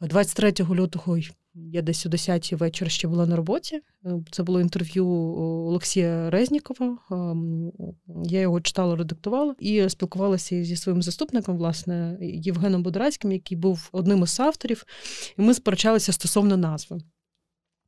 23 0.00 0.54
лютого 0.70 1.18
я 1.54 1.82
десь 1.82 2.06
о 2.06 2.08
10 2.08 2.52
вечора 2.52 2.90
ще 2.90 3.08
була 3.08 3.26
на 3.26 3.36
роботі. 3.36 3.80
Це 4.30 4.42
було 4.42 4.60
інтерв'ю 4.60 5.06
Олексія 5.06 6.30
Резнікова. 6.30 6.98
Я 8.24 8.40
його 8.40 8.60
читала, 8.60 8.96
редактувала 8.96 9.54
і 9.58 9.88
спілкувалася 9.88 10.64
зі 10.64 10.76
своїм 10.76 11.02
заступником, 11.02 11.56
власне, 11.56 12.18
Євгеном 12.20 12.82
Будрацьким, 12.82 13.32
який 13.32 13.56
був 13.56 13.88
одним 13.92 14.22
із 14.22 14.40
авторів, 14.40 14.84
і 15.38 15.42
ми 15.42 15.54
сперечалися 15.54 16.12
стосовно 16.12 16.56
назви. 16.56 16.98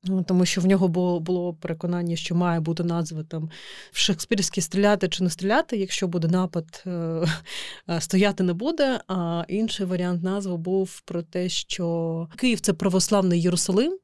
Ну, 0.05 0.23
тому 0.23 0.47
що 0.47 0.61
в 0.61 0.67
нього 0.67 0.89
було 0.89 1.21
було 1.21 1.55
переконання, 1.55 2.17
що 2.17 2.35
має 2.35 2.61
бути 2.61 2.85
назва 2.85 3.23
там 3.23 3.51
в 3.93 3.99
Шекспірській 3.99 4.61
стріляти 4.61 5.09
чи 5.09 5.25
не 5.25 5.31
стріляти, 5.31 5.77
якщо 5.77 6.09
буде 6.09 6.29
напад, 6.29 6.85
е, 6.87 7.27
стояти 8.01 8.43
не 8.43 8.53
буде. 8.53 9.01
А 9.09 9.45
інший 9.49 9.87
варіант 9.87 10.23
назви 10.23 10.57
був 10.57 11.01
про 11.01 11.23
те, 11.23 11.49
що 11.49 12.29
Київ 12.37 12.61
це 12.61 12.73
православний 12.73 13.41
Єрусалим. 13.41 13.99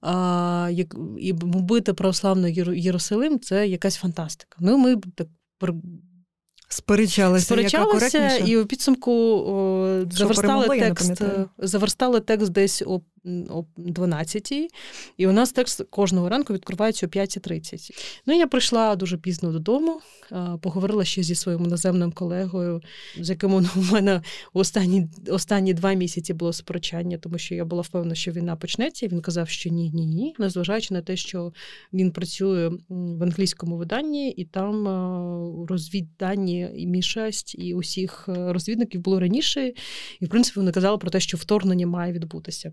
А, 0.00 0.70
І 1.18 1.32
бити 1.32 1.92
православний 1.92 2.64
Єрусалим 2.74 3.40
це 3.40 3.68
якась 3.68 3.96
фантастика. 3.96 4.58
Ну, 4.60 4.78
ми 4.78 4.96
так 4.96 5.28
Сперечалися, 6.72 7.44
Сперечалися 7.44 8.36
і 8.36 8.56
у 8.56 8.66
підсумку 8.66 9.12
о, 9.12 10.04
заверстали 10.10 10.78
текст 10.78 11.22
заверстали 11.58 12.20
текст 12.20 12.52
десь 12.52 12.82
о 12.86 13.00
о 13.24 13.64
12-й, 13.78 14.68
і 15.16 15.26
у 15.26 15.32
нас 15.32 15.52
текст 15.52 15.82
кожного 15.90 16.28
ранку 16.28 16.54
відкривається 16.54 17.06
о 17.06 17.08
5.30. 17.08 17.90
Ну, 18.26 18.34
я 18.34 18.46
прийшла 18.46 18.96
дуже 18.96 19.16
пізно 19.16 19.52
додому, 19.52 20.00
поговорила 20.60 21.04
ще 21.04 21.22
зі 21.22 21.34
своїм 21.34 21.62
наземним 21.62 22.12
колегою, 22.12 22.82
з 23.20 23.30
яким 23.30 23.54
у 23.54 23.62
мене 23.92 24.22
останні 24.52 25.08
останні 25.28 25.74
два 25.74 25.92
місяці 25.92 26.34
було 26.34 26.52
сперечання, 26.52 27.18
тому 27.18 27.38
що 27.38 27.54
я 27.54 27.64
була 27.64 27.82
впевнена, 27.82 28.14
що 28.14 28.32
війна 28.32 28.56
почнеться. 28.56 29.08
Він 29.08 29.20
казав, 29.20 29.48
що 29.48 29.70
ні, 29.70 29.90
ні, 29.90 30.06
ні, 30.06 30.34
незважаючи 30.38 30.94
на 30.94 31.02
те, 31.02 31.16
що 31.16 31.52
він 31.92 32.10
працює 32.10 32.70
в 32.88 33.22
англійському 33.22 33.76
виданні, 33.76 34.30
і 34.30 34.44
там 34.44 34.86
розвіддані 35.68 36.68
і 36.76 36.86
мішасть, 36.86 37.54
і 37.58 37.74
усіх 37.74 38.24
розвідників 38.28 39.00
було 39.00 39.20
раніше. 39.20 39.72
І 40.20 40.26
в 40.26 40.28
принципі 40.28 40.60
вони 40.60 40.72
казали 40.72 40.98
про 40.98 41.10
те, 41.10 41.20
що 41.20 41.36
вторгнення 41.36 41.86
має 41.86 42.12
відбутися. 42.12 42.72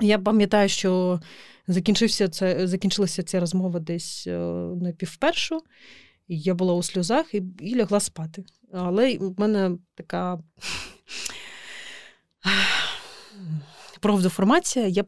Я 0.00 0.18
пам'ятаю, 0.18 0.68
що 0.68 1.20
закінчився 1.66 2.28
це, 2.28 2.66
закінчилася 2.66 3.22
ця 3.22 3.40
розмова 3.40 3.80
десь 3.80 4.26
е, 4.26 4.38
на 4.80 4.92
півпершу. 4.92 5.60
Я 6.28 6.54
була 6.54 6.74
у 6.74 6.82
сльозах 6.82 7.34
і, 7.34 7.42
і 7.60 7.76
лягла 7.76 8.00
спати. 8.00 8.44
Але 8.72 9.18
в 9.18 9.40
мене 9.40 9.78
така 9.94 10.38
профдеформація. 14.04 14.86
Я 14.86 15.02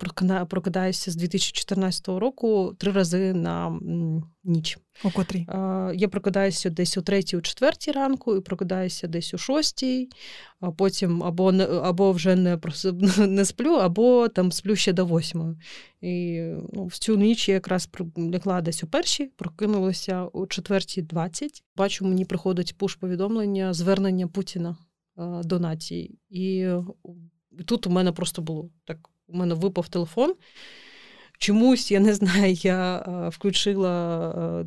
прокидаюся 0.46 1.10
з 1.10 1.16
2014 1.16 2.08
року 2.08 2.74
три 2.78 2.92
рази 2.92 3.34
на 3.34 3.80
ніч. 4.44 4.78
О 5.04 5.10
котрій? 5.10 5.46
Я 5.94 6.08
прокидаюся 6.10 6.70
десь 6.70 6.96
о 6.96 7.02
третій, 7.02 7.36
о 7.36 7.40
четвертій 7.40 7.92
ранку, 7.92 8.36
і 8.36 8.40
прокидаюся 8.40 9.06
десь 9.06 9.34
о 9.34 9.38
шостій, 9.38 10.08
а 10.60 10.70
потім 10.70 11.22
або 11.22 11.52
або 11.82 12.12
вже 12.12 12.36
не 12.36 12.58
не 13.18 13.44
сплю, 13.44 13.72
або 13.72 14.28
там 14.28 14.52
сплю 14.52 14.76
ще 14.76 14.92
до 14.92 15.06
восьмої. 15.06 15.56
І 16.00 16.40
ну, 16.72 16.86
в 16.86 16.98
цю 16.98 17.16
ніч 17.16 17.48
я 17.48 17.54
якраз 17.54 17.88
лягла 18.18 18.60
десь 18.60 18.84
о 18.84 18.86
першій, 18.86 19.26
прокинулася 19.36 20.28
о 20.32 20.46
четвертій 20.46 21.02
двадцять. 21.02 21.64
Бачу, 21.76 22.06
мені 22.06 22.24
приходить 22.24 22.78
пуш-повідомлення, 22.78 23.74
звернення 23.74 24.28
Путіна 24.28 24.76
до 25.44 25.58
нації. 25.58 26.18
І 26.28 26.68
тут 27.64 27.86
у 27.86 27.90
мене 27.90 28.12
просто 28.12 28.42
було 28.42 28.70
так: 28.84 29.08
у 29.28 29.36
мене 29.36 29.54
випав 29.54 29.88
телефон. 29.88 30.34
Чомусь, 31.38 31.90
я 31.90 32.00
не 32.00 32.14
знаю, 32.14 32.52
я 32.52 32.98
включила 33.32 34.66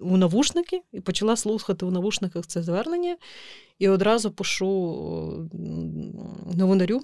у 0.00 0.16
навушники 0.16 0.82
і 0.92 1.00
почала 1.00 1.36
слухати 1.36 1.86
у 1.86 1.90
навушниках 1.90 2.46
це 2.46 2.62
звернення. 2.62 3.16
І 3.78 3.88
одразу 3.88 4.30
пишу 4.30 5.50
новинарю, 6.54 7.00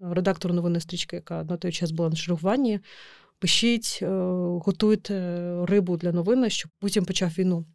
редактору 0.00 0.54
новинної 0.54 0.80
стрічки, 0.80 1.16
яка 1.16 1.44
на 1.44 1.56
той 1.56 1.72
час 1.72 1.90
була 1.90 2.08
на 2.08 2.16
чергуванні. 2.16 2.80
Пишіть, 3.38 3.98
е, 4.02 4.06
готуйте 4.64 5.14
рибу 5.66 5.96
для 5.96 6.12
новини, 6.12 6.50
щоб 6.50 6.70
Путін 6.78 7.04
почав 7.04 7.28
війну. 7.28 7.66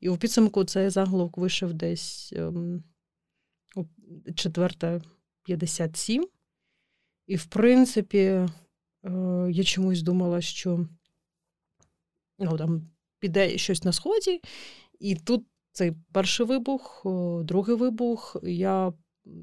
І 0.00 0.08
у 0.08 0.16
підсумку 0.16 0.64
цей 0.64 0.90
заголовок 0.90 1.38
вийшов 1.38 1.74
десь 1.74 2.32
ем, 2.36 2.82
о 5.48 5.52
4.57. 5.52 6.22
І, 7.26 7.36
в 7.36 7.44
принципі, 7.44 8.46
Е, 9.04 9.10
я 9.50 9.64
чомусь 9.64 10.02
думала, 10.02 10.40
що 10.40 10.86
ну, 12.38 12.56
там 12.58 12.90
піде 13.18 13.58
щось 13.58 13.84
на 13.84 13.92
сході, 13.92 14.40
і 15.00 15.14
тут 15.16 15.44
цей 15.72 15.92
перший 16.12 16.46
вибух, 16.46 17.06
другий 17.44 17.76
вибух. 17.76 18.36
Я 18.42 18.92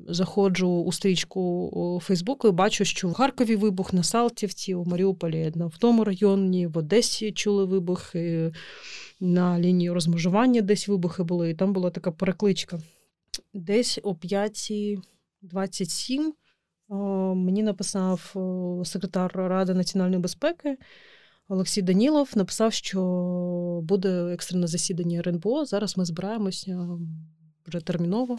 заходжу 0.07 0.69
у 0.69 0.91
стрічку 0.91 1.99
Фейсбуку 2.03 2.47
і 2.47 2.51
бачу, 2.51 2.85
що 2.85 3.07
в 3.07 3.13
Харкові 3.13 3.55
вибух 3.55 3.93
на 3.93 4.03
Салтівці, 4.03 4.73
у 4.73 4.85
Маріуполі 4.85 5.53
в 5.55 5.77
тому 5.77 6.03
районі, 6.03 6.67
в 6.67 6.77
Одесі 6.77 7.31
чули 7.31 7.65
вибухи, 7.65 8.53
на 9.19 9.59
лінії 9.59 9.91
розмежування 9.91 10.61
десь 10.61 10.87
вибухи 10.87 11.23
були, 11.23 11.49
і 11.49 11.55
там 11.55 11.73
була 11.73 11.89
така 11.89 12.11
перекличка. 12.11 12.79
Десь 13.53 13.99
о 14.03 14.15
5.27 15.43 16.31
Мені 17.35 17.63
написав 17.63 18.35
секретар 18.85 19.31
Ради 19.35 19.73
національної 19.73 20.21
безпеки 20.21 20.77
Олексій 21.47 21.81
Данілов. 21.81 22.31
Написав, 22.35 22.73
що 22.73 22.99
буде 23.83 24.33
екстрене 24.33 24.67
засідання 24.67 25.19
РНБО. 25.19 25.65
Зараз 25.65 25.97
ми 25.97 26.05
збираємося 26.05 26.87
вже 27.67 27.79
терміново. 27.79 28.37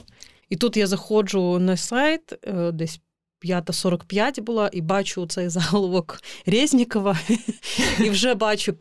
І 0.48 0.56
тут 0.56 0.76
я 0.76 0.86
заходжу 0.86 1.58
на 1.58 1.76
сайт, 1.76 2.38
е, 2.44 2.72
десь 2.72 3.00
5.45 3.40 4.40
була, 4.40 4.70
і 4.72 4.80
бачу 4.80 5.26
цей 5.26 5.48
заголовок 5.48 6.20
Резнікова, 6.46 7.18
і 8.04 8.10
вже 8.10 8.34
бачу 8.34 8.74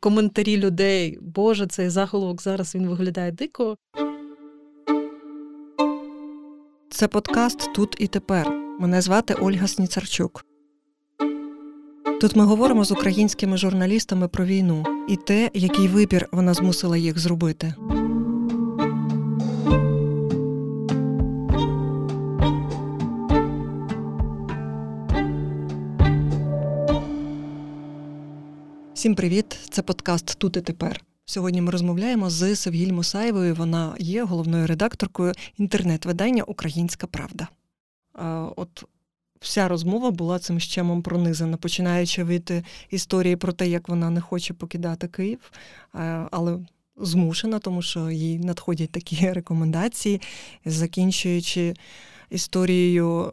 коментарі 0.00 0.56
людей. 0.56 1.18
Боже, 1.20 1.66
цей 1.66 1.88
заголовок 1.88 2.42
зараз 2.42 2.74
він 2.74 2.88
виглядає 2.88 3.32
дико. 3.32 3.76
Це 6.96 7.08
подкаст 7.08 7.72
Тут 7.74 7.96
і 7.98 8.06
тепер. 8.06 8.50
Мене 8.80 9.00
звати 9.00 9.34
Ольга 9.34 9.68
Сніцарчук. 9.68 10.44
Тут 12.20 12.36
ми 12.36 12.44
говоримо 12.44 12.84
з 12.84 12.92
українськими 12.92 13.56
журналістами 13.56 14.28
про 14.28 14.44
війну 14.44 14.84
і 15.08 15.16
те, 15.16 15.50
який 15.54 15.88
вибір 15.88 16.28
вона 16.32 16.54
змусила 16.54 16.96
їх 16.96 17.18
зробити. 17.18 17.74
Всім 28.94 29.14
привіт! 29.14 29.58
Це 29.70 29.82
подкаст 29.82 30.38
Тут 30.38 30.56
і 30.56 30.60
тепер. 30.60 31.00
Сьогодні 31.28 31.60
ми 31.60 31.70
розмовляємо 31.70 32.30
з 32.30 32.56
Севгіль 32.56 32.92
Мусаєвою. 32.92 33.54
Вона 33.54 33.94
є 33.98 34.24
головною 34.24 34.66
редакторкою 34.66 35.32
інтернет-видання 35.58 36.42
Українська 36.42 37.06
Правда. 37.06 37.48
От 38.56 38.84
вся 39.40 39.68
розмова 39.68 40.10
була 40.10 40.38
цим 40.38 40.60
щемом 40.60 41.02
пронизана, 41.02 41.56
починаючи 41.56 42.24
від 42.24 42.52
історії 42.90 43.36
про 43.36 43.52
те, 43.52 43.68
як 43.68 43.88
вона 43.88 44.10
не 44.10 44.20
хоче 44.20 44.54
покидати 44.54 45.08
Київ, 45.08 45.52
але 46.30 46.58
змушена, 46.96 47.58
тому 47.58 47.82
що 47.82 48.10
їй 48.10 48.38
надходять 48.38 48.90
такі 48.90 49.32
рекомендації, 49.32 50.20
закінчуючи 50.64 51.74
історією, 52.30 53.32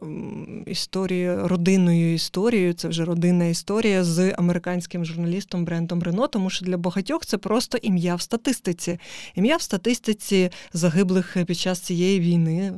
історією, 0.66 1.48
родинною 1.48 2.14
історією. 2.14 2.72
Це 2.72 2.88
вже 2.88 3.04
родинна 3.04 3.44
історія 3.44 4.04
з 4.04 4.34
американським 4.38 5.04
журналістом 5.04 5.64
Брентом 5.64 6.02
Рено, 6.02 6.26
тому 6.26 6.50
що 6.50 6.64
для 6.64 6.76
багатьох 6.76 7.26
це 7.26 7.38
просто 7.38 7.78
ім'я 7.82 8.14
в 8.14 8.20
статистиці. 8.20 8.98
Ім'я 9.34 9.56
в 9.56 9.62
статистиці 9.62 10.50
загиблих 10.72 11.36
під 11.46 11.58
час 11.58 11.80
цієї 11.80 12.20
війни 12.20 12.72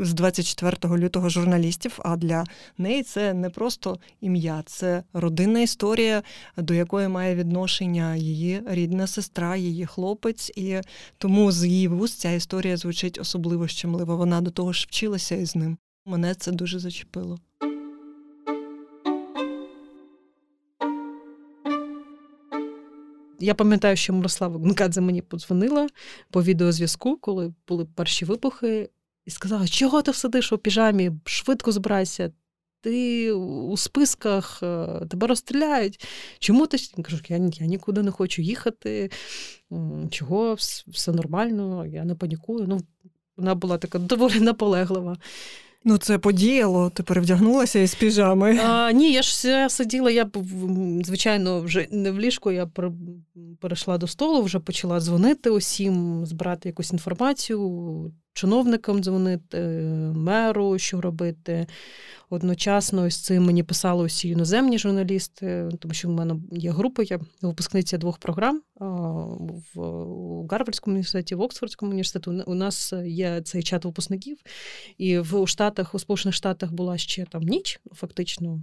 з 0.00 0.12
24 0.12 0.96
лютого 0.96 1.28
журналістів. 1.28 1.98
А 2.04 2.16
для 2.16 2.44
неї 2.78 3.02
це 3.02 3.34
не 3.34 3.50
просто 3.50 3.98
ім'я, 4.20 4.62
це 4.66 5.02
родинна 5.12 5.60
історія, 5.60 6.22
до 6.56 6.74
якої 6.74 7.08
має 7.08 7.34
відношення 7.34 8.16
її 8.16 8.62
рідна 8.66 9.06
сестра, 9.06 9.56
її 9.56 9.86
хлопець. 9.86 10.52
І 10.56 10.80
тому 11.18 11.52
з 11.52 11.64
її 11.64 11.88
вуст 11.88 12.18
ця 12.18 12.30
історія 12.30 12.76
звучить 12.76 13.18
особливо 13.20 13.68
щемливо. 13.68 14.16
Вона 14.16 14.40
до 14.40 14.50
того 14.50 14.72
ж 14.72 14.86
вчилася 14.88 15.45
з 15.46 15.56
ним. 15.56 15.78
Мене 16.04 16.34
це 16.34 16.52
дуже 16.52 16.78
зачепило. 16.78 17.38
Я 23.40 23.54
пам'ятаю, 23.54 23.96
що 23.96 24.12
Мирослава 24.12 24.58
Гункадзе 24.58 25.00
мені 25.00 25.22
подзвонила 25.22 25.86
по 26.30 26.42
відеозв'язку, 26.42 27.16
коли 27.16 27.54
були 27.68 27.84
перші 27.84 28.24
вибухи, 28.24 28.90
і 29.24 29.30
сказала, 29.30 29.68
чого 29.68 30.02
ти 30.02 30.12
сидиш 30.12 30.52
у 30.52 30.58
піжамі, 30.58 31.12
швидко 31.24 31.72
збирайся, 31.72 32.32
ти 32.80 33.32
у 33.32 33.76
списках 33.76 34.60
тебе 35.10 35.26
розстріляють. 35.26 36.06
Чому 36.38 36.66
ти 36.66 36.76
я 36.96 37.04
кажу, 37.04 37.18
я, 37.28 37.36
я 37.36 37.66
нікуди 37.66 38.02
не 38.02 38.10
хочу 38.10 38.42
їхати, 38.42 39.10
чого 40.10 40.54
все 40.86 41.12
нормально, 41.12 41.86
я 41.86 42.04
не 42.04 42.14
панікую. 42.14 42.66
Ну, 42.68 42.80
Вона 43.36 43.54
була 43.54 43.78
така 43.78 43.98
доволі 43.98 44.40
наполеглива. 44.40 45.16
Ну, 45.88 45.98
це 45.98 46.18
подіяло, 46.18 46.90
ти 46.90 47.02
перевдягнулася 47.02 47.78
із 47.78 47.94
піжами. 47.94 48.58
А, 48.64 48.92
Ні, 48.92 49.12
я 49.12 49.22
ж 49.22 49.68
сиділа, 49.68 50.10
я 50.10 50.30
звичайно 51.04 51.60
вже 51.60 51.86
не 51.90 52.10
в 52.10 52.20
ліжку, 52.20 52.50
я 52.52 52.70
перейшла 53.60 53.98
до 53.98 54.06
столу, 54.06 54.42
вже 54.42 54.58
почала 54.58 55.00
дзвонити 55.00 55.50
усім, 55.50 56.26
збирати 56.26 56.68
якусь 56.68 56.92
інформацію, 56.92 57.60
чиновникам 58.36 59.02
дзвонити, 59.02 59.58
меру, 60.14 60.78
що 60.78 61.00
робити. 61.00 61.66
Одночасно 62.30 63.10
з 63.10 63.16
цим 63.16 63.44
мені 63.44 63.62
писали 63.62 64.04
усі 64.04 64.28
іноземні 64.28 64.78
журналісти, 64.78 65.68
тому 65.78 65.94
що 65.94 66.08
в 66.08 66.10
мене 66.10 66.36
є 66.52 66.70
група, 66.70 67.02
я 67.02 67.20
випускниця 67.42 67.98
двох 67.98 68.18
програм 68.18 68.62
в 69.74 70.46
Гарвардському 70.50 70.94
університеті, 70.94 71.34
в 71.34 71.40
Оксфордському 71.40 71.90
університеті. 71.90 72.30
У 72.46 72.54
нас 72.54 72.92
є 73.04 73.40
цей 73.44 73.62
чат 73.62 73.84
випускників, 73.84 74.36
і 74.98 75.18
в 75.18 75.46
Штатах, 75.46 75.94
у 75.94 75.98
Сполучених 75.98 76.34
Штатах 76.34 76.72
була 76.72 76.98
ще 76.98 77.24
там 77.24 77.42
ніч, 77.42 77.80
фактично. 77.92 78.62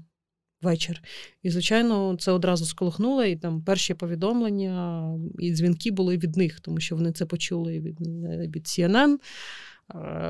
Вечір. 0.64 1.04
І, 1.44 1.50
звичайно, 1.50 2.16
це 2.20 2.32
одразу 2.32 2.66
сколихнуло, 2.66 3.24
і 3.24 3.36
там 3.36 3.62
перші 3.62 3.94
повідомлення 3.94 5.08
і 5.40 5.54
дзвінки 5.54 5.92
були 5.92 6.18
від 6.18 6.36
них, 6.36 6.60
тому 6.60 6.80
що 6.80 6.96
вони 6.96 7.12
це 7.12 7.26
почули 7.26 7.80
від 7.80 8.02
від 8.54 8.64
CNN, 8.64 9.18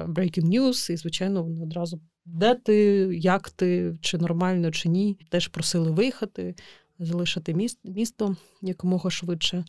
Breaking 0.07 0.45
News, 0.45 0.91
і, 0.91 0.97
звичайно, 0.97 1.43
вони 1.43 1.63
одразу 1.63 2.01
де 2.25 2.55
ти, 2.55 2.75
як 3.13 3.49
ти, 3.49 3.97
чи 4.01 4.17
нормально, 4.17 4.71
чи 4.71 4.89
ні. 4.89 5.17
Теж 5.29 5.47
просили 5.47 5.91
виїхати, 5.91 6.55
залишити 6.99 7.69
місто 7.83 8.35
якомога 8.61 9.09
швидше. 9.09 9.65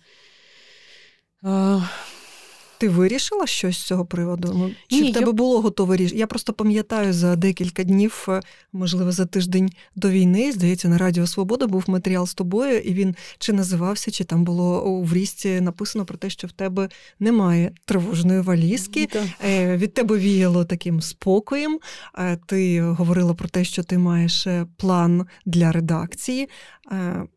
Ти 2.85 2.91
вирішила 2.91 3.47
щось 3.47 3.79
з 3.79 3.83
цього 3.83 4.05
приводу? 4.05 4.53
Ну, 4.55 4.71
чи 4.89 5.01
Ні, 5.01 5.11
в 5.11 5.15
тебе 5.15 5.27
я... 5.27 5.33
було 5.33 5.61
готове 5.61 5.97
рішення? 5.97 6.19
Я 6.19 6.27
просто 6.27 6.53
пам'ятаю 6.53 7.13
за 7.13 7.37
декілька 7.37 7.85
днів, 7.85 8.27
е, 8.29 8.41
можливо, 8.73 9.13
за 9.13 9.27
тиждень 9.27 9.71
до 9.97 10.11
війни, 10.11 10.53
здається, 10.53 10.89
на 10.89 10.99
Радіо 10.99 11.27
Свобода 11.27 11.67
був 11.67 11.85
матеріал 11.87 12.27
з 12.27 12.35
тобою, 12.35 12.79
і 12.79 12.95
він 12.95 13.15
чи 13.39 13.53
називався, 13.53 14.11
чи 14.11 14.25
там 14.25 14.45
було 14.45 15.01
в 15.01 15.13
рісті 15.13 15.61
написано 15.61 16.05
про 16.05 16.19
те, 16.19 16.31
що 16.31 16.47
в 16.47 16.53
тебе 16.53 16.89
немає 17.19 17.73
тривожної 17.85 18.41
валізки. 18.41 19.07
Mm-hmm. 19.07 19.77
Від 19.77 19.95
тебе 19.95 20.19
віяло 20.19 20.65
таким 20.65 21.01
спокоєм. 21.01 21.79
Е, 22.19 22.39
ти 22.47 22.83
говорила 22.83 23.35
про 23.35 23.49
те, 23.49 23.65
що 23.65 23.83
ти 23.83 23.99
маєш 23.99 24.47
план 24.77 25.27
для 25.47 25.73
редакції. 25.73 26.49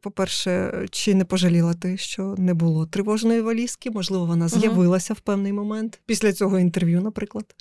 По-перше, 0.02 0.74
чи 0.92 1.16
не 1.16 1.26
пожаліла 1.26 1.74
ти, 1.74 1.98
що 1.98 2.36
не 2.38 2.54
було 2.54 2.86
тривожної 2.86 3.42
валізки? 3.42 3.92
Можливо, 3.92 4.26
вона 4.26 4.48
з'явилася 4.48 5.14
в 5.14 5.20
певний 5.38 5.54
момент 5.54 6.02
після 6.06 6.34
цього 6.34 6.60
інтерв'ю, 6.60 7.02
наприклад. 7.02 7.56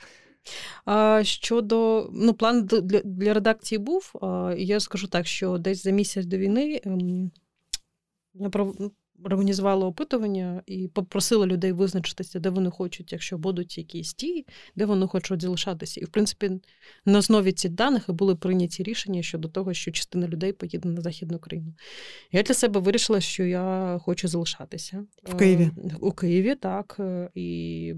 Щодо 1.22 2.08
ну, 2.12 2.34
план 2.34 2.66
для 2.66 3.00
для 3.04 3.34
редакції 3.34 3.78
був, 3.78 4.12
я 4.56 4.80
скажу 4.80 5.08
так, 5.08 5.26
що 5.26 5.58
десь 5.58 5.82
за 5.82 5.90
місяць 5.90 6.26
до 6.26 6.36
війни 6.36 6.80
ем, 6.84 7.30
організувала 9.24 9.86
опитування 9.86 10.62
і 10.66 10.88
попросила 10.88 11.46
людей 11.46 11.72
визначитися, 11.72 12.38
де 12.40 12.50
вони 12.50 12.70
хочуть, 12.70 13.12
якщо 13.12 13.38
будуть 13.38 13.78
якісь 13.78 14.14
ті, 14.14 14.46
де 14.76 14.84
вони 14.84 15.06
хочуть 15.06 15.42
залишатися. 15.42 16.00
І, 16.00 16.04
в 16.04 16.08
принципі, 16.08 16.50
на 17.04 17.18
основі 17.18 17.52
цих 17.52 17.70
даних 17.70 18.10
були 18.10 18.36
прийняті 18.36 18.82
рішення 18.82 19.22
щодо 19.22 19.48
того, 19.48 19.74
що 19.74 19.90
частина 19.90 20.28
людей 20.28 20.52
поїде 20.52 20.88
на 20.88 21.00
Західну 21.00 21.36
Україну. 21.36 21.74
Я 22.32 22.42
для 22.42 22.54
себе 22.54 22.80
вирішила, 22.80 23.20
що 23.20 23.44
я 23.44 23.98
хочу 24.02 24.28
залишатися 24.28 25.04
в 25.22 25.36
Києві. 25.36 25.70
У 26.00 26.12
Києві, 26.12 26.54
так. 26.54 27.00
І, 27.34 27.94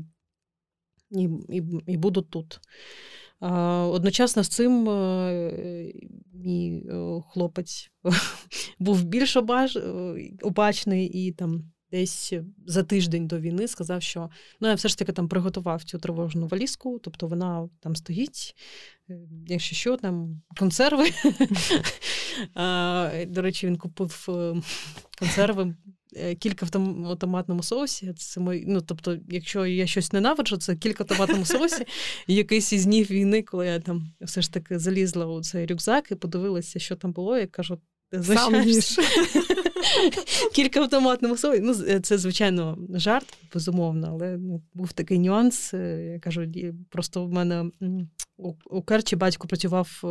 і, 1.11 1.29
і, 1.49 1.63
і 1.87 1.97
буду 1.97 2.23
тут. 2.23 2.61
Одночасно 3.41 4.43
з 4.43 4.49
цим 4.49 4.89
е, 4.89 5.93
мій 6.35 6.87
е, 6.89 7.23
хлопець 7.31 7.91
був 8.79 9.05
більш 9.05 9.37
обачний 10.43 11.07
і 11.07 11.33
там 11.33 11.73
десь 11.91 12.33
за 12.67 12.83
тиждень 12.83 13.27
до 13.27 13.41
війни 13.41 13.69
сказав, 13.69 14.03
що 14.03 14.31
ну 14.61 14.69
я 14.69 14.75
все 14.75 14.89
ж 14.89 14.99
таки 14.99 15.13
там 15.13 15.29
приготував 15.29 15.85
цю 15.85 15.99
тривожну 15.99 16.47
валізку, 16.47 16.99
тобто 16.99 17.27
вона 17.27 17.69
там 17.81 17.97
стоїть, 17.97 18.55
е, 19.11 19.19
якщо 19.47 19.77
що, 19.77 19.97
там 19.97 20.43
консерви. 20.59 21.09
До 23.27 23.43
речі, 23.43 23.67
він 23.67 23.77
купив 23.77 24.27
консерви 25.19 25.63
Е, 25.65 25.98
кілька 26.39 26.67
в 26.67 26.71
томатному 27.19 27.63
соусі. 27.63 28.13
Це 28.17 28.41
мой, 28.41 28.65
ну, 28.67 28.81
Тобто, 28.81 29.19
якщо 29.29 29.67
я 29.67 29.87
щось 29.87 30.13
ненавиджу, 30.13 30.57
це 30.57 30.77
кілька 30.77 31.05
в 31.05 31.07
томатному 31.07 31.45
соусі. 31.45 31.85
І 32.27 32.35
якийсь 32.35 32.73
із 32.73 32.85
днів 32.85 33.11
війни, 33.11 33.43
коли 33.43 33.67
я 33.67 33.81
там 33.81 34.11
все 34.21 34.43
ж 34.43 34.53
таки 34.53 34.79
залізла 34.79 35.27
у 35.27 35.43
цей 35.43 35.67
рюкзак 35.67 36.11
і 36.11 36.15
подивилася, 36.15 36.79
що 36.79 36.97
там 36.97 37.13
було, 37.13 37.39
я 37.39 37.47
кажу, 37.47 37.79
Сам 38.13 38.55
Кілька 40.55 40.83
в 40.83 40.89
томатному. 40.89 41.37
Ну, 41.61 41.75
е, 41.89 42.01
це, 42.01 42.19
звичайно, 42.19 42.79
жарт, 42.95 43.39
безумовно, 43.55 44.09
але 44.11 44.37
ну, 44.39 44.63
був 44.75 44.93
такий 44.93 45.19
нюанс. 45.19 45.75
Е, 45.75 46.11
я 46.13 46.19
кажу, 46.19 46.47
просто 46.89 47.25
в 47.25 47.33
мене 47.33 47.71
у 48.71 48.83
Керчі 48.83 49.17
батько 49.17 49.49
працював 49.49 50.01
е, 50.05 50.07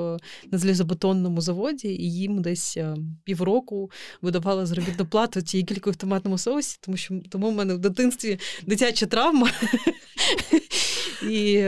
на 0.52 0.58
залізобетонному 0.58 1.42
заводі, 1.42 1.88
і 1.88 2.14
їм 2.14 2.42
десь 2.42 2.78
півроку 3.24 3.92
видавали 4.22 4.66
заробітну 4.66 5.06
плату 5.06 5.42
цієї 5.42 5.66
кількох 5.66 5.94
в 5.94 5.98
томатному 5.98 6.38
соусі, 6.38 6.78
тому 6.82 6.98
що 6.98 7.20
тому 7.30 7.50
в 7.50 7.54
мене 7.54 7.74
в 7.74 7.78
дитинстві 7.78 8.40
дитяча 8.66 9.06
травма. 9.06 9.52
І 11.30 11.66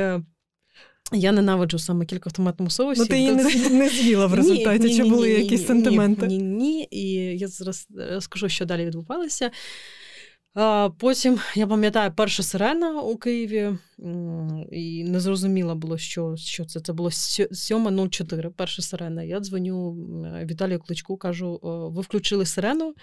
я 1.12 1.32
ненавиджу 1.32 1.80
саме 1.80 2.06
кілька 2.06 2.30
в 2.30 2.34
томатному 2.34 2.70
соусі. 2.70 3.02
Ну, 3.02 3.08
ти 3.08 3.18
її 3.18 3.32
не, 3.32 3.70
не 3.70 3.90
з'їла 3.90 4.26
в 4.26 4.34
результаті, 4.34 4.84
ні, 4.84 4.96
чи 4.96 5.04
ні, 5.04 5.10
були 5.10 5.28
ні, 5.28 5.34
якісь 5.34 5.68
сентименти? 5.68 6.28
Ні, 6.28 6.38
ні, 6.38 6.88
І 6.92 7.12
я 7.38 7.48
зараз 7.48 7.88
розкажу, 8.12 8.50
що 8.50 8.66
далі 8.66 8.86
відбувалося. 8.86 9.52
Потім 10.98 11.40
я 11.56 11.68
пам'ятаю 11.68 12.12
перша 12.16 12.44
сирена 12.44 13.02
у 13.02 13.18
Києві, 13.18 13.70
і 14.72 15.04
не 15.04 15.20
зрозуміло 15.20 15.76
було, 15.76 15.98
що 15.98 16.36
що 16.36 16.66
це. 16.66 16.80
Це 16.80 16.94
було 16.94 17.10
7.04, 17.10 18.50
перша 18.50 18.82
сирена. 18.82 19.24
Я 19.24 19.40
дзвоню 19.40 19.92
Віталію 20.46 20.80
Кличку, 20.80 21.18
кажу: 21.18 21.60
ви 21.94 22.02
включили 22.02 22.46
сирену. 22.46 22.94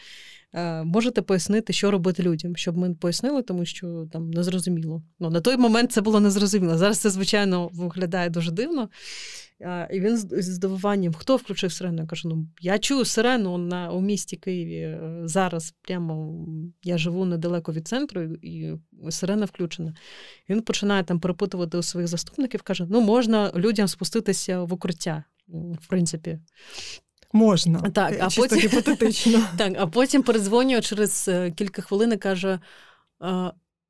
Е, 0.52 0.84
можете 0.84 1.22
пояснити, 1.22 1.72
що 1.72 1.90
робити 1.90 2.22
людям, 2.22 2.56
щоб 2.56 2.76
ми 2.76 2.94
пояснили, 2.94 3.42
тому 3.42 3.64
що 3.64 4.06
там 4.12 4.30
незрозуміло. 4.30 5.02
Ну, 5.20 5.30
На 5.30 5.40
той 5.40 5.56
момент 5.56 5.92
це 5.92 6.00
було 6.00 6.20
незрозуміло. 6.20 6.78
Зараз 6.78 6.98
це, 6.98 7.10
звичайно, 7.10 7.70
виглядає 7.72 8.30
дуже 8.30 8.50
дивно. 8.50 8.88
І 9.90 10.00
він 10.00 10.16
з 10.16 10.42
здивуванням, 10.42 11.14
хто 11.14 11.36
включив 11.36 11.72
сирену? 11.72 12.02
Я 12.02 12.06
кажу, 12.06 12.28
ну 12.28 12.46
я 12.60 12.78
чую 12.78 13.04
сирену 13.04 13.58
на 13.58 13.90
у 13.90 14.00
місті 14.00 14.36
Києві. 14.36 14.80
Е, 14.80 15.20
зараз 15.24 15.74
прямо 15.82 16.46
я 16.84 16.98
живу 16.98 17.24
недалеко 17.24 17.72
від 17.72 17.88
центру, 17.88 18.22
і 18.22 18.74
сирена 19.10 19.44
включена. 19.44 19.94
Він 20.48 20.62
починає 20.62 21.04
там 21.04 21.20
перепитувати 21.20 21.78
у 21.78 21.82
своїх 21.82 22.08
заступників, 22.08 22.62
каже: 22.62 22.86
ну 22.90 23.00
можна 23.00 23.52
людям 23.54 23.88
спуститися 23.88 24.62
в 24.62 24.72
укриття, 24.72 25.24
в 25.48 25.86
принципі. 25.88 26.38
Можна, 27.32 27.80
так, 27.80 28.16
а 28.20 28.28
потім 28.36 28.58
гіпотетично. 28.58 29.48
Так, 29.58 29.72
а 29.78 29.86
потім 29.86 30.22
передзвонює 30.22 30.80
через 30.80 31.28
е, 31.28 31.50
кілька 31.50 31.82
хвилин 31.82 32.12
і 32.12 32.16
каже: 32.16 32.60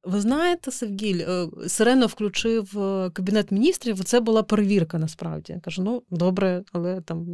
ви 0.06 0.20
знаєте, 0.20 0.70
Севгіль, 0.70 1.20
е, 1.28 1.48
Сирено 1.68 2.06
включив 2.06 2.78
е, 2.78 3.10
кабінет 3.10 3.50
міністрів. 3.50 4.04
Це 4.04 4.20
була 4.20 4.42
перевірка 4.42 4.98
насправді. 4.98 5.52
Я 5.52 5.60
кажу, 5.60 5.82
ну 5.82 6.02
добре, 6.10 6.62
але 6.72 7.00
там 7.00 7.26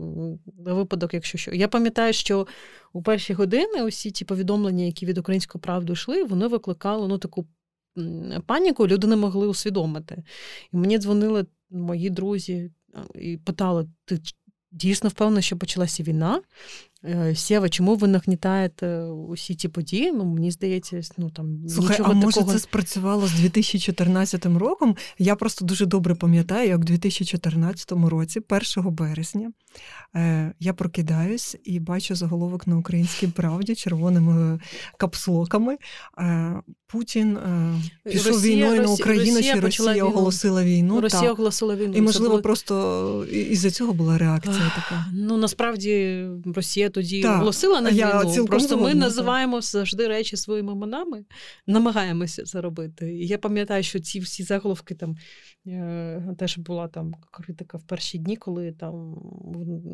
на 0.58 0.74
випадок, 0.74 1.14
якщо 1.14 1.38
що. 1.38 1.54
Я 1.54 1.68
пам'ятаю, 1.68 2.12
що 2.12 2.46
у 2.92 3.02
перші 3.02 3.32
години 3.32 3.82
усі 3.82 4.10
ті 4.10 4.24
повідомлення, 4.24 4.84
які 4.84 5.06
від 5.06 5.18
української 5.18 5.62
правди 5.62 5.92
йшли, 5.92 6.24
вони 6.24 6.46
викликали 6.46 7.08
ну 7.08 7.18
таку 7.18 7.46
паніку, 8.46 8.88
люди 8.88 9.06
не 9.06 9.16
могли 9.16 9.46
усвідомити. 9.46 10.22
І 10.72 10.76
мені 10.76 10.98
дзвонили 10.98 11.46
мої 11.70 12.10
друзі 12.10 12.70
і 13.14 13.36
питали: 13.36 13.86
ти 14.04 14.18
дійсно 14.70 15.08
впевнена, 15.08 15.42
що 15.42 15.56
почалася 15.56 16.02
війна? 16.02 16.40
Е, 17.04 17.34
Сєва, 17.34 17.68
чому 17.68 17.94
ви 17.94 18.08
нагнітаєте 18.08 19.02
усі 19.04 19.54
ті 19.54 19.68
події? 19.68 20.12
Ну, 20.12 20.24
мені 20.24 20.50
здається, 20.50 21.00
ну 21.18 21.30
там 21.30 21.68
Слухай, 21.68 21.90
нічого 21.90 22.10
а 22.10 22.14
може 22.14 22.36
такого... 22.36 22.52
це 22.52 22.58
спрацювало 22.58 23.26
з 23.26 23.32
2014 23.32 24.46
роком? 24.46 24.96
Я 25.18 25.36
просто 25.36 25.64
дуже 25.64 25.86
добре 25.86 26.14
пам'ятаю, 26.14 26.68
як 26.68 26.80
у 26.80 26.84
2014 26.84 27.92
році, 27.92 28.40
1 28.76 28.94
березня, 28.94 29.52
е, 30.16 30.52
я 30.60 30.72
прокидаюсь 30.72 31.56
і 31.64 31.80
бачу 31.80 32.14
заголовок 32.14 32.66
на 32.66 32.76
українській 32.76 33.26
правді 33.26 33.74
червоними 33.74 34.60
капслоками. 34.98 35.76
Е, 36.18 36.62
Путін 36.86 37.36
е, 37.36 37.74
пішов 38.04 38.32
Росія, 38.32 38.56
війною 38.56 38.82
на 38.82 38.88
Україну, 38.88 39.36
Росія 39.36 39.54
чи 39.54 39.60
Росія 39.60 39.92
війну. 39.92 40.06
оголосила 40.06 40.64
війну. 40.64 41.00
Росія 41.00 41.22
так. 41.22 41.32
оголосила 41.32 41.76
війну. 41.76 41.94
І 41.96 42.00
можливо, 42.00 42.30
було... 42.30 42.42
просто 42.42 43.26
із 43.32 43.60
за 43.60 43.70
цього 43.70 43.92
була 43.92 44.18
реакція 44.18 44.72
така. 44.74 45.06
Ну 45.12 45.36
насправді 45.36 46.24
Росія 46.54 46.90
тоді 46.92 47.22
так, 47.22 47.36
оголосила 47.36 47.80
на 47.80 47.90
війну. 47.90 48.46
Просто 48.46 48.78
ми 48.78 48.94
називаємо 48.94 49.60
завжди 49.60 50.08
речі 50.08 50.36
своїми 50.36 50.72
іменами, 50.72 51.24
намагаємося 51.66 52.44
це 52.44 52.60
робити. 52.60 53.14
І 53.14 53.26
я 53.26 53.38
пам'ятаю, 53.38 53.82
що 53.82 54.00
ці 54.00 54.20
всі 54.20 54.42
заголовки 54.42 54.94
там 54.94 55.16
е, 55.66 56.34
теж 56.38 56.58
була 56.58 56.88
там 56.88 57.14
критика 57.30 57.78
в 57.78 57.82
перші 57.82 58.18
дні, 58.18 58.36
коли 58.36 58.72
там 58.72 59.16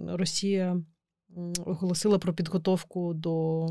Росія 0.09 0.83
оголосила 1.67 2.19
про 2.19 2.35
підготовку 2.35 3.15
до. 3.15 3.67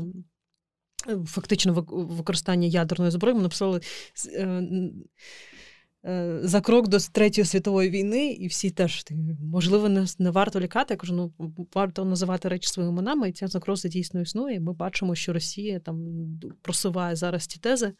Е, 1.08 1.18
фактично 1.26 1.86
використання 1.88 2.66
ядерної 2.66 3.10
зброї 3.10 3.36
ми 3.36 3.42
написали 3.42 3.80
Е, 4.34 4.62
за 6.42 6.60
крок 6.60 6.88
до 6.88 6.98
Третьої 6.98 7.44
світової 7.44 7.90
війни, 7.90 8.32
і 8.32 8.46
всі 8.46 8.70
теж 8.70 9.04
можливо 9.40 9.88
не, 9.88 10.06
не 10.18 10.30
варто 10.30 10.60
лікати. 10.60 10.94
Я 10.94 10.98
кажу, 10.98 11.14
ну 11.14 11.52
варто 11.74 12.04
називати 12.04 12.48
речі 12.48 12.68
своїми 12.68 12.92
іменами, 12.92 13.28
і 13.28 13.32
ця 13.32 13.46
загроза 13.46 13.88
дійсно 13.88 14.20
існує. 14.20 14.60
Ми 14.60 14.72
бачимо, 14.72 15.14
що 15.14 15.32
Росія 15.32 15.80
там 15.80 16.06
просуває 16.62 17.16
зараз 17.16 17.46
ті 17.46 17.58
тези 17.60 17.92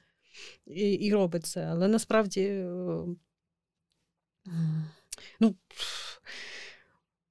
і 0.67 0.91
і 0.91 1.13
робить 1.13 1.47
це. 1.47 1.65
Але 1.65 1.89
насправді, 1.89 2.43
е, 2.43 3.05
ну. 5.41 5.55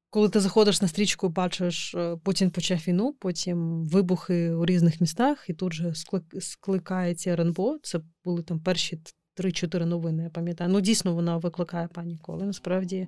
Коли 0.10 0.30
ти 0.30 0.40
заходиш 0.40 0.82
на 0.82 0.88
стрічку, 0.88 1.30
бачиш, 1.30 1.96
е, 1.96 2.18
Путін 2.24 2.52
почав 2.52 2.78
війну, 2.78 3.14
потім 3.20 3.86
вибухи 3.86 4.52
у 4.52 4.66
різних 4.66 5.02
містах, 5.02 5.50
і 5.50 5.54
тут 5.54 5.74
же 5.74 5.94
скликається 6.40 7.32
РНБО. 7.32 7.78
Це 7.84 8.00
були 8.24 8.44
там 8.44 8.60
перші 8.60 9.02
3-4 9.40 9.86
новини, 9.86 10.24
я 10.24 10.30
пам'ятаю. 10.30 10.70
Ну, 10.70 10.82
дійсно, 10.82 11.14
вона 11.14 11.38
викликає 11.38 11.88
паніку. 11.94 12.34
Але 12.34 12.46
насправді, 12.46 13.08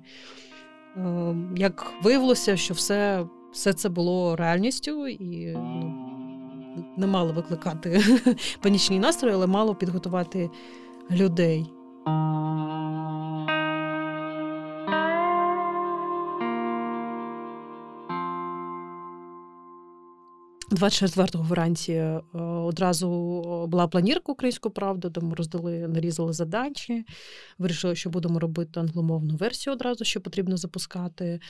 е, 0.96 1.34
як 1.56 1.92
виявилося, 2.02 2.56
що 2.56 2.74
все 2.74 3.26
все 3.52 3.72
це 3.72 3.88
було 3.88 4.36
реальністю 4.36 5.08
і 5.08 5.52
ну, 5.56 5.94
не 6.96 7.06
мало 7.06 7.32
викликати 7.32 8.02
панічні 8.62 8.98
настрої, 8.98 9.34
але 9.34 9.46
мало 9.46 9.74
підготувати 9.74 10.50
людей. 11.10 11.66
24-го 20.70 21.42
вранці 21.44 21.92
е, 21.92 22.20
одразу 22.40 23.08
була 23.68 23.88
планірка 23.88 24.32
української 24.32 24.72
правди, 24.72 25.08
де 25.08 25.20
ми 25.20 25.34
роздали, 25.34 25.88
нарізали 25.88 26.32
задачі. 26.32 27.04
Вирішили, 27.58 27.96
що 27.96 28.10
будемо 28.10 28.38
робити 28.38 28.80
англомовну 28.80 29.36
версію 29.36 29.74
одразу, 29.74 30.04
що 30.04 30.20
потрібно 30.20 30.56
запускати. 30.56 31.40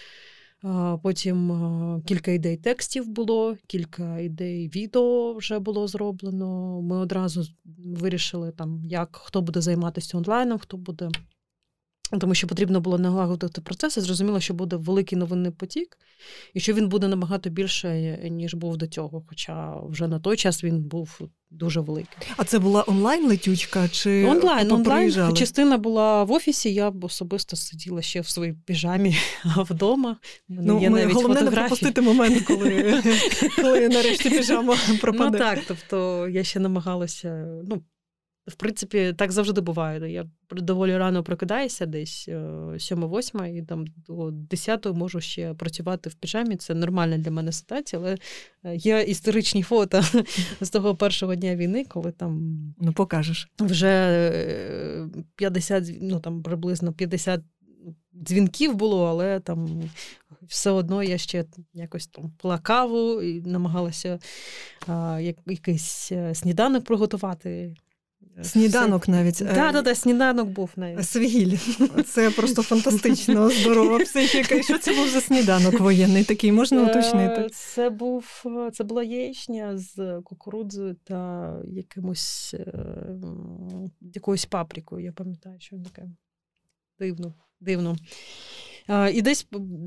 Потім 1.02 1.52
е, 1.52 2.02
кілька 2.06 2.30
ідей 2.30 2.56
текстів 2.56 3.08
було, 3.08 3.56
кілька 3.66 4.18
ідей 4.18 4.68
відео 4.68 5.34
вже 5.34 5.58
було 5.58 5.88
зроблено. 5.88 6.80
Ми 6.82 6.96
одразу 6.96 7.44
вирішили, 7.84 8.52
там, 8.52 8.82
як 8.84 9.16
хто 9.16 9.42
буде 9.42 9.60
займатися 9.60 10.18
онлайном, 10.18 10.58
хто 10.58 10.76
буде 10.76 11.08
тому 12.18 12.34
що 12.34 12.46
потрібно 12.46 12.80
було 12.80 12.98
налагодити 12.98 13.60
процес, 13.60 13.96
і 13.96 14.00
зрозуміло, 14.00 14.40
що 14.40 14.54
буде 14.54 14.76
великий 14.76 15.18
новинний 15.18 15.50
потік, 15.50 15.98
і 16.54 16.60
що 16.60 16.72
він 16.72 16.88
буде 16.88 17.08
набагато 17.08 17.50
більше, 17.50 18.18
ніж 18.30 18.54
був 18.54 18.76
до 18.76 18.86
цього. 18.86 19.24
Хоча 19.28 19.76
вже 19.88 20.08
на 20.08 20.18
той 20.18 20.36
час 20.36 20.64
він 20.64 20.82
був 20.82 21.20
дуже 21.50 21.80
великий. 21.80 22.28
А 22.36 22.44
це 22.44 22.58
була 22.58 22.84
онлайн-летючка? 22.86 23.88
чи 23.88 24.24
Онлайн, 24.24 24.72
онлайн. 24.72 25.36
Частина 25.36 25.78
була 25.78 26.24
в 26.24 26.32
офісі, 26.32 26.74
я 26.74 26.90
б 26.90 27.04
особисто 27.04 27.56
сиділа 27.56 28.02
ще 28.02 28.20
в 28.20 28.28
своїй 28.28 28.52
піжамі 28.52 29.16
вдома. 29.56 30.16
Ну, 30.48 30.80
є 30.80 30.90
ми, 30.90 31.00
навіть 31.00 31.14
Головне 31.14 31.36
фотографії. 31.36 31.62
не 31.62 31.68
пропустити 31.68 32.00
момент, 32.00 32.42
коли 32.46 33.02
коли 33.56 33.88
нарешті 33.88 34.30
піжама 34.30 34.76
пропаде. 35.00 35.30
Ну 35.32 35.38
так, 35.38 35.58
тобто 35.68 36.28
я 36.28 36.44
ще 36.44 36.60
намагалася. 36.60 37.46
ну, 37.68 37.82
в 38.50 38.54
принципі, 38.54 39.14
так 39.18 39.32
завжди 39.32 39.60
буває. 39.60 40.12
Я 40.12 40.26
доволі 40.50 40.96
рано 40.96 41.22
прокидаюся, 41.22 41.86
десь 41.86 42.28
7-8, 42.28 43.42
е, 43.42 43.56
і 43.56 43.62
там 43.62 43.84
до 44.06 44.30
10 44.30 44.86
можу 44.86 45.20
ще 45.20 45.54
працювати 45.54 46.10
в 46.10 46.14
піжамі. 46.14 46.56
Це 46.56 46.74
нормальна 46.74 47.18
для 47.18 47.30
мене 47.30 47.52
ситуація, 47.52 48.02
але 48.02 48.16
е, 48.64 48.76
є 48.76 49.02
історичні 49.02 49.62
фото 49.62 50.02
з 50.60 50.70
того 50.70 50.96
першого 50.96 51.34
дня 51.34 51.56
війни, 51.56 51.84
коли 51.88 52.12
там 52.12 52.58
ну 52.78 52.92
покажеш 52.92 53.48
вже 53.58 55.10
50, 55.36 55.88
е, 55.88 55.94
ну 56.00 56.20
там 56.20 56.42
приблизно 56.42 56.92
50 56.92 57.40
дзвінків 58.14 58.74
було, 58.74 59.06
але 59.06 59.40
там. 59.40 59.82
Все 60.42 60.70
одно 60.70 61.02
я 61.02 61.18
ще 61.18 61.44
якось 61.74 62.06
там 62.06 62.32
пила 62.42 62.58
каву 62.58 63.22
і 63.22 63.40
намагалася 63.40 64.18
а, 64.86 65.20
якийсь 65.46 66.12
сніданок 66.32 66.84
приготувати. 66.84 67.74
Сніданок 68.42 69.08
навіть. 69.08 69.38
Так, 69.38 69.54
да, 69.54 69.72
да, 69.72 69.82
да, 69.82 69.94
сніданок 69.94 70.48
був 70.48 70.70
навіть. 70.76 71.08
Свігіль. 71.08 71.56
Це 72.06 72.30
просто 72.30 72.62
фантастично 72.62 73.50
здорова 73.50 73.98
психіка. 73.98 74.54
І 74.54 74.62
що 74.62 74.78
це 74.78 74.94
був 74.94 75.08
за 75.08 75.20
сніданок 75.20 75.80
воєнний 75.80 76.24
такий, 76.24 76.52
можна 76.52 76.80
е, 76.80 76.90
уточнити? 76.90 77.48
Це 77.52 77.90
був 77.90 78.44
це 78.72 78.84
була 78.84 79.02
яєчня 79.02 79.78
з 79.78 80.20
кукурудзою 80.24 80.96
та 81.04 81.52
якимось 81.66 82.54
е, 82.54 82.74
якоюсь 84.00 84.44
паприкою. 84.44 85.04
Я 85.04 85.12
пам'ятаю, 85.12 85.56
що 85.58 85.76
таке 85.84 86.08
дивно. 86.98 87.34
дивно. 87.60 87.96
І 89.12 89.22
десь 89.22 89.46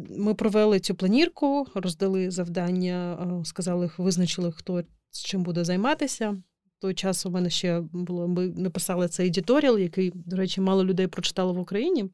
ми 0.10 0.34
провели 0.34 0.80
цю 0.80 0.96
планірку, 0.96 1.68
роздали 1.76 2.32
завдання, 2.32 3.28
сказали, 3.46 3.92
визначили, 3.98 4.52
хто 4.52 4.84
з 5.12 5.24
чим 5.24 5.44
буде 5.44 5.64
займатися 5.64 6.38
той 6.84 6.94
час 6.94 7.26
у 7.26 7.30
мене 7.30 7.50
ще 7.50 7.82
було, 7.82 8.28
ми 8.28 8.48
написали 8.48 9.08
цей 9.08 9.28
едіторіал, 9.28 9.80
який, 9.80 10.12
до 10.16 10.36
речі, 10.36 10.62
мало 10.62 10.86
людей 10.86 11.08
прочитало 11.08 11.54
в 11.54 11.60
Україні. 11.60 12.10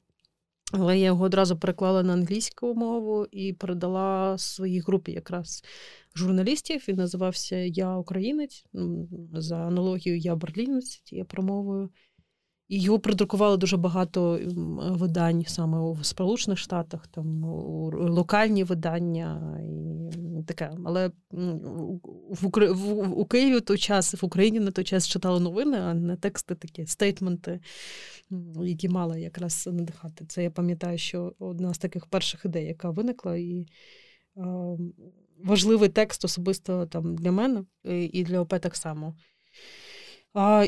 Але 0.72 1.00
я 1.00 1.06
його 1.06 1.26
одразу 1.26 1.58
переклала 1.58 2.04
на 2.04 2.14
англійську 2.14 2.74
мову 2.76 3.26
і 3.32 3.54
передала 3.54 4.38
своїй 4.38 4.80
групі 4.80 5.12
якраз 5.12 5.64
журналістів. 6.16 6.86
Він 6.88 6.96
називався 6.96 7.56
Я 7.56 7.98
Українець. 7.98 8.66
За 9.34 9.56
аналогією 9.56 10.22
Я 10.22 10.36
Берлінець, 10.36 11.04
я 11.12 11.26
промовою. 11.26 11.90
Його 12.72 13.00
придрукували 13.00 13.58
дуже 13.58 13.78
багато 13.78 14.40
видань 14.80 15.46
саме 15.48 15.80
у 15.80 16.04
Сполучених 16.04 16.60
Штатах, 16.60 17.08
там 17.08 17.44
локальні 17.94 18.64
видання 18.64 19.60
і 20.40 20.44
таке. 20.44 20.72
Але 20.86 21.12
в 22.30 22.46
Украї... 22.46 22.72
у 23.16 23.26
Києві 23.26 23.58
в 23.58 23.62
той 23.62 23.78
час, 23.78 24.22
в 24.22 24.26
Україні 24.26 24.60
на 24.60 24.72
той 24.72 24.84
час 24.84 25.08
читали 25.08 25.40
новини, 25.40 25.78
а 25.78 25.94
не 25.94 26.16
тексти 26.16 26.56
такі, 26.56 26.86
стейтменти, 26.86 27.60
які 28.64 28.90
мали 28.90 29.22
якраз 29.22 29.70
надихати. 29.72 30.26
Це 30.26 30.44
я 30.44 30.52
пам'ятаю, 30.52 30.98
що 30.98 31.34
одна 31.40 31.74
з 31.74 31.78
таких 31.78 32.06
перших 32.06 32.46
ідей, 32.46 32.66
яка 32.66 32.90
виникла, 32.90 33.38
і 33.38 33.68
е, 34.38 34.78
важливий 35.44 35.90
текст 35.90 36.26
особисто 36.26 36.86
там 36.86 37.16
для 37.16 37.32
мене 37.32 37.64
і 38.12 38.24
для 38.24 38.40
ОП 38.40 38.54
так 38.60 38.76
само. 38.76 39.16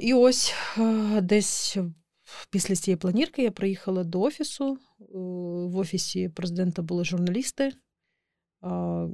І 0.01 0.13
ось 0.13 0.53
е, 0.77 1.22
десь 1.22 1.77
після 2.50 2.75
цієї 2.75 2.98
планірки 2.98 3.44
я 3.44 3.51
приїхала 3.51 4.03
до 4.03 4.22
офісу. 4.22 4.74
Е, 4.74 5.03
в 5.68 5.77
офісі 5.77 6.30
президента 6.30 6.82
були 6.82 7.06
журналісти. 7.06 7.74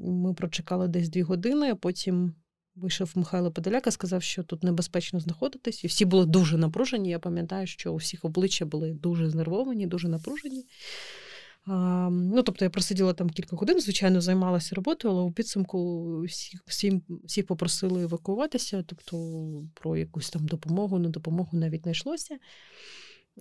Ми 0.03 0.33
прочекали 0.33 0.87
десь 0.87 1.09
дві 1.09 1.21
години, 1.21 1.71
а 1.71 1.75
потім 1.75 2.35
вийшов 2.75 3.11
Михайло 3.15 3.51
Подоляк 3.51 3.87
і 3.87 3.91
сказав, 3.91 4.23
що 4.23 4.43
тут 4.43 4.63
небезпечно 4.63 5.19
знаходитись. 5.19 5.83
І 5.83 5.87
всі 5.87 6.05
були 6.05 6.25
дуже 6.25 6.57
напружені. 6.57 7.09
Я 7.09 7.19
пам'ятаю, 7.19 7.67
що 7.67 7.93
у 7.93 7.95
всіх 7.95 8.25
обличчя 8.25 8.65
були 8.65 8.93
дуже 8.93 9.29
знервовані, 9.29 9.87
дуже 9.87 10.07
напружені. 10.07 10.65
Ну, 11.67 12.43
Тобто 12.43 12.65
я 12.65 12.69
просиділа 12.69 13.13
там 13.13 13.29
кілька 13.29 13.55
годин, 13.55 13.79
звичайно, 13.79 14.21
займалася 14.21 14.75
роботою, 14.75 15.13
але 15.13 15.23
у 15.23 15.31
підсумку 15.31 16.21
всіх 16.21 16.61
всіх, 16.65 16.93
всіх 17.23 17.47
попросили 17.47 18.03
евакуюватися, 18.03 18.83
тобто 18.83 19.43
про 19.73 19.97
якусь 19.97 20.29
там 20.29 20.47
допомогу, 20.47 20.99
не 20.99 21.09
допомогу 21.09 21.49
навіть 21.57 21.85
не 21.85 21.91
йшлося. 21.91 22.37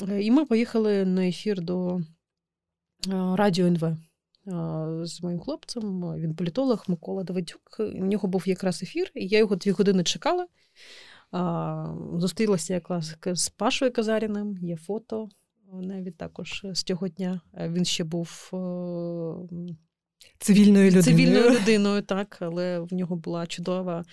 Е, 0.08 0.22
і 0.22 0.30
ми 0.30 0.44
поїхали 0.44 1.04
на 1.04 1.26
ефір 1.26 1.60
до 1.60 2.00
Радіо 3.08 3.66
НВ. 3.66 3.96
з 5.06 5.22
моїм 5.22 5.40
хлопцем. 5.40 6.00
Він 6.16 6.34
політолог 6.34 6.84
Микола 6.88 7.24
Давидюк. 7.24 7.76
У 7.78 8.04
нього 8.04 8.28
був 8.28 8.48
якраз 8.48 8.82
ефір, 8.82 9.10
і 9.14 9.26
я 9.26 9.38
його 9.38 9.56
дві 9.56 9.70
години 9.70 10.04
чекала. 10.04 10.46
Зустрілася 12.14 12.74
якраз 12.74 13.16
з 13.32 13.48
Пашою 13.48 13.92
Казаріним, 13.92 14.58
є 14.58 14.76
фото 14.76 15.28
навіть 15.72 16.16
також 16.16 16.66
з 16.72 16.82
цього 16.82 17.08
дня. 17.08 17.40
Він 17.54 17.84
ще 17.84 18.04
був 18.04 18.50
цивільною 20.38 20.86
людиною. 20.86 21.02
Цивільною 21.02 21.50
людиною, 21.60 22.02
так, 22.02 22.38
але 22.40 22.80
в 22.80 22.94
нього 22.94 23.16
була 23.16 23.46
чудова 23.46 24.04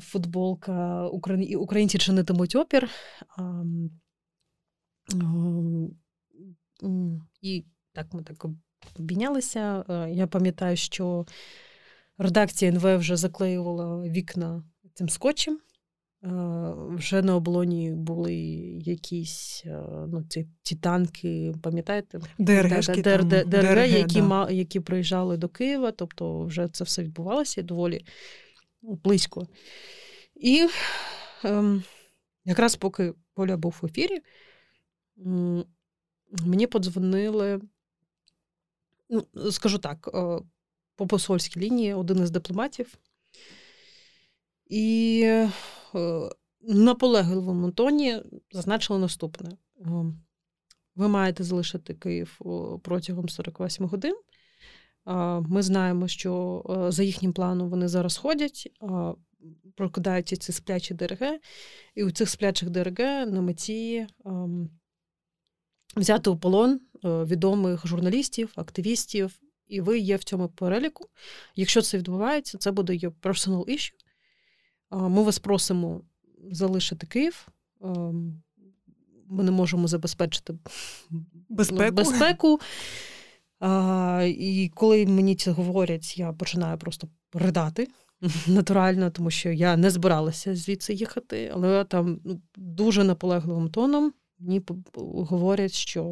футболка 0.00 1.06
Українці 1.56 1.98
чинитимуть 1.98 2.56
опір. 2.56 2.90
І 7.40 7.64
так 7.92 8.14
ми 8.14 8.22
так 8.22 8.46
обмінялися. 8.98 9.84
Я 10.10 10.26
пам'ятаю, 10.26 10.76
що 10.76 11.26
редакція 12.18 12.70
НВ 12.72 12.96
вже 12.96 13.16
заклеювала 13.16 14.02
вікна 14.02 14.64
цим 14.94 15.08
скотчем. 15.08 15.58
Вже 16.88 17.22
на 17.22 17.36
облоні 17.36 17.90
були 17.90 18.34
якісь 18.84 19.64
ну, 20.08 20.24
ці, 20.28 20.46
ці 20.62 20.76
танки, 20.76 21.54
пам'ятаєте? 21.62 22.20
ДРГшки 22.38 23.02
ДРГ, 23.02 23.24
ДРГ, 23.24 23.46
ДРГ 23.46 23.90
які 23.90 24.20
да. 24.20 24.50
які 24.50 24.80
приїжджали 24.80 25.36
до 25.36 25.48
Києва, 25.48 25.92
тобто 25.92 26.44
вже 26.44 26.68
це 26.68 26.84
все 26.84 27.02
відбувалося 27.02 27.62
доволі 27.62 28.04
близько. 28.82 29.46
І 30.34 30.68
ем, 31.44 31.82
якраз 32.44 32.76
поки 32.76 33.14
Поля 33.34 33.56
був 33.56 33.78
в 33.82 33.86
ефірі, 33.86 34.18
мені 36.46 36.66
подзвонили, 36.66 37.60
ну, 39.10 39.26
скажу 39.52 39.78
так, 39.78 40.10
е, 40.14 40.38
по 40.96 41.06
посольській 41.06 41.60
лінії 41.60 41.94
один 41.94 42.22
із 42.22 42.30
дипломатів. 42.30 42.98
І 44.66 45.20
е, 45.24 45.50
наполегливому 46.60 47.70
тоні 47.70 48.22
зазначили 48.52 48.98
наступне: 48.98 49.50
ем, 49.80 50.22
ви 50.96 51.08
маєте 51.08 51.44
залишити 51.44 51.94
Київ 51.94 52.40
протягом 52.82 53.28
48 53.28 53.86
годин. 53.86 54.16
Ми 55.40 55.62
знаємо, 55.62 56.08
що 56.08 56.62
е, 56.68 56.92
за 56.92 57.02
їхнім 57.02 57.32
планом 57.32 57.70
вони 57.70 57.88
зараз 57.88 58.16
ходять, 58.16 58.68
прокидаються 59.74 60.36
ці 60.36 60.52
сплячі 60.52 60.94
ДРГ, 60.94 61.38
і 61.94 62.04
у 62.04 62.10
цих 62.10 62.28
сплячих 62.28 62.70
ДРГ 62.70 63.26
на 63.26 63.40
меті 63.40 64.06
взяти 65.96 66.30
у 66.30 66.36
полон 66.36 66.80
е, 67.04 67.08
відомих 67.24 67.86
журналістів, 67.86 68.52
активістів, 68.56 69.40
і 69.66 69.80
ви 69.80 69.98
є 69.98 70.16
в 70.16 70.24
цьому 70.24 70.48
переліку. 70.48 71.08
Якщо 71.56 71.82
це 71.82 71.98
відбувається, 71.98 72.58
це 72.58 72.70
буде 72.70 72.94
є 72.94 73.08
personal 73.08 73.64
issue. 73.64 73.94
Ми 74.92 75.22
вас 75.22 75.38
просимо 75.38 76.00
залишити 76.50 77.06
Київ. 77.06 77.48
Ми 79.26 79.44
не 79.44 79.50
можемо 79.50 79.88
забезпечити 79.88 80.54
безпеку. 81.48 81.94
безпеку. 81.94 82.60
А, 83.60 84.24
І 84.28 84.70
коли 84.74 85.06
мені 85.06 85.36
це 85.36 85.50
говорять, 85.50 86.18
я 86.18 86.32
починаю 86.32 86.78
просто 86.78 87.08
ридати 87.32 87.88
натурально, 88.46 89.10
тому 89.10 89.30
що 89.30 89.50
я 89.50 89.76
не 89.76 89.90
збиралася 89.90 90.56
звідси 90.56 90.94
їхати, 90.94 91.50
але 91.54 91.84
там 91.84 92.20
ну, 92.24 92.40
дуже 92.56 93.04
наполегливим 93.04 93.68
тоном 93.70 94.12
мені 94.42 94.62
говорять, 94.94 95.72
що 95.72 96.04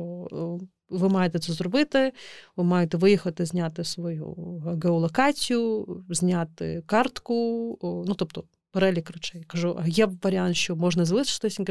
ви 0.91 1.09
маєте 1.09 1.39
це 1.39 1.53
зробити, 1.53 2.13
ви 2.57 2.65
маєте 2.65 2.97
виїхати, 2.97 3.47
зняти 3.47 3.85
свою 3.85 4.35
геолокацію, 4.83 5.87
зняти 6.09 6.83
картку, 6.87 7.79
ну 7.83 8.15
тобто. 8.15 8.45
Перелік 8.73 9.11
речей. 9.11 9.45
Кажу, 9.47 9.79
а 9.83 9.89
є 9.89 10.09
варіант, 10.23 10.57
що 10.57 10.77
можна 10.77 11.05
залишитися. 11.05 11.65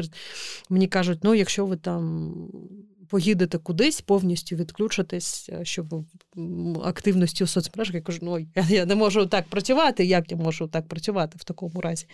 Мені 0.70 0.88
кажуть, 0.88 1.18
ну, 1.22 1.34
якщо 1.34 1.66
ви 1.66 1.76
там 1.76 2.34
поїдете 3.10 3.58
кудись, 3.58 4.00
повністю 4.00 4.56
відключитись, 4.56 5.50
е, 5.52 5.64
щоб 5.64 6.04
активності 6.84 7.44
у 7.44 7.46
соцмережах. 7.46 7.94
Я 7.94 8.00
кажу, 8.00 8.18
ну 8.22 8.38
я, 8.38 8.66
я 8.68 8.86
не 8.86 8.94
можу 8.94 9.26
так 9.26 9.48
працювати, 9.48 10.04
як 10.04 10.30
я 10.30 10.36
можу 10.36 10.68
так 10.68 10.88
працювати 10.88 11.38
в 11.40 11.44
такому 11.44 11.80
разі. 11.80 12.06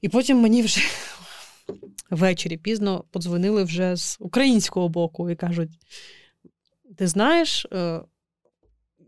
І 0.00 0.08
потім 0.08 0.40
мені 0.40 0.62
вже 0.62 0.80
ввечері 2.10 2.56
пізно 2.56 3.04
подзвонили 3.10 3.64
вже 3.64 3.96
з 3.96 4.16
українського 4.20 4.88
боку 4.88 5.30
і 5.30 5.36
кажуть: 5.36 5.70
ти 6.96 7.06
знаєш, 7.06 7.66
е, 7.72 8.00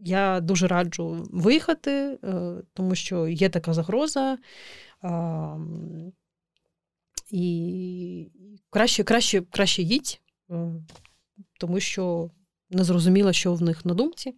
я 0.05 0.41
дуже 0.41 0.67
раджу 0.67 1.27
виїхати, 1.31 1.91
е, 1.91 2.55
тому 2.75 2.95
що 2.95 3.29
є 3.29 3.49
така 3.49 3.75
загроза. 3.75 4.39
І 7.31 8.31
краще 8.71 9.05
краще, 9.05 9.43
краще 9.51 9.83
їдь, 9.83 10.21
Е, 10.51 10.73
тому 11.61 11.81
що 11.81 12.31
не 12.71 12.85
зрозуміла, 12.85 13.33
що 13.33 13.55
в 13.55 13.63
них 13.63 13.85
на 13.85 13.95
думці. 13.95 14.35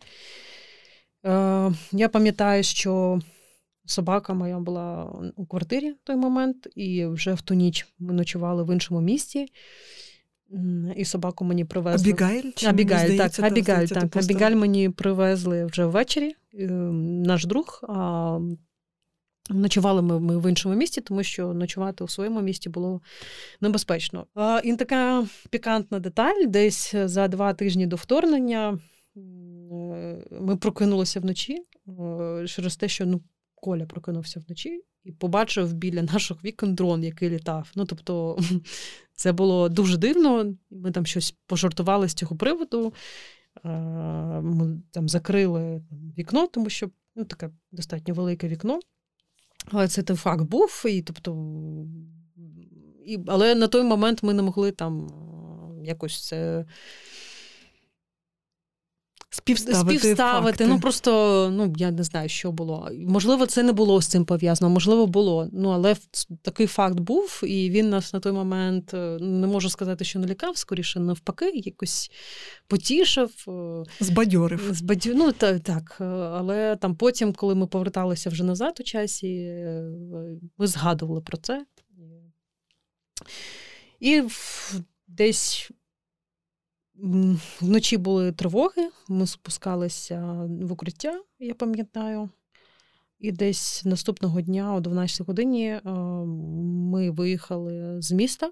Е, 1.26 1.72
я 1.92 2.08
пам'ятаю, 2.08 2.62
що 2.62 3.20
собака 3.86 4.34
моя 4.34 4.58
була 4.58 5.04
у 5.36 5.46
квартирі 5.46 5.90
в 5.90 5.98
той 6.04 6.16
момент, 6.16 6.68
і 6.74 7.06
вже 7.06 7.34
в 7.34 7.42
ту 7.42 7.54
ніч 7.54 7.86
ми 7.98 8.14
ночували 8.14 8.64
в 8.64 8.72
іншому 8.72 9.00
місті. 9.00 9.46
І 10.96 11.04
собаку 11.04 11.44
мені 11.44 11.64
привезли. 11.64 12.10
Абігайль? 12.12 12.50
Чи 12.56 12.66
Абігайль, 12.66 13.16
так, 13.16 13.38
Абігайль, 13.38 13.86
так. 13.86 14.16
Абігайль 14.16 14.54
мені 14.54 14.90
привезли 14.90 15.64
вже 15.64 15.86
ввечері, 15.86 16.34
ем, 16.58 17.22
наш 17.22 17.46
друг. 17.46 17.80
А 17.88 18.38
Ночували 19.50 20.02
ми, 20.02 20.20
ми 20.20 20.38
в 20.38 20.50
іншому 20.50 20.74
місті, 20.74 21.00
тому 21.00 21.22
що 21.22 21.54
ночувати 21.54 22.04
у 22.04 22.08
своєму 22.08 22.40
місті 22.40 22.68
було 22.68 23.00
небезпечно. 23.60 24.26
А, 24.34 24.60
І 24.64 24.76
така 24.76 25.26
пікантна 25.50 25.98
деталь: 25.98 26.46
десь 26.46 26.94
за 27.04 27.28
два 27.28 27.54
тижні 27.54 27.86
до 27.86 27.96
вторгнення 27.96 28.78
е, 29.16 29.20
ми 30.40 30.56
прокинулися 30.56 31.20
вночі 31.20 31.62
е, 31.88 32.46
через 32.48 32.76
те, 32.76 32.88
що 32.88 33.06
ну, 33.06 33.20
Коля 33.60 33.86
прокинувся 33.86 34.40
вночі 34.40 34.82
і 35.04 35.12
побачив 35.12 35.72
біля 35.72 36.02
наших 36.02 36.44
вікон 36.44 36.74
дрон, 36.74 37.04
який 37.04 37.30
літав. 37.30 37.70
Ну, 37.74 37.84
тобто, 37.84 38.38
це 39.14 39.32
було 39.32 39.68
дуже 39.68 39.96
дивно. 39.96 40.54
Ми 40.70 40.90
там 40.90 41.06
щось 41.06 41.34
пожартували 41.46 42.08
з 42.08 42.14
цього 42.14 42.36
приводу. 42.36 42.94
Ми 44.42 44.82
там 44.90 45.08
закрили 45.08 45.82
вікно, 46.18 46.46
тому 46.46 46.70
що 46.70 46.90
ну, 47.14 47.24
таке 47.24 47.50
достатньо 47.72 48.14
велике 48.14 48.48
вікно. 48.48 48.80
Але 49.70 49.88
це 49.88 50.02
той 50.02 50.16
факт 50.16 50.42
був, 50.42 50.84
і 50.86 51.02
тобто. 51.02 51.56
І, 53.06 53.18
Але 53.26 53.54
на 53.54 53.68
той 53.68 53.82
момент 53.82 54.22
ми 54.22 54.34
не 54.34 54.42
могли 54.42 54.72
там 54.72 55.08
якось 55.84 56.26
це 56.26 56.64
співставити. 59.30 59.98
співставити. 59.98 60.66
Ну 60.66 60.80
просто 60.80 61.50
ну 61.52 61.74
я 61.76 61.90
не 61.90 62.02
знаю, 62.02 62.28
що 62.28 62.52
було. 62.52 62.90
Можливо, 63.06 63.46
це 63.46 63.62
не 63.62 63.72
було 63.72 64.02
з 64.02 64.06
цим 64.06 64.24
пов'язано, 64.24 64.70
можливо, 64.70 65.06
було. 65.06 65.48
Ну 65.52 65.70
але 65.70 65.96
такий 66.42 66.66
факт 66.66 67.00
був, 67.00 67.40
і 67.44 67.70
він 67.70 67.90
нас 67.90 68.12
на 68.12 68.20
той 68.20 68.32
момент 68.32 68.94
е, 68.94 69.18
не 69.20 69.46
можу 69.46 69.70
сказати, 69.70 70.04
що 70.04 70.18
налякав, 70.18 70.56
скоріше 70.56 71.00
навпаки, 71.00 71.50
якось 71.54 72.10
потішив. 72.68 73.30
Е, 73.48 73.84
Збадьорив. 74.00 74.70
Збадю... 74.72 75.12
Ну, 75.14 75.32
так, 75.32 75.60
так. 75.60 75.96
Е, 76.00 76.04
але 76.04 76.76
там 76.76 76.94
потім, 76.94 77.32
коли 77.32 77.54
ми 77.54 77.66
поверталися 77.66 78.30
вже 78.30 78.44
назад 78.44 78.76
у 78.80 78.82
часі, 78.82 79.54
ми 80.58 80.66
згадували 80.66 81.20
про 81.20 81.36
це. 81.36 81.66
І 84.00 84.22
десь 85.08 85.70
Вночі 87.60 87.96
були 87.96 88.32
тривоги, 88.32 88.90
ми 89.08 89.26
спускалися 89.26 90.48
в 90.48 90.72
укриття, 90.72 91.22
я 91.38 91.54
пам'ятаю. 91.54 92.28
І 93.18 93.32
десь 93.32 93.84
наступного 93.84 94.40
дня, 94.40 94.74
о 94.74 94.80
12 94.80 95.26
годині, 95.26 95.66
е, 95.66 95.80
ми 96.92 97.10
виїхали 97.10 98.02
з 98.02 98.12
міста. 98.12 98.50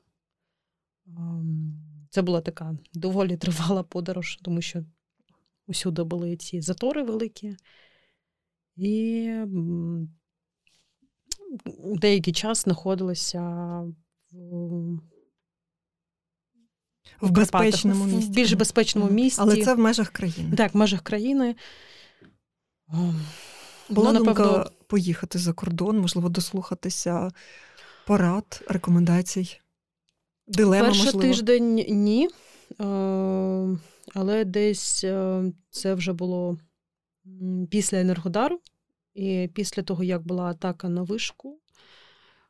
Ем, 1.07 1.75
це 2.11 2.23
була 2.23 2.41
така 2.41 2.79
доволі 2.95 3.37
тривала 3.37 3.83
подорож, 3.83 4.39
тому 4.43 4.63
що 4.63 4.85
усюди 5.67 6.03
були 6.03 6.37
ці 6.37 6.61
затори 6.61 7.03
великі. 7.03 7.57
І 8.77 9.31
деякий 12.01 12.33
час 12.33 12.63
знаходилися 12.63 13.43
в 17.21 17.31
безпечному 17.31 18.05
місці. 18.05 18.31
В 18.31 18.35
більш 18.35 18.53
безпечному 18.53 19.11
місці. 19.11 19.41
Але 19.41 19.65
це 19.65 19.75
в 19.75 19.79
межах 19.79 20.09
країни. 20.11 20.57
Так, 20.57 20.75
в 20.75 20.77
межах 20.77 21.01
країни. 21.01 21.57
Була 23.89 24.13
ну, 24.13 24.19
думка 24.19 24.43
напевно... 24.43 24.71
поїхати 24.87 25.39
за 25.39 25.53
кордон, 25.53 25.99
можливо, 25.99 26.29
дослухатися 26.29 27.31
порад, 28.07 28.65
рекомендацій. 28.69 29.61
Дилема, 30.47 30.85
Перший 30.85 31.05
можливо. 31.05 31.23
тиждень 31.23 31.75
ні. 31.75 32.29
Але 34.15 34.45
десь 34.45 35.05
е, 35.05 35.43
це 35.71 35.95
вже 35.95 36.13
було 36.13 36.59
після 37.71 38.01
Енергодару, 38.01 38.61
і 39.15 39.51
після 39.55 39.83
того, 39.83 40.05
як 40.05 40.27
була 40.27 40.45
атака 40.45 40.89
на 40.89 41.03
вишку, 41.03 41.59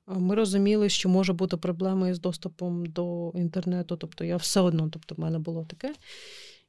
ми 0.06 0.34
розуміли, 0.34 0.88
що 0.88 1.08
може 1.08 1.32
бути 1.32 1.56
проблема 1.56 2.14
з 2.14 2.20
доступом 2.20 2.86
до 2.86 3.32
інтернету. 3.34 3.96
Тобто 3.96 4.24
я 4.24 4.36
все 4.36 4.60
одно, 4.60 4.88
тобто 4.92 5.14
в 5.14 5.20
мене 5.20 5.38
було 5.38 5.64
таке. 5.64 5.94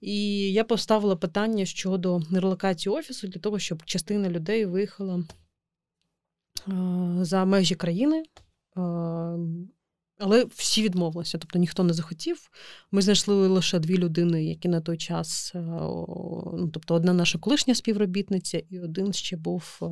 І 0.02 0.52
я 0.54 0.64
поставила 0.64 1.16
питання 1.16 1.66
щодо 1.66 2.22
релокації 2.32 2.96
офісу 2.96 3.28
для 3.28 3.40
того, 3.40 3.60
щоб 3.60 3.84
частина 3.84 4.30
людей 4.30 4.66
виїхала 4.66 5.24
за 7.22 7.46
межі 7.46 7.76
країни. 7.76 8.24
Але 10.18 10.46
всі 10.46 10.84
відмовилися, 10.84 11.38
тобто 11.38 11.60
ніхто 11.60 11.84
не 11.84 11.94
захотів. 11.94 12.50
Ми 12.92 13.02
знайшли 13.02 13.48
лише 13.48 13.80
дві 13.80 13.98
людини, 13.98 14.46
які 14.46 14.68
на 14.68 14.82
той 14.82 14.98
час, 14.98 15.52
е, 15.56 15.60
ну 15.60 16.70
тобто 16.74 16.96
одна 16.96 17.14
наша 17.14 17.38
колишня 17.38 17.76
співробітниця, 17.76 18.62
і 18.70 18.80
один 18.80 19.14
ще 19.14 19.38
був 19.38 19.80
е, 19.82 19.86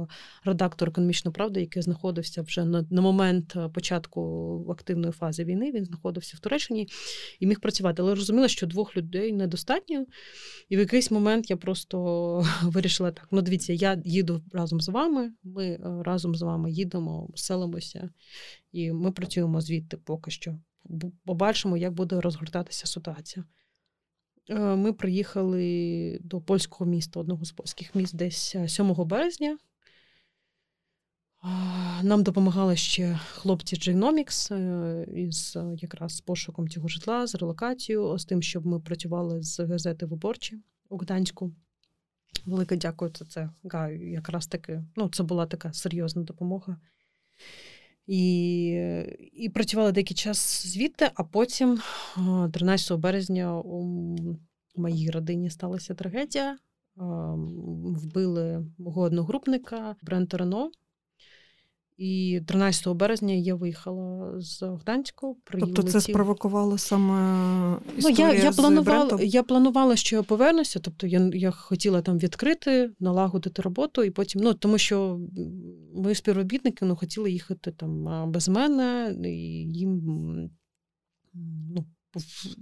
редактор 0.45 0.89
економічної 0.89 1.33
правди, 1.33 1.59
який 1.59 1.81
знаходився 1.81 2.41
вже 2.41 2.65
на 2.65 2.85
на 2.89 3.01
момент 3.01 3.53
е, 3.55 3.69
початку 3.69 4.65
активної 4.69 5.11
фази 5.11 5.43
війни. 5.43 5.71
Він 5.71 5.85
знаходився 5.85 6.37
в 6.37 6.39
Туреччині 6.39 6.87
і 7.39 7.47
міг 7.47 7.59
працювати. 7.59 8.01
Але 8.01 8.15
розуміла, 8.15 8.47
що 8.47 8.67
двох 8.67 8.97
людей 8.97 9.33
недостатньо. 9.33 10.05
І 10.69 10.77
в 10.77 10.79
якийсь 10.79 11.11
момент 11.11 11.49
я 11.49 11.57
просто 11.57 12.45
вирішила 12.63 13.11
так: 13.11 13.27
ну 13.31 13.41
дивіться, 13.41 13.73
я 13.73 14.01
їду 14.05 14.41
разом 14.53 14.81
з 14.81 14.89
вами. 14.89 15.31
Ми 15.43 15.79
разом 16.05 16.35
з 16.35 16.41
вами 16.41 16.71
їдемо, 16.71 17.29
селимося. 17.35 18.09
І 18.73 18.91
ми 18.91 19.11
працюємо 19.11 19.61
звідти 19.61 19.97
поки 19.97 20.31
що. 20.31 20.59
Побачимо, 21.25 21.77
як 21.77 21.93
буде 21.93 22.21
розгортатися 22.21 22.87
ситуація. 22.87 23.45
Е, 24.49 24.59
ми 24.59 24.93
приїхали 24.93 26.19
до 26.23 26.41
польського 26.41 26.91
міста, 26.91 27.19
одного 27.19 27.45
з 27.45 27.51
польських 27.51 27.95
міст, 27.95 28.15
десь 28.15 28.55
7 28.67 28.91
е, 28.91 29.05
березня. 29.05 29.57
Нам 32.03 32.23
допомагали 32.23 32.75
ще 32.75 33.19
хлопці 33.31 33.75
Genomics 33.75 34.53
е, 34.53 35.05
із 35.21 35.57
якраз 35.77 36.21
пошуком 36.21 36.69
цього 36.69 36.87
житла, 36.87 37.27
з 37.27 37.35
релокацією, 37.35 38.17
з 38.17 38.25
тим, 38.25 38.41
щоб 38.41 38.65
ми 38.65 38.79
працювали 38.79 39.43
з 39.43 39.59
газети 39.59 40.05
Виборчі 40.05 40.59
у 40.89 40.97
Гданську. 40.97 41.51
Велике 42.45 42.77
дякую 42.77 43.11
за 43.15 43.25
це. 43.25 43.49
Якраз 43.99 44.47
таки, 44.47 44.83
ну, 44.95 45.09
це 45.09 45.23
була 45.23 45.45
така 45.45 45.73
серйозна 45.73 46.23
допомога. 46.23 46.77
І 48.07 48.65
і 49.33 49.49
працювала 49.49 49.91
деякий 49.91 50.17
час 50.17 50.67
звідти, 50.67 51.09
а 51.15 51.23
потім, 51.23 51.79
13 52.53 52.99
березня, 52.99 53.59
у 53.59 54.17
моїй 54.75 55.09
родині 55.09 55.49
сталася 55.49 55.93
трагедія. 55.93 56.57
Вбили 56.95 58.65
мого 58.77 59.01
одногрупника 59.01 59.95
Брента 60.01 60.37
Рено. 60.37 60.71
І 61.97 62.41
13 62.47 62.87
березня 62.87 63.33
я 63.33 63.55
виїхала 63.55 64.33
з 64.41 64.61
Гданську. 64.61 65.37
Тобто 65.59 65.83
це 65.83 66.01
спровокувало 66.01 66.77
саме 66.77 67.77
історія 67.97 68.27
ну, 68.27 68.33
я, 68.33 68.43
я 68.43 68.51
з 68.51 68.55
планувала, 68.55 69.05
Брентом? 69.05 69.27
я 69.27 69.43
планувала, 69.43 69.95
що 69.95 70.15
я 70.15 70.23
повернуся. 70.23 70.79
Тобто 70.79 71.07
я 71.07 71.31
я 71.33 71.51
хотіла 71.51 72.01
там 72.01 72.17
відкрити, 72.17 72.91
налагодити 72.99 73.61
роботу, 73.61 74.03
і 74.03 74.09
потім, 74.09 74.41
ну 74.43 74.53
тому 74.53 74.77
що 74.77 75.19
мої 75.95 76.15
співробітники 76.15 76.85
ну, 76.85 76.95
хотіли 76.95 77.31
їхати 77.31 77.71
там 77.71 78.31
без 78.31 78.49
мене, 78.49 79.15
і 79.23 79.29
їм 79.73 80.01
ну, 81.75 81.85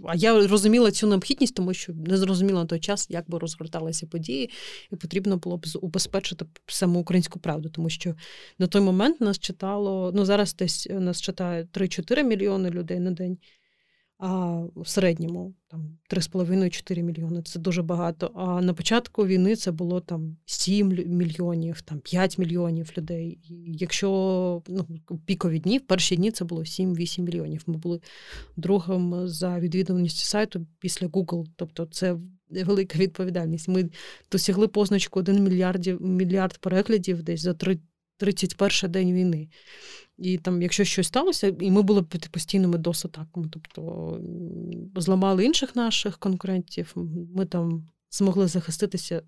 а 0.08 0.16
я 0.16 0.48
розуміла 0.48 0.92
цю 0.92 1.08
необхідність, 1.08 1.56
тому 1.56 1.74
що 1.74 1.94
не 1.94 2.18
зрозуміла 2.18 2.60
на 2.60 2.66
той 2.66 2.80
час, 2.80 3.08
як 3.10 3.30
би 3.30 3.40
розгорталися 3.40 4.08
події, 4.08 4.50
і 4.92 4.96
потрібно 4.96 5.38
було 5.38 5.58
б 5.58 5.66
убезпечити 5.82 6.46
саму 6.68 7.00
українську 7.00 7.40
правду, 7.40 7.70
тому 7.70 7.90
що 7.90 8.16
на 8.60 8.68
той 8.68 8.82
момент 8.82 9.22
нас 9.22 9.40
читало, 9.40 10.12
ну 10.16 10.26
зараз 10.26 10.56
десь 10.56 10.88
нас 10.92 11.22
читає 11.22 11.68
3-4 11.74 12.24
мільйони 12.24 12.70
людей 12.70 13.00
на 13.00 13.12
день 13.12 13.38
а 14.24 14.62
в 14.76 14.88
середньому 14.88 15.54
там 15.68 15.98
3,5-4 16.10 17.02
мільйони 17.02 17.42
це 17.42 17.60
дуже 17.60 17.82
багато. 17.82 18.32
А 18.36 18.62
на 18.62 18.74
початку 18.74 19.26
війни 19.26 19.56
це 19.56 19.72
було 19.72 20.00
там 20.00 20.38
7 20.46 20.88
мільйонів, 20.88 21.82
там 21.82 22.00
5 22.00 22.38
мільйонів 22.38 22.92
людей. 22.98 23.40
І 23.50 23.78
Якщо 23.80 24.64
ну, 24.68 24.86
пікові 25.26 25.60
дні, 25.60 25.78
в 25.78 25.82
перші 25.82 26.16
дні 26.16 26.32
це 26.32 26.46
було 26.46 26.62
7-8 26.62 27.22
мільйонів. 27.22 27.64
Ми 27.68 27.78
були 27.78 28.02
другим 28.58 29.28
за 29.28 29.60
відвідуваністю 29.60 30.26
сайту 30.26 30.68
після 30.80 31.08
Google. 31.08 31.46
Тобто 31.56 31.86
це 31.86 32.18
велика 32.50 33.00
відповідальність. 33.00 33.68
Ми 33.68 33.90
досягли 34.32 34.68
позначку 34.68 35.20
1 35.20 35.44
мільярд, 35.44 36.02
мільярд 36.02 36.58
переглядів 36.58 37.24
десь 37.24 37.42
за 37.42 37.54
3 37.54 37.80
31 38.22 38.92
день 38.92 39.14
війни. 39.14 39.48
І 40.18 40.38
там, 40.38 40.62
якщо 40.62 40.84
щось 40.84 41.08
сталося, 41.08 41.56
і 41.60 41.72
ми 41.72 41.82
були 41.82 42.04
під 42.04 42.28
постійними 42.28 42.78
досатаками. 42.78 43.50
Тобто 43.52 44.20
зламали 44.96 45.46
інших 45.46 45.76
наших 45.76 46.18
конкурентів, 46.18 46.94
ми 47.36 47.46
там 47.46 47.88
змогли 48.12 48.48
захиститися, 48.48 49.22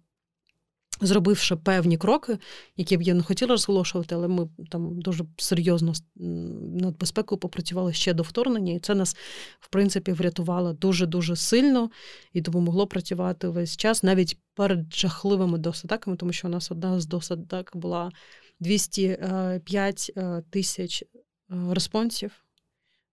зробивши 1.01 1.56
певні 1.56 1.97
кроки, 1.97 2.38
які 2.77 2.97
б 2.97 3.01
я 3.01 3.13
не 3.13 3.23
хотіла 3.23 3.49
розголошувати, 3.49 4.15
але 4.15 4.27
ми 4.27 4.49
там 4.71 5.01
дуже 5.01 5.25
серйозно 5.38 5.93
над 6.15 6.97
безпекою 6.97 7.39
попрацювали 7.39 7.93
ще 7.93 8.13
до 8.13 8.23
вторгнення, 8.23 8.73
і 8.73 8.79
це 8.79 8.95
нас, 8.95 9.15
в 9.60 9.67
принципі, 9.69 10.12
врятувало 10.12 10.73
дуже-дуже 10.73 11.36
сильно 11.36 11.89
і 12.34 12.41
допомогло 12.41 12.88
працювати 12.88 13.47
весь 13.47 13.77
час, 13.77 14.03
навіть 14.03 14.38
перед 14.56 14.93
жахливими 14.93 15.58
досатаками, 15.58 16.17
тому 16.17 16.34
що 16.34 16.47
у 16.47 16.51
нас 16.51 16.71
одна 16.71 16.99
з 16.99 17.06
досатак 17.06 17.71
була. 17.73 18.12
205 18.63 20.12
е, 20.17 20.43
тисяч 20.49 21.02
е, 21.02 21.08
респонсів 21.71 22.45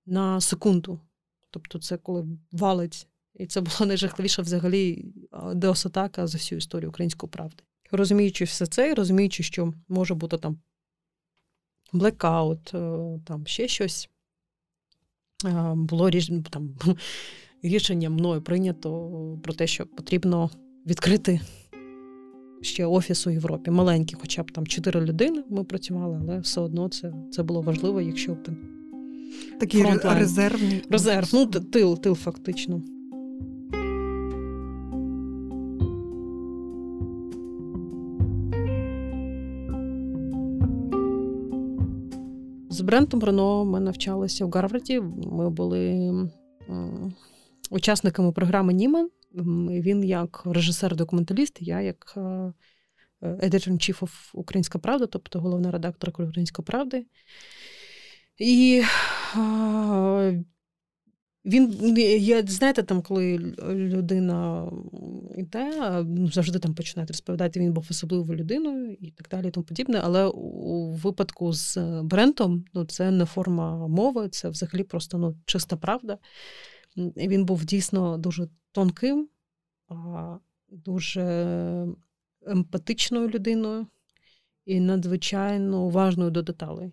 на 0.06 0.40
секунду. 0.40 1.00
Тобто, 1.50 1.78
це 1.78 1.96
коли 1.96 2.26
валить. 2.52 3.06
І 3.34 3.46
це 3.46 3.60
було 3.60 3.86
найжахливіше 3.86 4.42
взагалі 4.42 5.04
е, 5.32 5.54
деосатака 5.54 6.26
за 6.26 6.38
всю 6.38 6.58
історію 6.58 6.88
української 6.88 7.30
правди. 7.30 7.62
Розуміючи 7.90 8.44
все 8.44 8.66
це, 8.66 8.90
і 8.90 8.94
розуміючи, 8.94 9.42
що 9.42 9.74
може 9.88 10.14
бути 10.14 10.38
там 10.38 10.58
блекаут, 11.92 12.64
там 13.24 13.46
ще 13.46 13.68
щось, 13.68 14.08
було 15.74 16.10
там, 16.50 16.76
рішення 17.62 18.10
мною 18.10 18.42
прийнято 18.42 19.38
про 19.42 19.54
те, 19.54 19.66
що 19.66 19.86
потрібно 19.86 20.50
відкрити 20.86 21.40
ще 22.60 22.86
офіс 22.86 23.26
у 23.26 23.30
Європі. 23.30 23.70
Маленький, 23.70 24.18
хоча 24.20 24.42
б 24.42 24.50
там 24.50 24.66
чотири 24.66 25.00
людини 25.00 25.42
ми 25.48 25.64
працювали, 25.64 26.18
але 26.22 26.38
все 26.38 26.60
одно 26.60 26.88
це 26.88 27.12
це 27.30 27.42
було 27.42 27.62
важливо, 27.62 28.00
якщо 28.00 28.32
б 28.32 28.48
такий 29.60 29.84
резервний 30.04 30.82
резерв. 30.90 31.30
Ну, 31.32 31.46
тил, 31.46 32.00
тил, 32.00 32.14
фактично. 32.14 32.82
З 42.70 42.80
Брентом 42.80 43.22
Рено 43.24 43.64
ми 43.64 43.80
навчалися 43.80 44.46
в 44.46 44.50
Гарварді. 44.50 45.00
Ми 45.32 45.50
були 45.50 46.12
учасниками 47.70 48.32
програми 48.32 48.72
Німен. 48.72 49.08
Він 49.34 50.04
як 50.04 50.42
режисер-документаліст, 50.46 51.56
я 51.60 51.80
як 51.80 52.18
editor-in-chief 53.22 54.00
of 54.00 54.10
Українська 54.32 54.78
Правда, 54.78 55.06
тобто 55.06 55.40
головна 55.40 55.70
редакторка 55.70 56.22
Української 56.22 56.66
правди. 56.66 57.06
І 58.38 58.82
він, 61.44 61.96
я, 62.20 62.42
знаєте, 62.42 62.82
там, 62.82 63.02
коли 63.02 63.38
людина 63.68 64.70
йде, 65.36 65.72
ну, 66.06 66.30
завжди 66.30 66.58
там 66.58 66.74
починають 66.74 67.10
розповідати, 67.10 67.60
він 67.60 67.72
був 67.72 67.86
особливою 67.90 68.38
людиною 68.38 68.96
і 69.00 69.10
так 69.10 69.28
далі, 69.30 69.48
і 69.48 69.50
тому 69.50 69.64
подібне. 69.64 70.00
Але 70.04 70.26
у 70.26 70.92
випадку 70.92 71.52
з 71.52 71.78
Брентом 72.02 72.64
ну, 72.74 72.84
це 72.84 73.10
не 73.10 73.24
форма 73.24 73.88
мови, 73.88 74.28
це 74.28 74.48
взагалі 74.48 74.84
просто 74.84 75.18
ну, 75.18 75.36
чиста 75.44 75.76
правда. 75.76 76.18
Він 76.96 77.44
був 77.44 77.64
дійсно 77.64 78.18
дуже 78.18 78.48
тонким, 78.72 79.28
дуже 80.68 81.86
емпатичною 82.46 83.28
людиною 83.28 83.86
і 84.64 84.80
надзвичайно 84.80 85.82
уважною 85.82 86.30
до 86.30 86.42
деталей. 86.42 86.92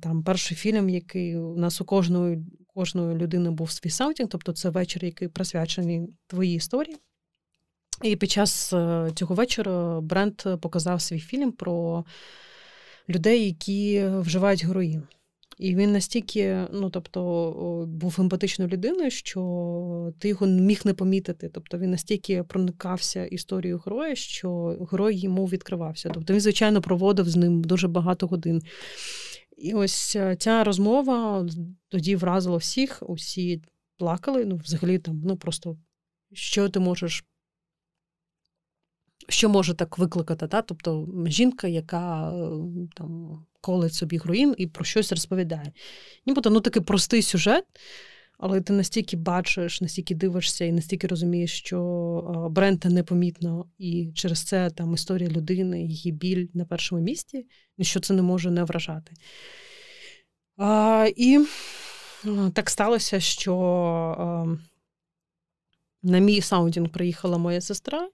Там 0.00 0.22
перший 0.26 0.56
фільм, 0.56 0.88
який 0.88 1.36
у 1.36 1.56
нас 1.56 1.80
у 1.80 1.84
кожної 1.84 2.44
кожної 2.66 3.16
людини 3.16 3.50
був 3.50 3.70
свій 3.70 3.90
саутінг, 3.90 4.28
тобто 4.28 4.52
це 4.52 4.70
вечір, 4.70 5.04
який 5.04 5.28
присвячений 5.28 6.08
твоїй 6.26 6.54
історії. 6.54 6.96
І 8.02 8.16
під 8.16 8.30
час 8.30 8.72
е, 8.72 9.10
цього 9.14 9.34
вечора 9.34 10.00
бренд 10.00 10.42
показав 10.60 11.00
свій 11.00 11.18
фільм 11.18 11.52
про 11.52 12.04
людей, 13.08 13.46
які 13.46 14.04
вживають 14.06 14.64
героїн. 14.64 15.02
І 15.58 15.74
він 15.74 15.92
настільки, 15.92 16.66
ну 16.72 16.90
тобто, 16.90 17.84
був 17.88 18.16
емпатичною 18.18 18.70
людиною, 18.70 19.10
що 19.10 20.12
ти 20.18 20.28
його 20.28 20.46
міг 20.46 20.80
не 20.84 20.94
помітити. 20.94 21.48
Тобто 21.48 21.78
він 21.78 21.90
настільки 21.90 22.42
проникався 22.42 23.26
історією 23.26 23.82
героя, 23.86 24.14
що 24.14 24.76
герой 24.92 25.16
йому 25.16 25.46
відкривався. 25.46 26.10
Тобто 26.14 26.32
він, 26.32 26.40
звичайно, 26.40 26.80
проводив 26.80 27.28
з 27.28 27.36
ним 27.36 27.64
дуже 27.64 27.88
багато 27.88 28.26
годин. 28.26 28.62
І 29.56 29.74
ось 29.74 30.16
е, 30.16 30.36
ця 30.36 30.64
розмова 30.64 31.46
тоді 31.88 32.16
вразила 32.16 32.56
всіх, 32.56 33.02
усі 33.06 33.62
плакали. 33.96 34.44
Ну, 34.44 34.56
взагалі, 34.56 34.98
там, 34.98 35.22
ну 35.24 35.36
просто 35.36 35.76
що 36.32 36.68
ти 36.68 36.80
можеш. 36.80 37.24
Що 39.28 39.48
може 39.48 39.74
так 39.74 39.98
викликати? 39.98 40.48
Та? 40.48 40.62
Тобто 40.62 41.08
жінка, 41.26 41.68
яка 41.68 42.32
е, 42.32 42.50
там 42.96 43.40
колить 43.60 43.94
собі 43.94 44.18
героїн 44.18 44.54
і 44.58 44.66
про 44.66 44.84
щось 44.84 45.12
розповідає. 45.12 45.72
Нібито 46.26 46.50
ну, 46.50 46.60
такий 46.60 46.82
простий 46.82 47.22
сюжет, 47.22 47.64
але 48.38 48.60
ти 48.60 48.72
настільки 48.72 49.16
бачиш, 49.16 49.80
настільки 49.80 50.14
дивишся 50.14 50.64
і 50.64 50.72
настільки 50.72 51.06
розумієш, 51.06 51.58
що 51.58 52.48
бренда 52.50 52.88
непомітно, 52.88 53.66
і 53.78 54.12
через 54.14 54.44
це 54.44 54.70
там 54.70 54.94
історія 54.94 55.30
людини, 55.30 55.82
її 55.82 56.12
біль 56.12 56.46
на 56.54 56.64
першому 56.64 57.02
місці, 57.02 57.46
що 57.80 58.00
це 58.00 58.14
не 58.14 58.22
може 58.22 58.50
не 58.50 58.64
вражати. 58.64 59.12
А, 60.56 61.08
І 61.16 61.46
так 62.52 62.70
сталося, 62.70 63.20
що 63.20 64.58
на 66.02 66.18
мій 66.18 66.40
саундінг 66.40 66.88
приїхала 66.88 67.38
моя 67.38 67.60
сестра, 67.60 68.08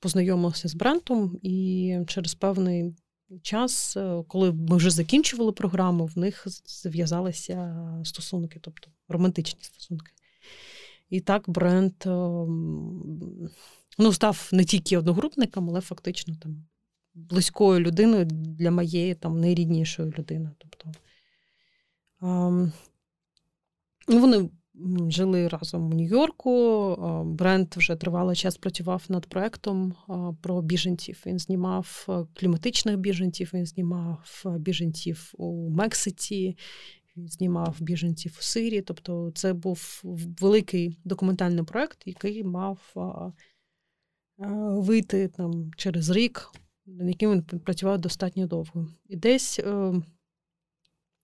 познайомилася 0.00 0.68
з 0.68 0.74
Брентом, 0.74 1.38
і 1.42 1.96
через 2.06 2.34
певний 2.34 2.94
час, 3.42 3.96
е, 3.96 4.24
коли 4.28 4.52
ми 4.52 4.76
вже 4.76 4.90
закінчували 4.90 5.52
програму, 5.52 6.06
в 6.06 6.18
них 6.18 6.46
зв'язалися 6.66 7.84
стосунки, 8.04 8.58
тобто 8.62 8.90
романтичні 9.08 9.62
стосунки. 9.62 10.12
І 11.10 11.20
так 11.20 11.50
бренд 11.50 11.92
ем, 12.06 13.50
ну, 13.98 14.12
став 14.12 14.48
не 14.52 14.64
тільки 14.64 14.98
одногрупником, 14.98 15.70
але 15.70 15.80
фактично 15.80 16.36
там 16.42 16.66
близькою 17.14 17.80
людиною 17.80 18.24
для 18.24 18.70
моєї 18.70 19.14
там 19.14 19.40
найріднішої 19.40 20.12
людини. 20.18 20.50
Тобто, 20.58 20.92
ем, 22.22 22.72
вони 24.08 24.50
жили 25.08 25.48
разом 25.48 25.92
у 25.92 25.94
Нью-Йорку. 25.94 27.24
Бренд 27.26 27.74
вже 27.76 27.96
тривалий 27.96 28.36
час 28.36 28.56
працював 28.56 29.04
над 29.08 29.26
проектом 29.26 29.94
про 30.42 30.62
біженців. 30.62 31.22
Він 31.26 31.38
знімав 31.38 32.06
кліматичних 32.34 32.96
біженців, 32.96 33.50
він 33.54 33.66
знімав 33.66 34.44
біженців 34.58 35.32
у 35.38 35.70
Мексиці, 35.70 36.56
він 37.16 37.28
знімав 37.28 37.76
біженців 37.80 38.36
у 38.40 38.42
Сирії. 38.42 38.82
Тобто, 38.82 39.32
це 39.34 39.52
був 39.52 40.02
великий 40.40 40.98
документальний 41.04 41.64
проект, 41.64 42.02
який 42.06 42.44
мав 42.44 42.78
вийти 44.76 45.28
там 45.28 45.70
через 45.76 46.10
рік, 46.10 46.50
над 46.86 47.08
яким 47.08 47.32
він 47.32 47.42
працював 47.42 47.98
достатньо 47.98 48.46
довго. 48.46 48.88
І 49.08 49.16
десь. 49.16 49.60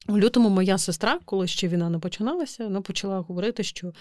Е, 0.08 0.12
у 0.12 0.18
лютому 0.18 0.48
моя 0.48 0.78
сестра, 0.78 1.20
коли 1.24 1.46
ще 1.46 1.68
війна 1.68 1.90
не 1.90 1.98
починалася, 1.98 2.64
вона 2.64 2.80
почала 2.80 3.18
говорити, 3.18 3.62
що 3.62 3.92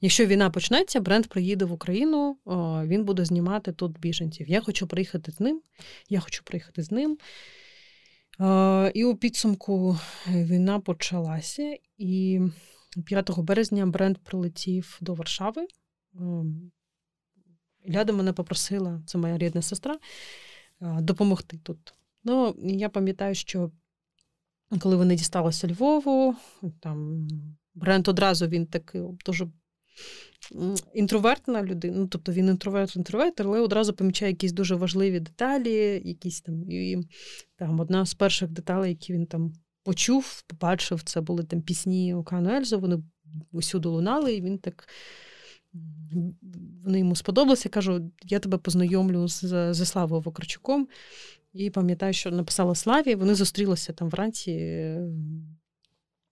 якщо 0.00 0.26
війна 0.26 0.50
почнеться, 0.50 1.00
бренд 1.00 1.26
приїде 1.26 1.64
в 1.64 1.72
Україну, 1.72 2.36
він 2.84 3.04
буде 3.04 3.24
знімати 3.24 3.72
тут 3.72 4.00
біженців. 4.00 4.48
Я 4.48 4.60
хочу 4.60 4.86
приїхати 4.86 5.32
з 5.32 5.40
ним, 5.40 5.62
я 6.08 6.20
хочу 6.20 6.44
приїхати 6.44 6.82
з 6.82 6.90
ним. 6.90 7.18
І 8.94 9.04
у 9.04 9.16
підсумку 9.16 9.98
війна 10.26 10.80
почалася, 10.80 11.76
і 11.98 12.40
5 13.04 13.30
березня 13.38 13.86
бренд 13.86 14.18
прилетів 14.18 14.98
до 15.00 15.14
Варшави. 15.14 15.66
Ляда 17.90 18.12
мене 18.12 18.32
попросила, 18.32 19.02
це 19.06 19.18
моя 19.18 19.38
рідна 19.38 19.62
сестра, 19.62 19.98
допомогти 20.80 21.58
тут. 21.62 21.94
Ну, 22.24 22.54
я 22.62 22.88
пам'ятаю, 22.88 23.34
що 23.34 23.70
коли 24.78 24.96
вони 24.96 25.16
дісталися 25.16 25.68
Львову, 25.68 26.34
там 26.80 27.28
бренд 27.74 28.08
одразу 28.08 28.46
він 28.46 28.66
такий 28.66 29.02
дуже 29.26 29.48
інтровертна 30.94 31.62
людина. 31.62 31.96
Ну, 31.98 32.06
тобто 32.06 32.32
він 32.32 32.48
інтроверт, 32.48 32.96
інтроверт, 32.96 33.40
але 33.40 33.60
одразу 33.60 33.92
помічає 33.92 34.32
якісь 34.32 34.52
дуже 34.52 34.74
важливі 34.74 35.20
деталі, 35.20 36.02
якісь 36.04 36.40
там. 36.40 36.70
І 36.70 36.98
там 37.56 37.80
одна 37.80 38.06
з 38.06 38.14
перших 38.14 38.50
деталей, 38.50 38.90
які 38.90 39.12
він 39.12 39.26
там 39.26 39.52
почув, 39.82 40.42
побачив, 40.46 41.02
це 41.02 41.20
були 41.20 41.44
там 41.44 41.62
пісні 41.62 42.14
Окану 42.14 42.50
Ельзу, 42.50 42.80
вони 42.80 43.02
усюди 43.52 43.88
лунали, 43.88 44.34
і 44.34 44.40
він 44.40 44.58
так. 44.58 44.88
Вони 46.84 46.98
йому 46.98 47.16
сподобалися. 47.16 47.68
кажу, 47.68 48.10
я 48.24 48.38
тебе 48.38 48.58
познайомлю 48.58 49.28
з 49.28 49.84
Славою 49.84 50.22
Вокарчуком. 50.22 50.88
І 51.52 51.70
пам'ятаю, 51.70 52.12
що 52.12 52.30
написала 52.30 52.74
Славі, 52.74 53.14
вони 53.14 53.34
зустрілися 53.34 53.92
там 53.92 54.10
вранці 54.10 54.52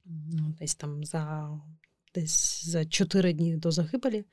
ну, 0.05 0.55
десь 0.59 0.75
там 0.75 1.05
за 1.05 1.51
десь 2.15 2.65
за 2.65 2.85
чотири 2.85 3.33
дні 3.33 3.57
до 3.57 3.71
загибелі. 3.71 4.25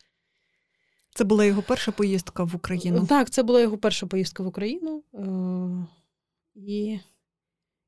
Це 1.16 1.24
була 1.24 1.46
його 1.46 1.62
перша 1.62 1.92
поїздка 1.92 2.44
в 2.44 2.56
Україну? 2.56 3.06
Так, 3.06 3.30
це 3.30 3.44
була 3.44 3.62
його 3.62 3.78
перша 3.78 4.06
поїздка 4.08 4.44
в 4.44 4.48
Україну. 4.48 5.04
Е, 5.14 5.88
і 6.56 7.00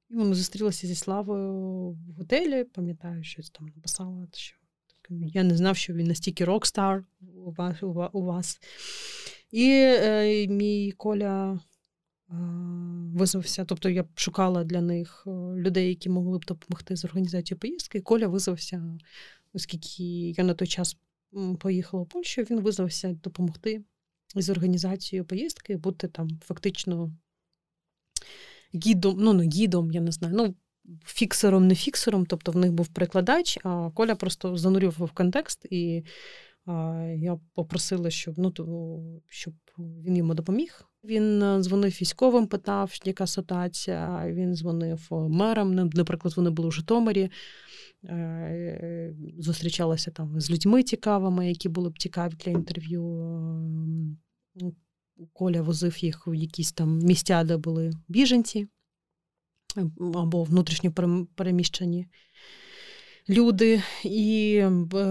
і 0.10 0.16
вони 0.16 0.36
зустрілися 0.36 0.88
зі 0.88 0.96
Славою 0.96 1.54
в 1.90 2.12
готелі. 2.18 2.64
Пам'ятаю, 2.64 3.24
щось 3.24 3.50
там 3.50 3.72
написала, 3.76 4.28
що 4.34 4.58
я 5.10 5.44
не 5.44 5.58
знав, 5.58 5.78
що 5.78 5.94
він 5.94 6.08
настільки 6.08 6.46
рок-стар 6.46 7.06
у 7.46 7.52
вас. 7.52 7.84
У 8.14 8.22
вас. 8.24 8.60
І 9.52 9.70
е, 9.72 10.48
мій 10.48 10.92
Коля 10.92 11.60
визвався. 12.30 13.66
Тобто 13.66 13.90
я 13.90 14.06
шукала 14.16 14.64
для 14.64 14.82
них 14.82 15.24
е, 15.28 15.30
людей, 15.56 15.90
які 15.90 16.10
могли 16.10 16.40
б 16.40 16.46
допомогти 16.46 16.96
з 16.96 17.06
організацією 17.06 17.60
поїздки. 17.60 18.02
Коля 18.02 18.28
визвався, 18.28 18.98
оскільки 19.54 20.04
я 20.30 20.44
на 20.44 20.54
той 20.54 20.68
час 20.68 20.98
поїхала 21.60 22.04
в 22.04 22.08
Польщу, 22.08 22.42
він 22.42 22.62
визвався 22.62 23.14
допомогти 23.24 23.84
з 24.36 24.50
організацією 24.50 25.26
поїздки, 25.26 25.78
бути 25.78 26.08
там 26.08 26.30
фактично 26.44 27.14
гідом, 28.76 29.18
ну 29.20 29.34
не 29.34 29.44
гідом, 29.44 29.92
я 29.92 30.02
не 30.02 30.12
знаю. 30.12 30.36
ну 30.38 30.56
Фіксером, 31.06 31.68
не 31.68 31.76
фіксером, 31.76 32.26
тобто 32.26 32.52
в 32.52 32.56
них 32.56 32.72
був 32.72 32.88
перекладач, 32.88 33.58
а 33.64 33.92
Коля 33.94 34.16
просто 34.16 34.58
занурював 34.58 35.12
контекст, 35.12 35.66
і 35.70 36.04
а, 36.66 37.04
я 37.18 37.40
попросила, 37.54 38.10
щоб 38.10 38.36
ну, 38.38 38.54
щоб 39.28 39.54
він 39.78 40.18
йому 40.18 40.34
допоміг. 40.34 40.88
Він 41.08 41.44
е, 41.44 41.62
дзвонив 41.62 41.92
військовим, 42.02 42.48
питав, 42.48 42.94
яка 43.06 43.28
ситуація. 43.28 44.24
Він 44.28 44.56
дзвонив 44.56 45.08
мерам. 45.12 45.76
Наприклад, 45.76 46.34
вони 46.38 46.50
були 46.50 46.68
у 46.68 46.72
Житомирі, 46.72 47.30
е, 48.04 49.16
зустрічалися 49.40 50.12
там 50.12 50.42
з 50.42 50.52
людьми 50.52 50.84
цікавими, 50.84 51.50
які 51.50 51.70
були 51.70 51.90
б 51.90 52.00
цікаві 52.00 52.34
для 52.46 52.52
інтерв'ю. 52.52 53.04
Ем, 54.62 54.76
Коля 55.34 55.62
возив 55.62 56.04
їх 56.04 56.28
в 56.28 56.34
якісь 56.34 56.72
там 56.72 57.00
місця, 57.00 57.44
де 57.44 57.58
були 57.58 57.92
біженці 58.08 58.68
або 60.16 60.44
внутрішньо 60.44 60.92
переміщені 61.36 62.08
люди, 63.30 63.82
і 64.04 64.64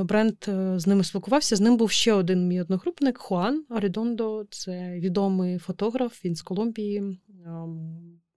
бренд 0.05 0.35
е, 0.49 0.79
з 0.79 0.87
ними 0.87 1.05
спілкувався. 1.05 1.57
З 1.57 1.61
ним 1.61 1.77
був 1.77 1.91
ще 1.91 2.13
один 2.13 2.49
мій 2.49 2.61
одногрупник 2.61 3.19
Хуан 3.19 3.65
Арідондо. 3.69 4.45
Це 4.51 4.99
відомий 5.01 5.59
фотограф. 5.59 6.25
Він 6.25 6.35
з 6.35 6.43
Колумбії, 6.43 7.21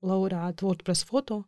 лауреат 0.02 0.64
WordPress 0.64 1.06
фото. 1.06 1.46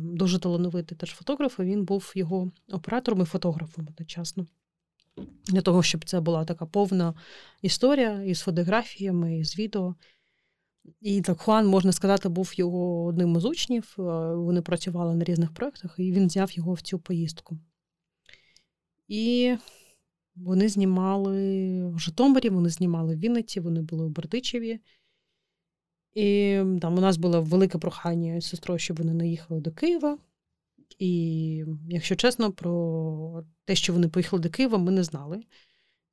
Дуже 0.00 0.38
талановитий 0.38 0.98
теж 0.98 1.10
фотограф. 1.10 1.60
і 1.60 1.62
Він 1.62 1.84
був 1.84 2.12
його 2.14 2.52
оператором 2.72 3.22
і 3.22 3.24
фотографом 3.24 3.88
одночасно. 3.88 4.46
Для 5.48 5.60
того, 5.60 5.82
щоб 5.82 6.04
це 6.04 6.20
була 6.20 6.44
така 6.44 6.66
повна 6.66 7.14
історія 7.62 8.22
із 8.22 8.40
фотографіями, 8.40 9.38
із 9.38 9.58
відео. 9.58 9.94
І 11.00 11.20
так 11.20 11.40
Хуан, 11.40 11.66
можна 11.66 11.92
сказати, 11.92 12.28
був 12.28 12.52
його 12.54 13.04
одним 13.04 13.36
із 13.36 13.44
учнів. 13.44 13.96
Е, 13.98 14.02
вони 14.34 14.62
працювали 14.62 15.14
на 15.14 15.24
різних 15.24 15.54
проєктах, 15.54 15.94
і 15.98 16.12
він 16.12 16.26
взяв 16.26 16.52
його 16.52 16.72
в 16.72 16.80
цю 16.80 16.98
поїздку. 16.98 17.58
І 19.08 19.54
вони 20.36 20.68
знімали 20.68 21.86
в 21.88 21.98
Житомирі, 21.98 22.48
вони 22.48 22.68
знімали 22.68 23.16
в 23.16 23.18
Вінниці, 23.18 23.60
вони 23.60 23.82
були 23.82 24.04
у 24.04 24.08
Бердичеві. 24.08 24.80
І 26.14 26.60
там 26.80 26.98
у 26.98 27.00
нас 27.00 27.16
було 27.16 27.42
велике 27.42 27.78
прохання 27.78 28.40
з 28.40 28.46
сестрою, 28.46 28.78
щоб 28.78 28.98
вони 28.98 29.14
не 29.14 29.28
їхали 29.28 29.60
до 29.60 29.72
Києва. 29.72 30.18
І, 30.98 31.64
якщо 31.88 32.16
чесно, 32.16 32.52
про 32.52 33.44
те, 33.64 33.74
що 33.74 33.92
вони 33.92 34.08
поїхали 34.08 34.42
до 34.42 34.50
Києва, 34.50 34.78
ми 34.78 34.90
не 34.90 35.04
знали. 35.04 35.42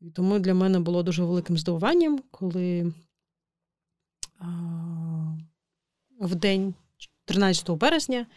І 0.02 0.10
тому 0.10 0.40
для 0.40 0.54
мене 0.54 0.80
було 0.80 1.04
дуже 1.04 1.24
великим 1.24 1.58
здивуванням, 1.58 2.20
коли 2.32 2.94
в 6.20 6.36
день 6.36 6.74
13 7.26 7.70
березня 7.70 8.28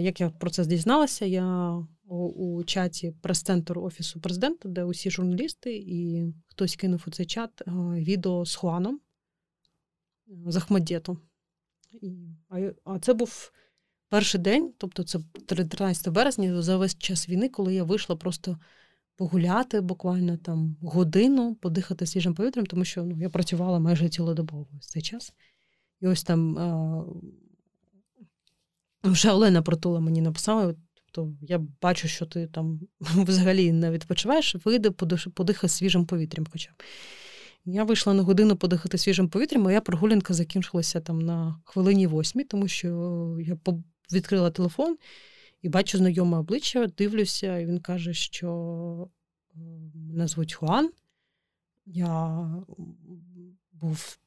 Як 0.00 0.20
я 0.20 0.30
про 0.30 0.50
це 0.50 0.64
дізналася, 0.64 1.24
я 1.24 1.74
у 2.08 2.64
чаті 2.64 3.14
прес-центру 3.22 3.82
Офісу 3.82 4.20
президента, 4.20 4.68
де 4.68 4.84
усі 4.84 5.10
журналісти, 5.10 5.76
і 5.76 6.24
хтось 6.46 6.76
кинув 6.76 7.04
у 7.06 7.10
цей 7.10 7.26
чат 7.26 7.62
відео 7.94 8.44
з 8.44 8.54
Хуаном 8.54 9.00
з. 10.26 11.16
А 12.84 12.98
це 12.98 13.14
був 13.14 13.52
перший 14.08 14.40
день, 14.40 14.74
тобто 14.78 15.04
це 15.04 15.18
13 15.46 16.08
березня, 16.08 16.62
за 16.62 16.76
весь 16.76 16.98
час 16.98 17.28
війни, 17.28 17.48
коли 17.48 17.74
я 17.74 17.84
вийшла 17.84 18.16
просто 18.16 18.58
погуляти 19.16 19.80
буквально 19.80 20.36
там 20.36 20.76
годину, 20.82 21.54
подихати 21.54 22.06
свіжим 22.06 22.34
повітрям, 22.34 22.66
тому 22.66 22.84
що 22.84 23.04
ну, 23.04 23.20
я 23.20 23.30
працювала 23.30 23.78
майже 23.78 24.08
цілодобово 24.08 24.68
в 24.80 24.84
цей 24.84 25.02
час. 25.02 25.32
І 26.00 26.06
ось 26.06 26.22
там 26.22 26.58
а, 26.58 27.04
вже 29.04 29.30
Олена 29.30 29.62
Протула 29.62 30.00
мені 30.00 30.20
написала. 30.20 30.74
Тобто 31.12 31.34
я 31.40 31.60
бачу, 31.82 32.08
що 32.08 32.26
ти 32.26 32.46
там 32.46 32.80
взагалі 33.00 33.72
не 33.72 33.90
відпочиваєш, 33.90 34.56
вийди, 34.64 34.90
подихай 35.34 35.70
свіжим 35.70 36.06
повітрям. 36.06 36.46
хоча. 36.52 36.70
Я 37.64 37.84
вийшла 37.84 38.14
на 38.14 38.22
годину 38.22 38.56
подихати 38.56 38.98
свіжим 38.98 39.28
повітрям, 39.28 39.62
моя 39.62 39.80
прогулянка 39.80 40.34
закінчилася 40.34 41.00
там 41.00 41.18
на 41.18 41.60
хвилині 41.64 42.06
восьмій, 42.06 42.44
тому 42.44 42.68
що 42.68 42.88
я 43.40 43.58
відкрила 44.12 44.50
телефон 44.50 44.96
і 45.62 45.68
бачу 45.68 45.98
знайоме 45.98 46.38
обличчя, 46.38 46.86
дивлюся, 46.86 47.58
і 47.58 47.66
він 47.66 47.78
каже, 47.78 48.14
що 48.14 49.08
мене 49.94 50.28
звуть 50.28 50.54
Хуан. 50.54 50.90
Я 51.86 52.46
був 53.72 54.18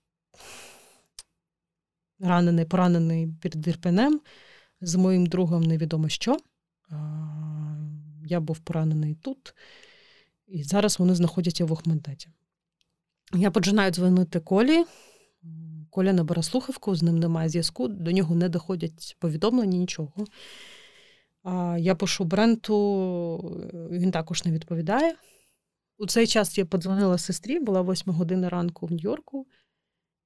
ранений, 2.19 2.65
поранений 2.65 3.27
перед 3.41 3.67
Ірпенем 3.67 4.21
з 4.81 4.95
моїм 4.95 5.25
другом 5.25 5.63
невідомо 5.63 6.09
що. 6.09 6.37
Я 8.25 8.39
був 8.39 8.59
поранений 8.59 9.15
тут, 9.15 9.53
і 10.47 10.63
зараз 10.63 10.99
вони 10.99 11.15
знаходяться 11.15 11.65
в 11.65 11.71
Охментеті. 11.71 12.29
Я 13.33 13.51
починаю 13.51 13.91
дзвонити 13.91 14.39
Колі. 14.39 14.85
Коля 15.89 16.13
не 16.13 16.23
бере 16.23 16.43
слухавку, 16.43 16.95
з 16.95 17.03
ним 17.03 17.19
немає 17.19 17.49
зв'язку, 17.49 17.87
до 17.87 18.11
нього 18.11 18.35
не 18.35 18.49
доходять 18.49 19.15
повідомлення, 19.19 19.77
нічого. 19.77 20.25
Я 21.77 21.95
пишу 21.95 22.23
Бренту, 22.23 23.69
він 23.91 24.11
також 24.11 24.45
не 24.45 24.51
відповідає. 24.51 25.15
У 25.97 26.07
цей 26.07 26.27
час 26.27 26.57
я 26.57 26.65
подзвонила 26.65 27.17
сестрі, 27.17 27.59
була 27.59 27.81
8 27.81 28.13
година 28.13 28.49
ранку 28.49 28.85
в 28.85 28.91
Нью-Йорку, 28.91 29.47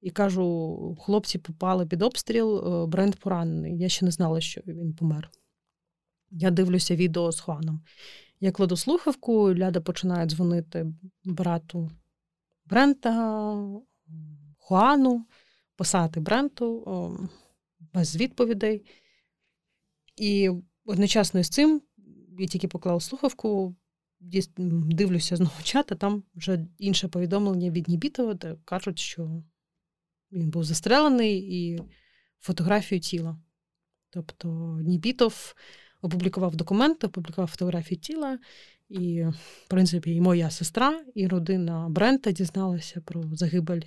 і 0.00 0.10
кажу: 0.10 0.96
хлопці 1.00 1.38
попали 1.38 1.86
під 1.86 2.02
обстріл, 2.02 2.58
е, 2.58 2.86
Брент 2.86 3.16
поранений. 3.16 3.78
Я 3.78 3.88
ще 3.88 4.04
не 4.04 4.10
знала, 4.10 4.40
що 4.40 4.60
він 4.66 4.94
помер. 4.94 5.30
Я 6.30 6.50
дивлюся 6.50 6.96
відео 6.96 7.32
з 7.32 7.40
Хуаном. 7.40 7.80
Я 8.40 8.52
кладу 8.52 8.76
слухавку, 8.76 9.54
Ляда 9.54 9.80
починає 9.80 10.26
дзвонити 10.26 10.86
брату 11.24 11.90
Брента, 12.66 13.56
Хуану, 14.58 15.26
писати 15.76 16.20
Бренту 16.20 17.28
без 17.94 18.16
відповідей. 18.16 18.86
І 20.16 20.50
одночасно 20.88 21.42
з 21.42 21.48
цим 21.48 21.82
я 22.38 22.46
тільки 22.46 22.68
поклав 22.68 23.02
слухавку, 23.02 23.76
дивлюся 24.20 25.36
знову 25.36 25.62
чат, 25.62 25.92
а 25.92 25.94
там 25.94 26.22
вже 26.34 26.66
інше 26.78 27.08
повідомлення 27.08 27.70
від 27.70 27.88
Нібітова, 27.88 28.34
де 28.34 28.56
кажуть, 28.64 28.98
що 28.98 29.42
він 30.32 30.50
був 30.50 30.64
застрелений 30.64 31.38
і 31.38 31.82
фотографію 32.40 33.00
тіла. 33.00 33.38
Тобто 34.10 34.78
Нібітов 34.82 35.54
опублікував 36.02 36.56
документи, 36.56 37.06
опублікував 37.06 37.48
фотографію 37.48 37.98
тіла, 37.98 38.38
і, 38.88 39.22
в 39.22 39.68
принципі, 39.68 40.14
і 40.14 40.20
моя 40.20 40.50
сестра, 40.50 41.04
і 41.14 41.26
родина 41.26 41.88
Брента 41.88 42.32
дізналася 42.32 43.00
про 43.00 43.24
загибель 43.32 43.82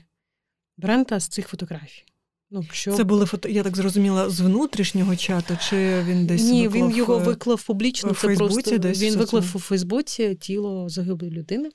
Брента 0.77 1.19
з 1.19 1.27
цих 1.27 1.47
фотографій. 1.47 2.10
Ну, 2.53 2.63
що... 2.71 2.93
Це 2.93 3.03
були 3.03 3.25
фото, 3.25 3.49
я 3.49 3.63
так 3.63 3.77
зрозуміла, 3.77 4.29
з 4.29 4.41
внутрішнього 4.41 5.15
чату, 5.15 5.57
чи 5.69 6.03
він 6.03 6.25
десь 6.25 6.43
Ні, 6.43 6.67
виклав... 6.67 6.89
він 6.89 6.97
його 6.97 7.19
виклав 7.19 7.63
публічно. 7.63 8.13
Це 8.13 8.35
просто 8.35 8.77
десь 8.77 9.01
Він 9.01 9.15
виклав 9.15 9.51
у 9.55 9.59
Фейсбуці 9.59 10.35
тіло 10.35 10.89
загиблої 10.89 11.33
людини 11.33 11.69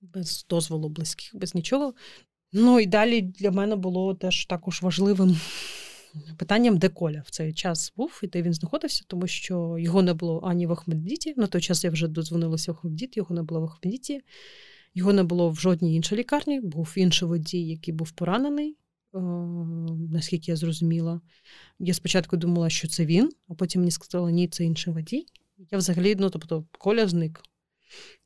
без 0.00 0.46
дозволу 0.50 0.88
близьких, 0.88 1.30
без 1.34 1.54
нічого. 1.54 1.94
Ну 2.52 2.80
і 2.80 2.86
далі 2.86 3.22
для 3.22 3.50
мене 3.50 3.76
було 3.76 4.14
теж 4.14 4.46
також 4.46 4.82
важливим 4.82 5.40
питанням, 6.36 6.78
де 6.78 6.88
Коля 6.88 7.22
в 7.26 7.30
цей 7.30 7.52
час 7.52 7.92
був 7.96 8.20
і 8.22 8.26
де 8.26 8.42
він 8.42 8.54
знаходився, 8.54 9.04
тому 9.06 9.26
що 9.26 9.76
його 9.78 10.02
не 10.02 10.14
було 10.14 10.40
ані 10.44 10.66
в 10.66 10.72
Ахмеддіті. 10.72 11.34
На 11.36 11.46
той 11.46 11.60
час 11.60 11.84
я 11.84 11.90
вже 11.90 12.08
додзвонилася 12.08 12.72
в 12.72 12.74
Ахмеддіт, 12.74 13.16
його 13.16 13.34
не 13.34 13.42
було 13.42 13.60
в 13.60 13.64
Ахмеддіті. 13.64 14.20
Його 14.94 15.12
не 15.12 15.22
було 15.22 15.50
в 15.50 15.56
жодній 15.56 15.96
іншій 15.96 16.16
лікарні, 16.16 16.60
був 16.60 16.92
інший 16.96 17.28
водій, 17.28 17.68
який 17.68 17.94
був 17.94 18.10
поранений, 18.10 18.70
е, 18.70 18.74
наскільки 20.10 20.50
я 20.50 20.56
зрозуміла. 20.56 21.20
Я 21.78 21.94
спочатку 21.94 22.36
думала, 22.36 22.70
що 22.70 22.88
це 22.88 23.06
він, 23.06 23.30
а 23.48 23.54
потім 23.54 23.80
мені 23.80 23.90
сказали, 23.90 24.32
ні, 24.32 24.48
це 24.48 24.64
інший 24.64 24.92
водій. 24.92 25.26
Я 25.70 25.78
взагалі, 25.78 26.16
ну 26.18 26.30
тобто, 26.30 26.64
Коля 26.78 27.08
зник. 27.08 27.42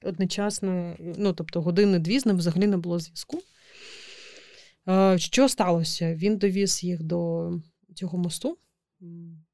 Одночасно, 0.03 0.97
ну 1.19 1.33
тобто, 1.33 1.63
години-дві 1.63 2.19
з 2.19 2.27
ним 2.27 2.37
взагалі 2.37 2.67
не 2.67 2.77
було 2.77 2.99
зв'язку. 2.99 3.43
Що 5.17 5.49
сталося? 5.49 6.15
Він 6.15 6.37
довіз 6.37 6.85
їх 6.85 7.03
до 7.03 7.53
цього 7.95 8.19
мосту 8.19 8.59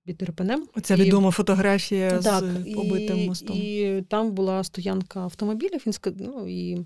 під 0.04 0.22
Ірпенем. 0.22 0.68
Оця 0.74 0.94
і... 0.94 1.02
відома 1.02 1.30
фотографія 1.30 2.18
так, 2.18 2.44
з 2.44 2.74
побитим 2.74 3.18
і, 3.18 3.26
мостом. 3.26 3.56
І 3.56 4.02
там 4.08 4.32
була 4.32 4.64
стоянка 4.64 5.20
автомобілів. 5.20 5.82
Він 5.86 6.16
ну, 6.18 6.48
і 6.48 6.78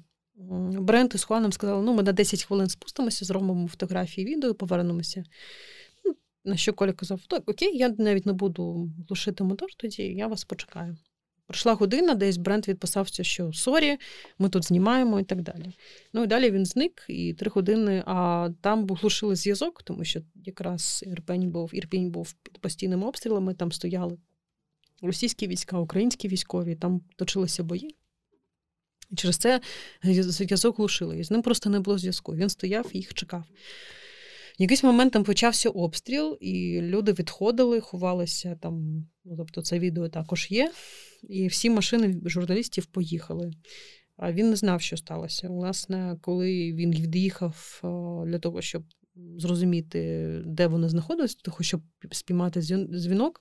Брент 0.81 1.15
із 1.15 1.25
Хуаном 1.25 1.53
сказали, 1.53 1.83
ну, 1.83 1.95
ми 1.95 2.03
на 2.03 2.13
10 2.13 2.45
хвилин 2.45 2.69
спустимося, 2.69 3.25
зробимо 3.25 3.69
фотографії, 3.69 4.27
відео 4.27 4.55
повернемося. 4.55 5.25
Ну, 6.05 6.15
на 6.45 6.57
що 6.57 6.73
Коля 6.73 6.93
казав, 6.93 7.21
так, 7.29 7.51
окей, 7.51 7.77
я 7.77 7.89
навіть 7.99 8.27
не 8.27 8.33
буду 8.33 8.91
глушити 9.09 9.45
мотор, 9.45 9.69
тоді 9.77 10.03
я 10.03 10.27
вас 10.27 10.45
почекаю. 10.45 10.97
Пройшла 11.47 11.75
година, 11.75 12.15
десь 12.15 12.37
Брент 12.37 12.69
відписався, 12.69 13.25
що 13.25 13.53
sorry, 13.53 13.97
ми 14.39 14.49
тут 14.49 14.65
знімаємо 14.65 15.21
і 15.21 15.25
так 15.25 15.43
далі. 15.43 15.73
Ну 16.13 16.23
і 16.25 16.27
далі 16.27 16.51
він 16.51 16.67
зник, 16.67 17.05
і 17.09 17.35
три 17.35 17.51
години, 17.51 18.03
а 18.07 18.49
там 18.61 18.87
глушили 18.87 19.37
зв'язок, 19.37 19.83
тому 19.83 20.05
що 20.05 20.21
якраз 20.35 21.05
Ірпень 21.07 21.51
був, 21.51 21.71
Ірпінь 21.75 22.11
був 22.11 22.33
під 22.33 22.59
постійними 22.59 23.07
обстрілами, 23.07 23.55
там 23.55 23.73
стояли 23.73 24.19
російські 25.03 25.47
війська, 25.47 25.79
українські 25.79 26.29
військові, 26.29 26.75
там 26.75 27.01
точилися 27.17 27.63
бої. 27.63 27.97
І 29.15 29.17
через 29.17 29.37
це 29.37 29.61
зв'язок 30.05 30.79
глушили. 30.79 31.25
З 31.25 31.31
ним 31.31 31.43
просто 31.43 31.71
не 31.71 31.81
було 31.81 31.99
зв'язку. 31.99 32.35
Він 32.35 32.49
стояв 32.49 32.91
і 32.93 32.99
їх 32.99 33.15
чекав. 33.15 33.45
В 34.59 34.63
якийсь 34.63 34.83
момент 34.83 35.13
там 35.13 35.25
почався 35.25 35.71
обстріл, 35.71 36.39
і 36.41 36.81
люди 36.81 37.13
відходили, 37.13 37.81
ховалися 37.81 38.59
там. 38.63 39.07
Ну, 39.25 39.37
тобто, 39.37 39.63
це 39.63 39.79
відео 39.79 40.09
також 40.09 40.47
є. 40.51 40.73
І 41.29 41.47
всі 41.47 41.71
машини 41.71 42.21
журналістів 42.25 42.87
поїхали. 42.87 43.51
А 44.17 44.33
він 44.33 44.51
не 44.51 44.57
знав, 44.57 44.83
що 44.83 44.97
сталося. 44.97 45.49
Власне, 45.49 46.17
коли 46.21 46.73
він 46.73 46.91
від'їхав 46.95 47.81
для 48.27 48.39
того, 48.39 48.63
щоб 48.63 48.85
зрозуміти, 49.39 50.29
де 50.47 50.67
вони 50.67 50.89
знаходилися, 50.89 51.37
того, 51.43 51.59
щоб 51.61 51.81
спіймати 52.13 52.61
дзвінок. 52.61 53.41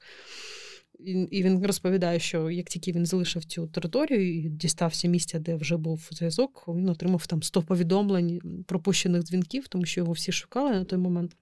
І 1.06 1.44
він 1.44 1.66
розповідає, 1.66 2.20
що 2.20 2.50
як 2.50 2.66
тільки 2.66 2.92
він 2.92 3.06
залишив 3.06 3.46
цю 3.46 3.68
територію 3.68 4.36
і 4.36 4.50
дістався 4.50 5.08
місця, 5.08 5.39
де 5.39 5.56
вже 5.56 5.78
був 5.78 6.10
зв'язок, 6.12 6.66
він 6.68 6.89
отримав 6.89 7.28
там 7.28 7.44
100 7.44 7.62
повідомлень 7.62 8.42
пропущених 8.68 9.24
дзвінків, 9.24 9.68
тому 9.68 9.86
що 9.86 10.02
його 10.02 10.13
всі 10.13 10.32
шукали 10.32 10.72
на 10.72 10.86
той 10.86 11.00
момент. 11.00 11.36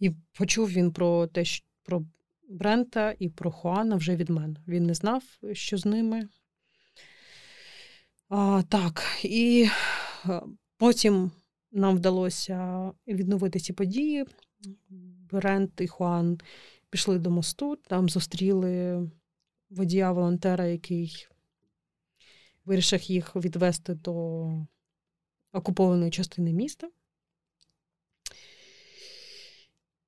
І 0.00 0.10
почув 0.32 0.70
він 0.70 0.92
про 0.92 1.26
те, 1.26 1.44
що 1.44 1.66
про 1.82 2.04
Брента 2.48 3.14
і 3.18 3.28
про 3.28 3.50
Хуана 3.50 3.96
вже 3.96 4.16
від 4.16 4.30
мене. 4.30 4.56
Він 4.68 4.86
не 4.86 4.94
знав, 4.94 5.22
що 5.52 5.78
з 5.78 5.86
ними. 5.86 6.28
А, 8.28 8.62
Так, 8.68 9.02
і 9.22 9.68
потім 10.76 11.30
нам 11.72 11.96
вдалося 11.96 12.90
відновити 13.06 13.60
ці 13.60 13.72
події. 13.72 14.24
Брент 15.30 15.80
і 15.80 15.86
Хуан 15.86 16.38
пішли 16.90 17.18
до 17.18 17.30
мосту, 17.30 17.76
там 17.76 18.08
зустріли 18.08 19.02
водія-волонтера, 19.70 20.66
який 20.66 21.26
вирішив 22.64 23.02
їх 23.02 23.36
відвести 23.36 23.94
до 23.94 24.48
окупованої 25.52 26.10
частини 26.10 26.52
міста. 26.52 26.90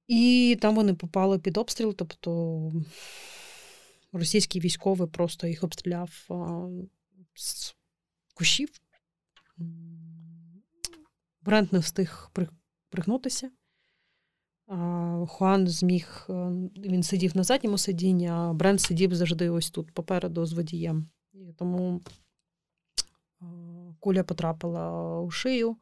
І 0.06 0.58
там 0.60 0.74
вони 0.74 0.94
попали 0.94 1.38
під 1.38 1.56
обстріл, 1.56 1.94
тобто 1.94 2.72
російський 4.12 4.60
військовий 4.60 5.08
просто 5.08 5.46
їх 5.46 5.64
обстріляв 5.64 6.28
з 7.34 7.74
кущів. 8.34 8.68
Брент 11.42 11.72
не 11.72 11.78
встиг 11.78 12.30
пригнутися. 12.90 13.50
Хуан 15.28 15.68
зміг, 15.68 16.26
е, 16.28 16.32
він 16.76 17.02
сидів 17.02 17.36
на 17.36 17.42
задньому 17.42 17.78
сидінні, 17.78 18.28
а 18.28 18.52
Брент 18.52 18.80
сидів 18.80 19.14
завжди 19.14 19.50
ось 19.50 19.70
тут 19.70 19.94
попереду 19.94 20.46
з 20.46 20.52
водієм. 20.52 21.08
І 21.32 21.52
тому 21.58 22.00
куля 24.00 24.24
потрапила 24.24 25.20
у 25.20 25.30
шию, 25.30 25.76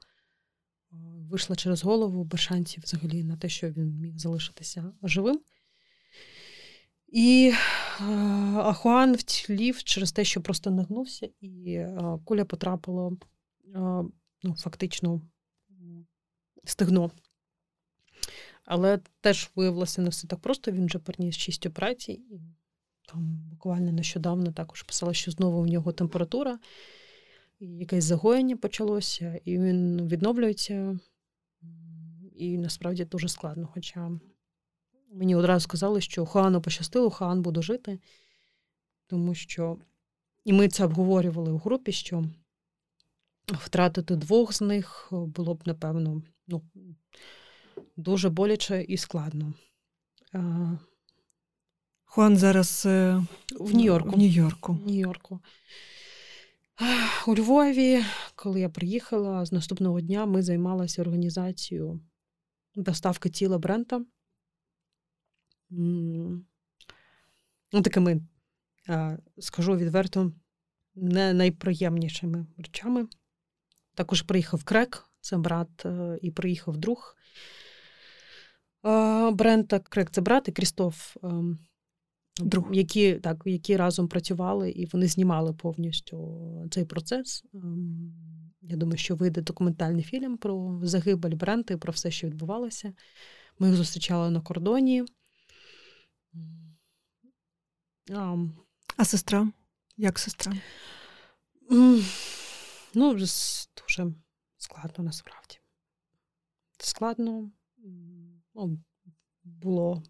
вийшла 1.31 1.57
через 1.57 1.85
голову 1.85 2.25
без 2.25 2.41
шансів 2.41 2.83
взагалі 2.83 3.25
на 3.25 3.37
те, 3.37 3.49
що 3.49 3.71
він 3.71 4.01
міг 4.01 4.19
залишитися 4.19 4.93
живим. 5.03 5.41
І 7.09 7.53
Ахуан 8.57 9.15
втілів 9.15 9.83
через 9.83 10.13
те, 10.13 10.25
що 10.25 10.41
просто 10.41 10.71
нагнувся, 10.71 11.29
і 11.41 11.85
куля 12.25 12.45
потрапила 12.45 13.13
ну, 14.43 14.55
фактично 14.57 15.21
в 16.65 16.71
стегно. 16.71 17.11
Але 18.71 19.01
теж 19.21 19.51
виявилося 19.57 20.03
не 20.03 20.09
все 20.09 20.29
так 20.29 20.39
просто. 20.39 20.71
Він 20.71 20.87
вже 20.87 20.99
переніс 20.99 21.37
шість 21.37 21.67
операцій, 21.67 22.13
і 22.13 22.41
там 23.09 23.49
буквально 23.51 23.93
нещодавно 23.93 24.53
також 24.53 24.83
писала, 24.83 25.15
що 25.15 25.31
знову 25.31 25.63
у 25.63 25.67
нього 25.67 25.93
температура, 25.93 26.59
і 27.59 27.67
якесь 27.67 28.05
загоєння 28.05 28.57
почалося, 28.57 29.41
і 29.45 29.59
він 29.59 30.09
відновлюється. 30.09 30.99
І 32.37 32.59
насправді 32.59 33.05
дуже 33.05 33.29
складно. 33.29 33.69
Хоча 33.75 34.11
мені 35.13 35.37
одразу 35.37 35.65
сказали, 35.65 36.01
що 36.01 36.27
Хуану 36.27 36.61
пощастило, 36.61 37.11
Хуан 37.11 37.43
буде 37.43 37.63
жити, 37.63 37.99
тому 39.07 39.35
що, 39.35 39.79
і 40.45 40.53
ми 40.53 40.69
це 40.69 40.85
обговорювали 40.85 41.53
в 41.53 41.59
групі, 41.59 41.93
що 41.93 42.25
втратити 43.47 44.17
двох 44.17 44.53
з 44.53 44.61
них 44.61 45.09
було 45.11 45.55
б, 45.55 45.63
напевно, 45.67 46.23
ну, 46.47 46.63
дуже 47.99 48.31
боляче 48.31 48.83
і 48.83 48.97
складно. 48.97 49.55
Хуан 52.05 52.37
зараз 52.37 52.83
е, 52.87 53.25
в 53.61 53.75
Нью-Йорку. 53.75 54.11
В 54.11 54.19
Нью-Йорку. 54.19 54.79
Нью-Йорку. 54.87 55.41
У 57.27 57.35
Львові, 57.35 58.05
коли 58.35 58.61
я 58.61 58.69
приїхала, 58.69 59.45
з 59.45 59.53
наступного 59.53 60.01
дня 60.01 60.27
ми 60.27 60.43
займалися 60.43 61.03
організацією 61.03 62.01
доставки 62.75 63.29
тіла 63.29 63.59
Брента. 63.59 64.05
Ну, 65.71 66.43
такими, 67.85 68.21
скажу 69.39 69.77
відверто, 69.77 70.33
не 70.95 71.33
найприємнішими 71.33 72.47
речами. 72.59 73.09
Також 73.95 74.23
приїхав 74.23 74.65
Крек, 74.65 75.11
це 75.21 75.37
брат, 75.37 75.87
е, 75.87 76.19
і 76.23 76.31
приїхав 76.31 76.77
друг 76.77 77.17
Брента. 79.33 79.79
Крек 79.79 80.11
це 80.11 80.21
брат 80.21 80.49
і 80.49 80.53
Крістоф, 80.53 81.17
ем, 81.23 81.59
друг, 82.41 82.69
які 82.73 83.15
так, 83.15 83.43
які 83.47 83.77
разом 83.77 84.09
працювали 84.09 84.71
і 84.71 84.87
вони 84.87 85.07
знімали 85.07 85.53
повністю 85.53 86.69
цей 86.71 86.85
процес. 86.85 87.45
Ем, 87.55 88.15
я 88.61 88.77
думаю, 88.77 88.99
що 88.99 89.17
вийде 89.17 89.41
документальний 89.41 90.03
фільм 90.03 90.37
про 90.37 90.81
загибель 90.83 91.37
Брента 91.37 91.75
і 91.75 91.77
про 91.77 91.93
все, 91.93 92.11
що 92.11 92.27
відбувалося. 92.27 92.93
Ми 93.59 93.67
їх 93.67 93.77
зустрічали 93.77 94.31
на 94.31 94.41
кордоні. 94.41 95.05
А, 98.15 98.37
а 98.97 99.05
сестра? 99.05 99.53
Як 99.97 100.19
сестра? 100.19 100.53
Ну, 102.95 103.13
дуже 103.13 103.27
складно 104.57 105.05
насправді. 105.05 105.59
Складно 106.79 107.51
ну, 108.59 108.79
було 109.45 110.03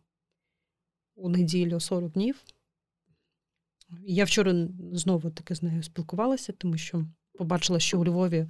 у 1.14 1.28
неділю 1.28 1.80
40 1.80 2.12
днів. 2.12 2.44
Я 4.06 4.24
вчора 4.24 4.68
знову 4.92 5.30
таки 5.30 5.54
з 5.54 5.62
нею 5.62 5.82
спілкувалася, 5.82 6.52
тому 6.52 6.76
що 6.76 7.06
побачила, 7.38 7.80
що 7.80 8.00
у 8.00 8.04
Львові 8.04 8.46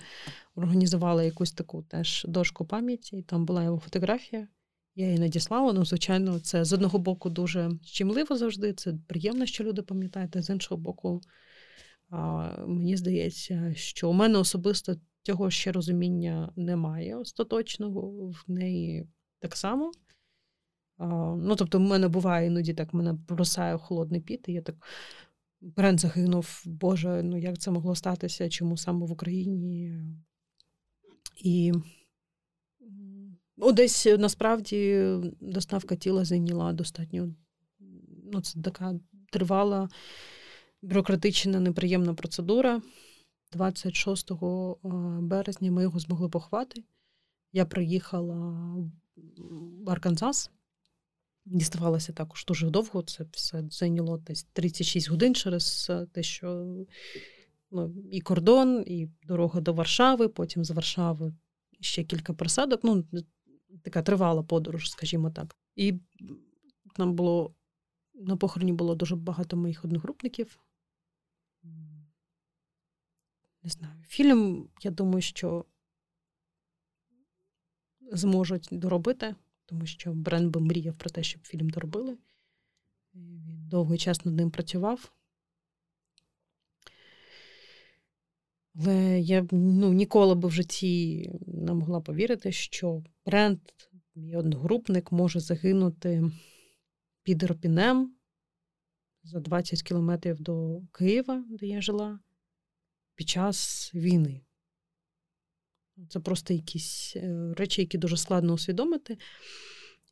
організували 0.55 1.25
якусь 1.25 1.53
таку 1.53 1.83
теж 1.83 2.25
дошку 2.29 2.65
пам'яті, 2.65 3.17
і 3.17 3.23
там 3.23 3.45
була 3.45 3.65
його 3.65 3.79
фотографія. 3.79 4.49
Я 4.95 5.07
її 5.07 5.19
надіслала. 5.19 5.73
Ну, 5.73 5.85
звичайно, 5.85 6.41
це 6.41 6.65
з 6.65 6.73
одного 6.73 6.99
боку 6.99 7.31
дуже 7.31 7.71
щемливо 7.83 8.37
завжди. 8.37 8.73
Це 8.73 8.95
приємно, 9.07 9.47
що 9.47 9.65
люди 9.65 9.83
пам'ятають, 9.83 10.37
а 10.37 10.43
з 10.43 10.51
іншого 10.51 10.81
боку, 10.81 11.21
Мені 12.67 12.97
здається, 12.97 13.73
що 13.75 14.11
у 14.11 14.13
мене 14.13 14.39
особисто 14.39 14.97
цього 15.23 15.51
ще 15.51 15.73
розуміння 15.73 16.53
немає 16.57 17.17
остаточного 17.17 18.01
в 18.31 18.45
неї 18.47 19.09
так 19.41 19.57
само. 19.57 19.93
Ну, 20.99 21.57
тобто, 21.57 21.79
в 21.79 21.81
мене 21.81 22.09
буває 22.09 22.47
іноді 22.47 22.75
так, 22.75 22.95
мене 22.95 23.13
бросає 23.13 23.79
холодний 23.79 24.21
піт, 24.21 24.49
і 24.49 24.53
я 24.53 24.63
так. 24.63 24.77
Брен 25.61 25.99
загинув, 25.99 26.63
Боже, 26.67 27.23
ну 27.23 27.39
як 27.39 27.59
це 27.59 27.71
могло 27.71 27.95
статися? 27.95 28.49
Чому 28.49 28.77
саме 28.77 29.07
в 29.07 29.13
Україні? 29.13 29.95
І 31.37 31.73
ну, 33.57 33.73
десь 33.73 34.07
насправді 34.19 35.09
доставка 35.41 35.97
тіла 35.97 36.25
зайняла 36.25 36.73
достатньо. 36.73 37.35
Ну, 38.33 38.41
це 38.41 38.61
така 38.63 38.95
тривала 39.33 39.89
бюрократична 40.83 41.61
неприємна 41.61 42.15
процедура. 42.15 42.83
26 43.53 44.31
е, 44.31 44.35
березня 45.21 45.71
ми 45.73 45.83
його 45.83 45.99
змогли 45.99 46.29
поховати. 46.29 46.85
Я 47.53 47.65
приїхала 47.65 48.77
Арканзас. 49.87 50.51
Діставалася 51.45 52.13
також 52.13 52.45
дуже 52.45 52.71
довго. 52.71 53.03
Це 53.03 53.27
все 53.33 53.65
зайняло 53.71 54.19
десь 54.19 54.45
36 54.53 55.11
годин 55.11 55.35
через 55.35 55.87
е, 55.91 56.07
те, 56.07 56.23
що 56.23 56.77
ну, 57.71 57.95
і 58.11 58.21
кордон, 58.21 58.85
і 58.87 59.09
дорога 59.23 59.61
до 59.61 59.73
Варшави, 59.73 60.29
потім 60.29 60.65
з 60.65 60.71
Варшави 60.71 61.35
ще 61.81 62.05
кілька 62.05 62.33
присадок. 62.33 62.81
Ну, 62.85 63.05
така 63.83 64.03
тривала 64.03 64.43
подорож, 64.43 64.91
скажімо 64.91 65.31
так. 65.31 65.57
І 65.77 65.95
нам 66.99 67.15
було 67.15 67.55
на 68.15 68.37
похороні 68.37 68.73
було 68.73 68.95
дуже 68.95 69.17
багато 69.17 69.57
моїх 69.57 69.85
одногрупників 69.85 70.59
не 73.63 73.71
знаю, 73.71 74.05
фільм, 74.07 74.69
я 74.83 74.91
думаю, 74.91 75.23
що 75.23 75.65
зможуть 78.13 78.69
доробити, 78.71 79.35
тому 79.67 79.87
що 79.87 80.13
Брен 80.13 80.51
би 80.51 80.61
мріяв 80.61 80.97
про 80.97 81.11
те, 81.11 81.23
щоб 81.23 81.47
фільм 81.47 81.71
доробили. 81.71 82.19
Він 83.15 83.69
довгий 83.69 83.99
час 83.99 84.25
над 84.25 84.35
ним 84.35 84.51
працював. 84.51 85.13
Але 88.81 89.21
я 89.21 89.47
ну, 89.51 89.93
ніколи 89.93 90.35
би 90.35 90.49
в 90.49 90.53
житті 90.53 91.31
не 91.47 91.75
могла 91.75 92.01
повірити, 92.01 92.53
що 92.53 93.05
бренд, 93.27 93.59
мій 94.15 94.37
одногрупник, 94.37 95.13
може 95.13 95.41
загинути 95.41 96.31
під 97.23 97.43
Ропінем 97.43 98.15
за 99.23 99.41
20 99.41 99.83
кілометрів 99.83 100.41
до 100.41 100.83
Києва, 100.93 101.45
де 101.49 101.67
я 101.67 101.81
жила 101.81 102.19
під 103.15 103.29
час 103.29 103.91
війни. 103.95 104.41
Це 106.09 106.21
просто 106.21 106.55
якісь 106.55 107.13
е, 107.17 107.55
речі, 107.57 107.81
які 107.81 107.99
дуже 107.99 108.17
складно 108.17 108.53
усвідомити. 108.53 109.19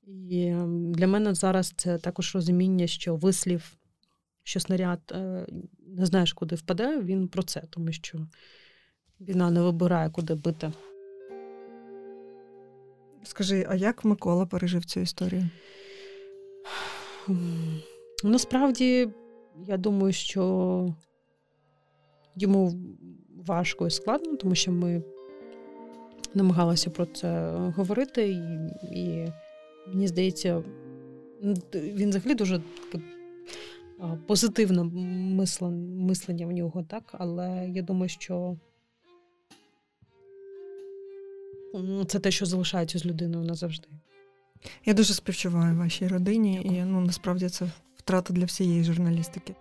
І 0.07 0.47
ем, 0.47 0.95
для 0.95 1.07
мене 1.07 1.34
зараз 1.34 1.74
це 1.76 1.99
також 1.99 2.34
розуміння, 2.34 2.87
що 2.87 3.16
вислів, 3.16 3.76
що 4.43 4.61
снаряд 4.61 5.01
е, 5.12 5.47
не 5.87 6.07
знаєш, 6.07 6.32
куди 6.32 6.55
впаде, 6.55 7.01
він 7.01 7.28
про 7.28 7.43
це, 7.43 7.62
тому 7.70 7.93
що 7.93 8.26
війна 9.20 9.51
не 9.51 9.62
вибирає, 9.62 10.11
куди 10.11 10.34
бити. 10.34 10.72
Скажи, 13.22 13.66
а 13.68 13.74
як 13.74 14.05
Микола 14.05 14.47
пережив 14.47 14.84
цю 14.84 15.01
історію? 15.01 15.49
Насправді, 18.24 19.09
я 19.66 19.76
думаю, 19.76 20.12
що 20.12 20.95
Йому 22.37 22.72
важко 23.47 23.87
і 23.87 23.91
складно, 23.91 24.37
тому 24.37 24.55
що 24.55 24.72
ми 24.72 25.03
намагалися 26.37 26.91
про 26.91 27.07
це 27.07 27.51
говорити, 27.76 28.28
і, 28.28 28.39
і 28.99 29.32
мені 29.89 30.09
здається, 30.09 30.62
він 31.74 32.11
взагалі 32.11 32.34
дуже 32.34 32.61
позитивне 34.26 34.84
мислення 36.07 36.47
в 36.47 36.53
нього, 36.53 36.82
так, 36.82 37.03
але 37.12 37.70
я 37.74 37.82
думаю, 37.82 38.09
що 38.09 38.57
це 42.07 42.18
те, 42.18 42.30
що 42.30 42.47
залишається 42.47 42.99
з 42.99 43.07
людиною 43.07 43.45
назавжди. 43.45 43.89
Я 44.84 44.95
дуже 44.95 45.14
співчуваю 45.14 45.76
вашій 45.76 46.09
родині, 46.09 46.62
і 46.64 46.84
ну 46.84 47.01
насправді 47.01 47.49
це 47.49 47.70
втрата 47.97 48.34
для 48.34 48.45
всієї 48.45 48.84
журналістики. 48.84 49.55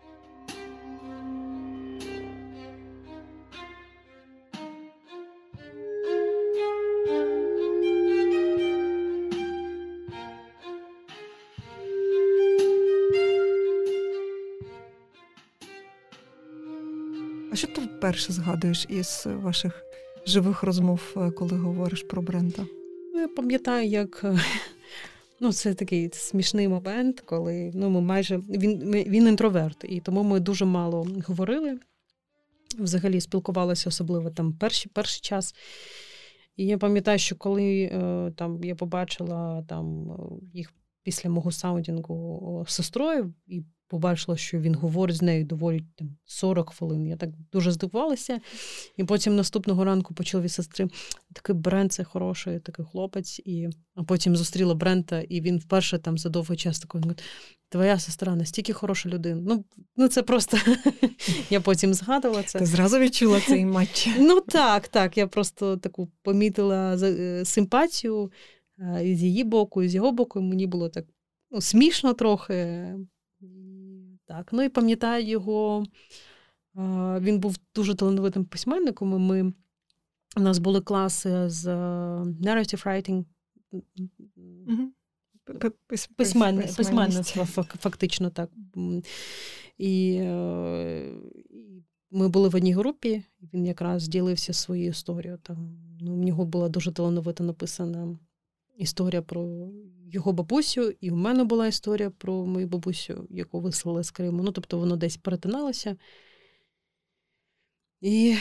Перше 18.02 18.34
згадуєш 18.34 18.86
із 18.90 19.24
ваших 19.26 19.84
живих 20.26 20.64
розмов, 20.64 21.02
е, 21.18 21.32
коли 21.32 21.58
говориш 21.58 22.04
про 22.04 22.22
бренда? 22.22 22.66
Ну, 23.14 23.22
я 23.22 23.28
пам'ятаю, 23.28 23.88
як 23.88 24.26
ну, 25.40 25.54
це 25.54 25.74
такий 25.74 26.10
смішний 26.14 26.68
момент, 26.68 27.22
коли 27.22 27.72
ну, 27.76 27.90
ми 27.90 28.02
майже 28.02 28.38
він 28.38 28.92
він 28.92 29.28
інтроверт, 29.28 29.86
і 29.90 30.00
тому 30.00 30.24
ми 30.24 30.40
дуже 30.40 30.66
мало 30.66 31.08
говорили. 31.28 31.80
Взагалі 32.80 33.22
спілкувалися, 33.22 33.90
особливо 33.90 34.30
там 34.30 34.54
перший, 34.54 34.92
перший 34.96 35.22
час. 35.22 35.56
І 36.58 36.66
я 36.66 36.78
пам'ятаю, 36.78 37.20
що 37.20 37.36
коли 37.36 37.82
е, 37.84 38.32
там 38.36 38.64
я 38.64 38.76
побачила 38.76 39.64
там 39.68 40.12
їх 40.54 40.74
після 41.06 41.30
мого 41.30 41.52
саундінгу 41.52 42.66
сестрою 42.68 43.34
і 43.48 43.64
побачила, 43.88 44.38
що 44.38 44.60
він 44.60 44.76
говорить 44.76 45.16
з 45.16 45.22
нею 45.22 45.46
доволі 45.46 45.84
там 45.96 46.18
40 46.26 46.70
хвилин. 46.70 47.08
Я 47.08 47.18
так 47.18 47.30
дуже 47.52 47.72
здивувалася. 47.72 48.40
І 48.98 49.04
потім 49.04 49.36
наступного 49.36 49.84
ранку 49.86 50.14
почула 50.14 50.44
від 50.44 50.52
сестри 50.52 50.88
такий 51.34 51.56
бренд 51.56 51.94
це 51.94 52.04
хороший, 52.04 52.60
такий 52.60 52.86
хлопець. 52.86 53.40
І 53.40 53.70
а 53.96 54.04
потім 54.04 54.36
зустріла 54.36 54.76
Брента, 54.76 55.22
і 55.22 55.42
він 55.42 55.58
вперше 55.58 55.98
там 56.00 56.18
за 56.18 56.30
довгий 56.30 56.58
час 56.58 56.80
такий 56.80 57.02
говорить, 57.02 57.24
Твоя 57.70 58.00
сестра 58.00 58.36
настільки 58.36 58.74
хороша 58.74 59.10
людина. 59.10 59.42
Ну, 59.46 59.66
ну 59.98 60.08
це 60.08 60.24
просто 60.24 60.58
я 61.50 61.62
потім 61.62 61.94
згадувала 61.94 62.44
це. 62.44 62.60
Ти 62.60 62.66
зразу 62.66 63.00
відчула 63.00 63.42
цей 63.48 63.66
матч. 63.66 64.10
Ну 64.20 64.42
так, 64.42 64.88
так. 64.88 65.18
Я 65.18 65.28
просто 65.28 65.78
таку 65.78 66.12
помітила 66.24 66.96
е, 66.96 67.46
симпатію 68.78 69.16
з 69.16 69.24
її 69.24 69.44
боку, 69.44 69.84
і 69.84 69.90
з 69.90 69.96
його 69.96 70.12
боку. 70.12 70.42
Мені 70.42 70.68
було 70.68 70.90
так 70.90 71.06
ну, 71.52 71.62
смішно 71.62 72.14
трохи. 72.14 72.86
Так, 74.26 74.54
ну 74.54 74.62
і 74.64 74.70
пам'ятаю 74.70 75.26
його. 75.28 75.86
Він 77.20 77.40
був 77.40 77.58
дуже 77.76 77.96
талановитим 77.96 78.46
письменником. 78.46 79.14
і 79.14 79.18
Ми 79.18 79.54
у 80.38 80.40
нас 80.40 80.58
були 80.58 80.82
класи 80.82 81.50
з 81.50 81.68
narrative 82.26 82.86
writing. 82.86 83.26
Письменництво, 86.78 87.46
фактично 87.80 88.30
так. 88.30 88.50
І 89.78 90.20
ми 92.12 92.30
були 92.30 92.50
в 92.50 92.56
одній 92.56 92.74
групі, 92.74 93.24
він 93.54 93.66
якраз 93.66 94.08
ділився 94.08 94.54
своєю 94.54 94.90
історією. 94.90 95.40
Там. 95.44 95.78
Ну, 96.02 96.14
У 96.14 96.24
нього 96.24 96.46
була 96.46 96.70
дуже 96.70 96.92
талановито 96.92 97.44
написана 97.44 98.18
історія 98.78 99.22
про 99.22 99.70
його 100.12 100.34
бабусю, 100.34 100.94
і 101.02 101.12
в 101.12 101.16
мене 101.16 101.44
була 101.44 101.68
історія 101.68 102.10
про 102.10 102.46
мою 102.46 102.68
бабусю, 102.68 103.28
яку 103.30 103.60
вислали 103.60 104.04
з 104.04 104.12
Криму. 104.12 104.44
Ну, 104.44 104.52
тобто 104.52 104.80
воно 104.80 104.96
десь 104.96 105.18
перетиналося. 105.18 105.98
І 108.02 108.36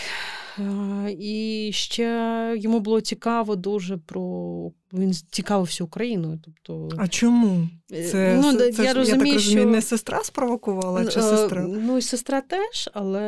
і 1.19 1.71
ще 1.75 2.55
йому 2.59 2.81
було 2.81 3.01
цікаво 3.01 3.57
дуже 3.57 3.97
про. 3.97 4.73
Він 4.93 5.13
цікавився 5.13 5.85
Україною. 5.85 6.41
Тобто... 6.45 6.97
А 6.99 7.09
чому? 7.09 7.69
Е, 7.93 8.09
це, 8.09 8.41
ну, 8.43 8.53
це, 8.57 8.67
я, 8.67 8.73
це 8.73 8.83
розумію, 8.83 8.87
я 8.87 8.95
так 8.95 8.97
розумію, 8.97 9.39
що... 9.39 9.65
не 9.65 9.83
сестра 9.83 10.25
спровокувала, 10.25 11.05
чи 11.05 11.23
сестра? 11.23 11.67
Ну, 11.69 11.99
і 11.99 12.03
сестра 12.03 12.41
теж, 12.41 12.91
але 12.93 13.21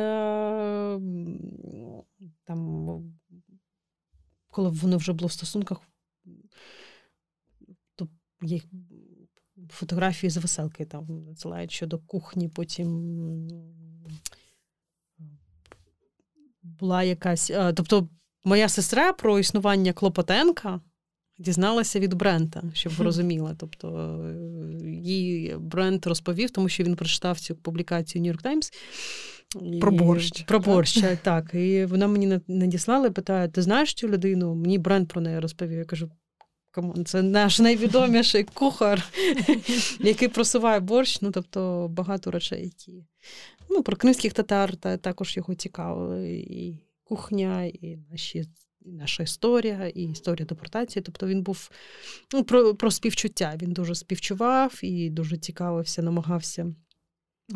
там, 2.45 2.87
коли 4.51 4.69
вони 4.69 4.97
вже 4.97 5.13
були 5.13 5.27
в 5.27 5.31
стосунках, 5.31 5.81
є 8.41 8.59
фотографії 9.69 10.29
з 10.29 10.37
веселки 10.37 10.85
там 10.85 11.23
надсилають 11.27 11.71
щодо 11.71 11.99
кухні, 11.99 12.49
потім 12.49 12.87
була 16.61 17.03
якась. 17.03 17.51
Тобто, 17.75 18.09
моя 18.43 18.69
сестра 18.69 19.13
про 19.13 19.39
існування 19.39 19.93
Клопотенка 19.93 20.81
дізналася 21.39 21.99
від 21.99 22.13
Брента, 22.13 22.63
щоб 22.73 22.93
ви 22.93 23.03
розуміли. 23.03 23.55
Тобто 23.57 24.19
їй 24.83 25.55
Брент 25.59 26.07
розповів, 26.07 26.51
тому 26.51 26.69
що 26.69 26.83
він 26.83 26.95
прочитав 26.95 27.39
цю 27.39 27.55
публікацію 27.55 28.23
York 28.23 28.41
Times. 28.43 28.71
Про 29.81 29.91
борщ. 29.91 30.43
Про 30.43 30.59
борщ, 30.59 31.01
так. 31.01 31.19
так. 31.19 31.53
І 31.53 31.85
вона 31.85 32.07
мені 32.07 32.39
надіслала 32.47 33.07
і 33.07 33.11
питає: 33.11 33.47
ти 33.47 33.61
знаєш 33.61 33.93
цю 33.93 34.07
людину? 34.07 34.55
Мені 34.55 34.77
Брент 34.77 35.09
про 35.09 35.21
неї 35.21 35.39
розповів. 35.39 35.77
Я 35.77 35.85
кажу, 35.85 36.11
come 36.77 36.93
on, 36.93 37.05
це 37.05 37.21
наш 37.21 37.59
найвідоміший 37.59 38.43
кухар, 38.43 39.03
який 39.99 40.27
просуває 40.27 40.79
борщ. 40.79 41.21
Ну, 41.21 41.31
тобто 41.31 41.87
багато 41.91 42.31
речей, 42.31 42.63
які 42.63 43.05
ну, 43.69 43.83
про 43.83 43.97
кримських 43.97 44.33
татар 44.33 44.75
та 44.75 44.97
також 44.97 45.37
його 45.37 45.55
цікавили. 45.55 46.29
І 46.29 46.77
кухня, 47.03 47.63
і 47.63 47.97
наші. 48.11 48.45
Наша 48.89 49.23
історія, 49.23 49.87
і 49.87 50.03
історія 50.03 50.45
депортації. 50.45 51.03
Тобто 51.03 51.27
він 51.27 51.41
був 51.41 51.69
ну, 52.33 52.43
про 52.43 52.75
про 52.75 52.91
співчуття. 52.91 53.57
Він 53.61 53.73
дуже 53.73 53.95
співчував 53.95 54.79
і 54.83 55.09
дуже 55.09 55.37
цікавився, 55.37 56.01
намагався 56.01 56.75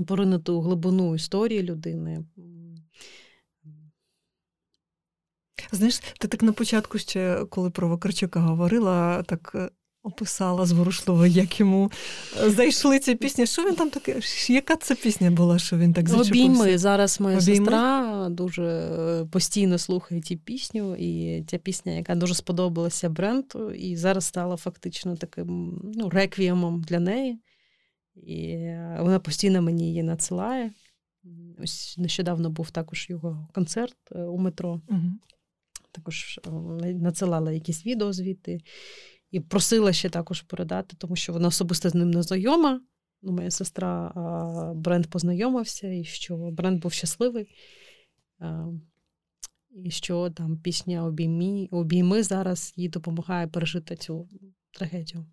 поринути 0.08 0.52
у 0.52 0.62
глибину 0.62 1.16
історії 1.16 1.64
людини. 1.64 2.24
Знаєш, 5.72 6.00
ти 6.20 6.28
так 6.28 6.44
на 6.44 6.54
початку 6.54 6.98
ще, 6.98 7.46
коли 7.50 7.70
про 7.70 7.88
Вакарчука 7.88 8.40
говорила, 8.40 9.24
так 9.24 9.52
е, 9.56 9.70
описала 10.04 10.66
зворушливо, 10.66 11.26
як 11.26 11.60
йому 11.60 11.92
е, 12.44 12.50
зайшли 12.50 13.00
ці 13.00 13.16
пісні. 13.16 13.46
Що 13.46 13.66
він 13.66 13.76
там 13.76 13.90
таке? 13.90 14.20
Яка 14.50 14.76
це 14.76 14.96
пісня 14.96 15.32
була, 15.32 15.60
що 15.60 15.78
він 15.78 15.94
так 15.94 16.10
зачепився? 16.10 16.46
Обійми. 16.46 16.78
Зараз 16.78 17.20
моя 17.20 17.38
Обійми? 17.38 17.56
сестра 17.56 18.28
дуже 18.30 18.64
е, 18.64 19.26
постійно 19.26 19.78
слухає 19.78 20.22
ті 20.22 20.36
пісню, 20.36 20.96
і 20.96 21.44
ця 21.48 21.58
пісня, 21.58 21.92
яка 21.92 22.16
дуже 22.16 22.34
сподобалася 22.34 23.10
Бренту, 23.10 23.72
і 23.72 23.96
зараз 23.96 24.26
стала 24.26 24.58
фактично 24.58 25.16
таким 25.16 25.82
ну, 25.96 26.10
реквіємом 26.10 26.82
для 26.82 27.00
неї. 27.00 27.40
І 28.16 28.58
вона 29.00 29.20
постійно 29.20 29.62
мені 29.62 29.88
її 29.88 30.04
надсилає. 30.04 30.72
Ось 31.64 31.96
нещодавно 31.98 32.50
був 32.50 32.72
також 32.72 33.08
його 33.10 33.48
концерт 33.54 33.98
у 34.12 34.38
метро. 34.38 34.82
Угу 34.90 35.12
також 35.92 36.40
е, 36.48 36.52
надсилала 36.94 37.52
якісь 37.52 37.86
відео 37.86 38.14
звідти 38.14 38.62
і 39.32 39.40
просила 39.40 39.94
ще 39.94 40.10
також 40.10 40.42
передати, 40.42 40.96
тому 41.00 41.16
що 41.16 41.34
вона 41.34 41.48
особисто 41.48 41.90
з 41.90 41.96
ним 41.96 42.12
не 42.12 42.24
знайома. 42.24 42.82
Ну, 43.22 43.32
Моя 43.32 43.52
сестра 43.52 44.14
бренд 44.76 45.08
познайомився, 45.08 45.88
і 45.88 46.04
що 46.04 46.38
бренд 46.38 46.82
був 46.82 46.94
щасливий. 46.94 47.56
І 49.86 49.92
що 49.92 50.30
там 50.30 50.58
пісня 50.58 51.06
обійми, 51.06 51.68
обійми 51.72 52.24
зараз 52.24 52.74
їй 52.76 52.90
допомагає 52.90 53.48
пережити 53.48 53.96
цю 53.96 54.30
трагедію. 54.72 55.26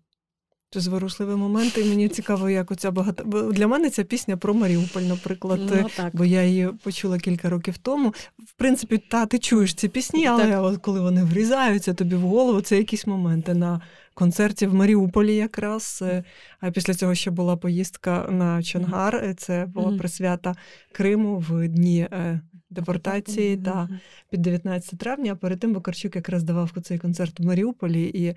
Це 0.71 0.79
зворушливий 0.79 1.35
момент, 1.35 1.77
і 1.77 1.83
мені 1.83 2.09
цікаво, 2.09 2.49
як 2.49 2.71
оця 2.71 2.91
багато. 2.91 3.23
Для 3.51 3.67
мене 3.67 3.89
ця 3.89 4.03
пісня 4.03 4.37
про 4.37 4.53
Маріуполь, 4.53 5.01
наприклад, 5.01 5.59
ну, 5.63 5.89
так. 5.95 6.15
бо 6.15 6.25
я 6.25 6.43
її 6.43 6.69
почула 6.83 7.19
кілька 7.19 7.49
років 7.49 7.77
тому. 7.77 8.13
В 8.39 8.51
принципі, 8.57 8.97
та 8.97 9.25
ти 9.25 9.39
чуєш 9.39 9.73
ці 9.73 9.87
пісні, 9.87 10.25
але 10.25 10.59
от 10.59 10.77
коли 10.77 11.01
вони 11.01 11.23
врізаються 11.23 11.93
тобі 11.93 12.15
в 12.15 12.21
голову, 12.21 12.61
це 12.61 12.77
якісь 12.77 13.07
моменти 13.07 13.53
на 13.53 13.81
концерті 14.13 14.67
в 14.67 14.73
Маріуполі, 14.73 15.35
якраз. 15.35 15.99
Е, 16.01 16.23
а 16.61 16.71
після 16.71 16.93
цього 16.93 17.15
ще 17.15 17.31
була 17.31 17.57
поїздка 17.57 18.27
на 18.31 18.63
Чонгар. 18.63 19.35
Це 19.37 19.65
була 19.65 19.97
присвята 19.97 20.55
Криму 20.91 21.45
в 21.49 21.67
дні 21.67 21.99
е, 21.99 22.41
депортації 22.69 23.57
mm-hmm. 23.57 23.63
та 23.63 23.89
під 24.29 24.41
19 24.41 24.99
травня. 24.99 25.31
А 25.31 25.35
перед 25.35 25.59
тим 25.59 25.73
Вакарчук 25.73 26.15
якраз 26.15 26.43
давав 26.43 26.71
цей 26.83 26.97
концерт 26.97 27.39
у 27.39 27.43
Маріуполі, 27.43 28.11
і 28.13 28.35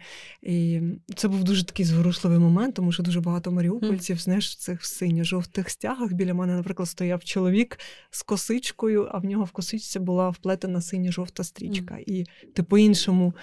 і 0.52 0.80
це 1.16 1.28
був 1.28 1.44
дуже 1.44 1.64
такий 1.64 1.84
зворушливий 1.84 2.38
момент, 2.38 2.74
тому 2.74 2.92
що 2.92 3.02
дуже 3.02 3.20
багато 3.20 3.52
маріупольців, 3.52 4.16
mm-hmm. 4.16 4.20
знаєш, 4.20 4.50
в 4.50 4.54
цих 4.54 4.84
синьо-жовтих 4.84 5.70
стягах. 5.70 6.12
Біля 6.12 6.34
мене, 6.34 6.54
наприклад, 6.54 6.88
стояв 6.88 7.24
чоловік 7.24 7.78
з 8.10 8.22
косичкою, 8.22 9.08
а 9.12 9.18
в 9.18 9.24
нього 9.24 9.44
в 9.44 9.50
косичці 9.50 9.98
була 9.98 10.30
вплетена 10.30 10.80
синьо-жовта 10.80 11.44
стрічка. 11.44 11.94
Mm-hmm. 11.94 12.04
І 12.06 12.26
ти 12.54 12.62
по-іншому 12.62 13.34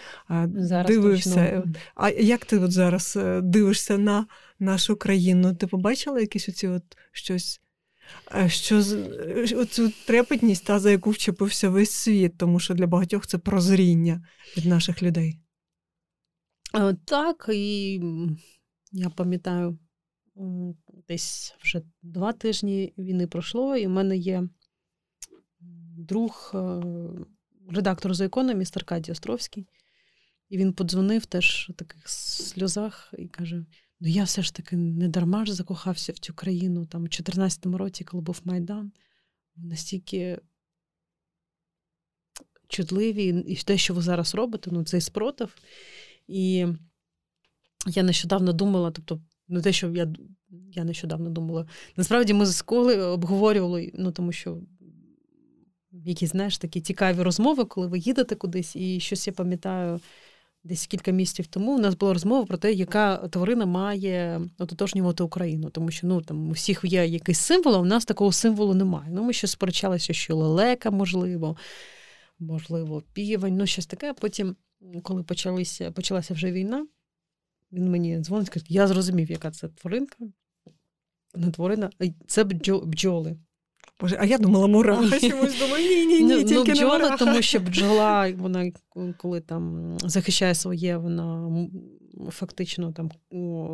зараз 0.56 0.88
дивився. 0.88 1.62
Точно. 1.62 1.74
А 1.96 2.10
як 2.10 2.46
ти 2.46 2.58
от 2.58 2.72
зараз 2.72 3.18
е, 3.18 3.42
дивишся 3.42 3.98
на 3.98 4.26
нашу 4.60 4.96
країну? 4.96 5.56
Ти 5.56 5.68
побачила 5.68 6.20
якісь 6.20 6.50
оці 6.50 6.68
от 6.68 6.84
щось? 7.12 7.62
Що 8.48 8.78
оцю 9.56 9.92
трепетність, 10.06 10.66
та 10.66 10.80
за 10.80 10.92
яку 10.92 11.10
вчепився 11.10 11.70
весь 11.70 11.92
світ, 11.92 12.38
тому 12.38 12.60
що 12.60 12.74
для 12.74 12.88
багатьох 12.88 13.28
це 13.28 13.38
прозріння 13.38 14.28
від 14.58 14.66
наших 14.66 15.04
людей. 15.04 15.40
Е, 16.76 16.96
так, 17.06 17.50
і 17.54 17.94
я 18.92 19.10
пам'ятаю, 19.10 19.80
десь 21.08 21.56
вже 21.62 21.82
два 22.02 22.34
тижні 22.34 22.94
війни 22.98 23.28
пройшло, 23.28 23.76
і 23.76 23.88
в 23.88 23.90
мене 23.90 24.18
є 24.18 24.50
друг, 25.98 26.52
е, 26.54 26.82
редактор 27.70 28.14
за 28.14 28.26
економіст 28.26 28.78
Аркадій 28.78 29.12
Островський, 29.12 29.68
і 30.50 30.58
він 30.58 30.74
подзвонив 30.74 31.26
теж 31.26 31.70
в 31.70 31.74
таких 31.74 32.10
сльозах 32.10 33.14
і 33.18 33.28
каже: 33.28 33.66
Ну, 34.00 34.08
я 34.08 34.24
все 34.24 34.42
ж 34.42 34.54
таки 34.54 34.76
не 34.76 35.08
дарма 35.08 35.46
ж 35.46 35.54
закохався 35.54 36.12
в 36.12 36.18
цю 36.18 36.34
країну 36.34 36.86
там 36.86 37.04
у 37.04 37.08
14-му 37.08 37.78
році, 37.78 38.04
коли 38.04 38.24
був 38.24 38.42
Майдан. 38.44 38.92
Настільки 39.56 40.40
чутливі, 42.68 43.44
і 43.48 43.56
те, 43.56 43.78
що 43.78 43.94
ви 43.94 44.02
зараз 44.02 44.36
робите, 44.36 44.70
ну 44.74 44.84
цей 44.84 45.02
спротив. 45.02 45.56
І 46.28 46.68
я 47.88 48.04
нещодавно 48.04 48.54
думала, 48.54 48.92
тобто, 48.92 49.22
не 49.48 49.62
те, 49.62 49.74
що 49.74 49.90
я 49.90 50.14
я 50.72 50.84
нещодавно 50.84 51.30
думала. 51.30 51.68
Насправді 51.98 52.34
ми 52.34 52.46
з 52.46 52.62
коли 52.62 52.98
обговорювали, 53.02 53.92
ну 53.96 54.12
тому 54.12 54.32
що 54.32 54.62
якісь, 55.92 56.30
знаєш, 56.30 56.58
такі 56.58 56.82
цікаві 56.82 57.22
розмови, 57.22 57.66
коли 57.66 57.88
ви 57.88 58.00
їдете 58.00 58.36
кудись, 58.36 58.76
і 58.76 59.00
щось 59.00 59.28
я 59.28 59.34
пам'ятаю. 59.34 60.00
Десь 60.64 60.88
кілька 60.88 61.12
місяців 61.12 61.48
тому 61.48 61.76
у 61.76 61.80
нас 61.80 61.96
була 61.96 62.14
розмова 62.14 62.46
про 62.46 62.58
те, 62.58 62.74
яка 62.74 63.18
тварина 63.18 63.66
має 63.66 64.42
ототожнювати 64.58 65.24
Україну, 65.24 65.70
тому 65.70 65.92
що 65.92 66.08
ну 66.08 66.22
там 66.22 66.50
у 66.50 66.52
всіх 66.52 66.82
є 66.84 67.06
якийсь 67.06 67.40
символ, 67.40 67.76
а 67.76 67.80
у 67.80 67.86
нас 67.86 68.06
такого 68.06 68.32
символу 68.32 68.74
немає. 68.74 69.10
Ну, 69.12 69.24
ми 69.24 69.34
ще 69.34 69.48
сперечалися, 69.48 70.14
що 70.14 70.36
лелека, 70.36 70.92
можливо, 70.92 71.58
можливо, 72.40 73.04
півень, 73.14 73.58
ну 73.58 73.66
щось 73.66 73.86
таке. 73.86 74.14
Потім, 74.14 74.56
коли 75.04 75.24
почалися, 75.24 75.92
почалася 75.92 76.34
вже 76.34 76.52
війна, 76.52 76.88
він 77.72 77.92
мені 77.92 78.20
дзвонить, 78.20 78.50
каже, 78.50 78.66
я 78.70 78.88
зрозумів, 78.88 79.32
яка 79.32 79.52
це 79.52 79.68
тваринка. 79.68 80.18
Не 81.36 81.52
тварина, 81.52 81.90
це 82.28 82.44
бджоли. 82.44 83.38
Боже, 84.00 84.18
а 84.20 84.26
я 84.26 84.38
думала, 84.38 84.68
мураха 84.68 85.20
чомусь 85.20 85.60
думаю, 85.60 85.90
ні, 85.90 86.06
ні, 86.06 86.24
ні, 86.24 86.36
ну, 86.36 86.44
тільки 86.44 86.72
ну, 86.72 86.74
бджола, 86.74 87.10
не 87.10 87.18
тому 87.18 87.42
що 87.42 87.60
бджола, 87.60 88.34
вона 88.38 88.72
коли 89.18 89.42
там 89.42 89.96
захищає 90.04 90.56
своє, 90.56 90.98
вона 90.98 91.52
фактично 92.30 92.92
там 92.92 93.12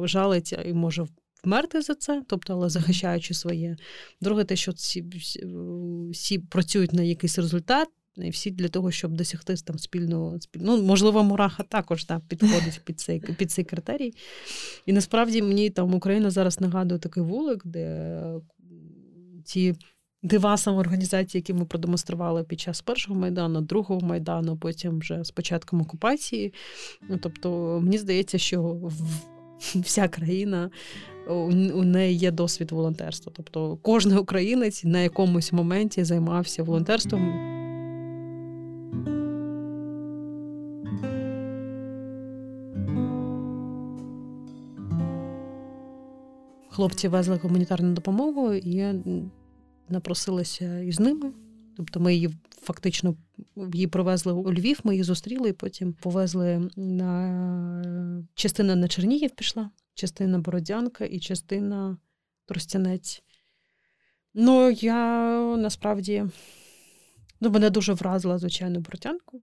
жалиться 0.08 0.62
і 0.66 0.74
може 0.74 1.06
вмерти 1.44 1.82
за 1.82 1.96
це, 1.96 2.24
тобто, 2.28 2.54
але 2.54 2.70
захищаючи 2.70 3.34
своє. 3.34 3.78
Друге, 4.22 4.44
те, 4.44 4.56
що 4.56 4.72
всі, 4.72 5.06
всі 6.12 6.40
працюють 6.40 6.94
на 6.94 7.04
якийсь 7.04 7.38
результат, 7.38 7.88
і 8.18 8.30
всі 8.30 8.52
для 8.52 8.68
того, 8.68 8.92
щоб 8.92 9.12
досягти 9.12 9.56
там 9.56 9.80
спільного 9.80 10.38
ну, 10.56 10.84
можливо, 10.84 11.24
мураха 11.24 11.64
також 11.64 12.06
так, 12.06 12.22
підходить 12.28 12.82
під 12.86 13.00
цей 13.00 13.20
під 13.20 13.52
цей 13.52 13.66
критерій. 13.66 14.14
І 14.86 14.94
насправді 14.94 15.42
мені 15.42 15.70
там 15.70 15.94
Україна 15.94 16.32
зараз 16.32 16.62
нагадує 16.62 17.00
такий 17.00 17.24
вулик, 17.24 17.62
де 17.66 18.12
ці 19.44 19.76
дива 20.26 20.58
самоорганізації, 20.58 21.40
які 21.40 21.54
ми 21.54 21.66
продемонстрували 21.66 22.44
під 22.44 22.60
час 22.60 22.82
першого 22.82 23.20
майдану, 23.20 23.62
другого 23.62 24.02
майдану, 24.02 24.58
потім 24.58 25.00
вже 25.00 25.24
з 25.24 25.32
початком 25.32 25.82
окупації. 25.82 26.54
Ну, 27.10 27.18
Тобто, 27.18 27.80
мені 27.84 27.98
здається, 27.98 28.38
що 28.38 28.80
вся 29.76 30.08
країна. 30.08 30.70
У 31.74 31.84
неї 31.84 32.18
є 32.18 32.32
досвід 32.32 32.72
волонтерства. 32.72 33.32
Тобто 33.36 33.78
кожен 33.82 34.18
українець 34.18 34.84
на 34.84 35.00
якомусь 35.00 35.54
моменті 35.54 36.04
займався 36.04 36.64
волонтерством. 36.64 37.52
Хлопці 46.70 47.08
везли 47.08 47.40
гуманітарну 47.44 47.94
допомогу, 47.94 48.54
і 48.54 48.86
напросилася 49.90 50.80
із 50.80 51.00
ними. 51.00 51.32
Тобто 51.78 52.00
ми 52.00 52.14
її 52.14 52.30
фактично 52.62 53.16
її 53.74 53.88
привезли 53.88 54.34
у 54.34 54.54
Львів, 54.54 54.80
ми 54.84 54.94
її 54.94 55.04
зустріли, 55.04 55.50
і 55.50 55.54
потім 55.54 55.94
повезли 55.94 56.70
на 56.76 58.26
частина 58.36 58.76
на 58.76 58.88
Чернігів 58.88 59.32
пішла, 59.32 59.70
частина 59.94 60.40
Бородянка 60.40 61.06
і 61.06 61.20
частина 61.20 61.98
Тростянець. 62.46 63.24
Ну, 64.34 64.70
я 64.72 65.40
насправді 65.58 66.26
ну, 67.42 67.50
мене 67.50 67.70
дуже 67.70 67.94
вразила, 67.94 68.38
звичайно, 68.38 68.80
Бородянку. 68.80 69.42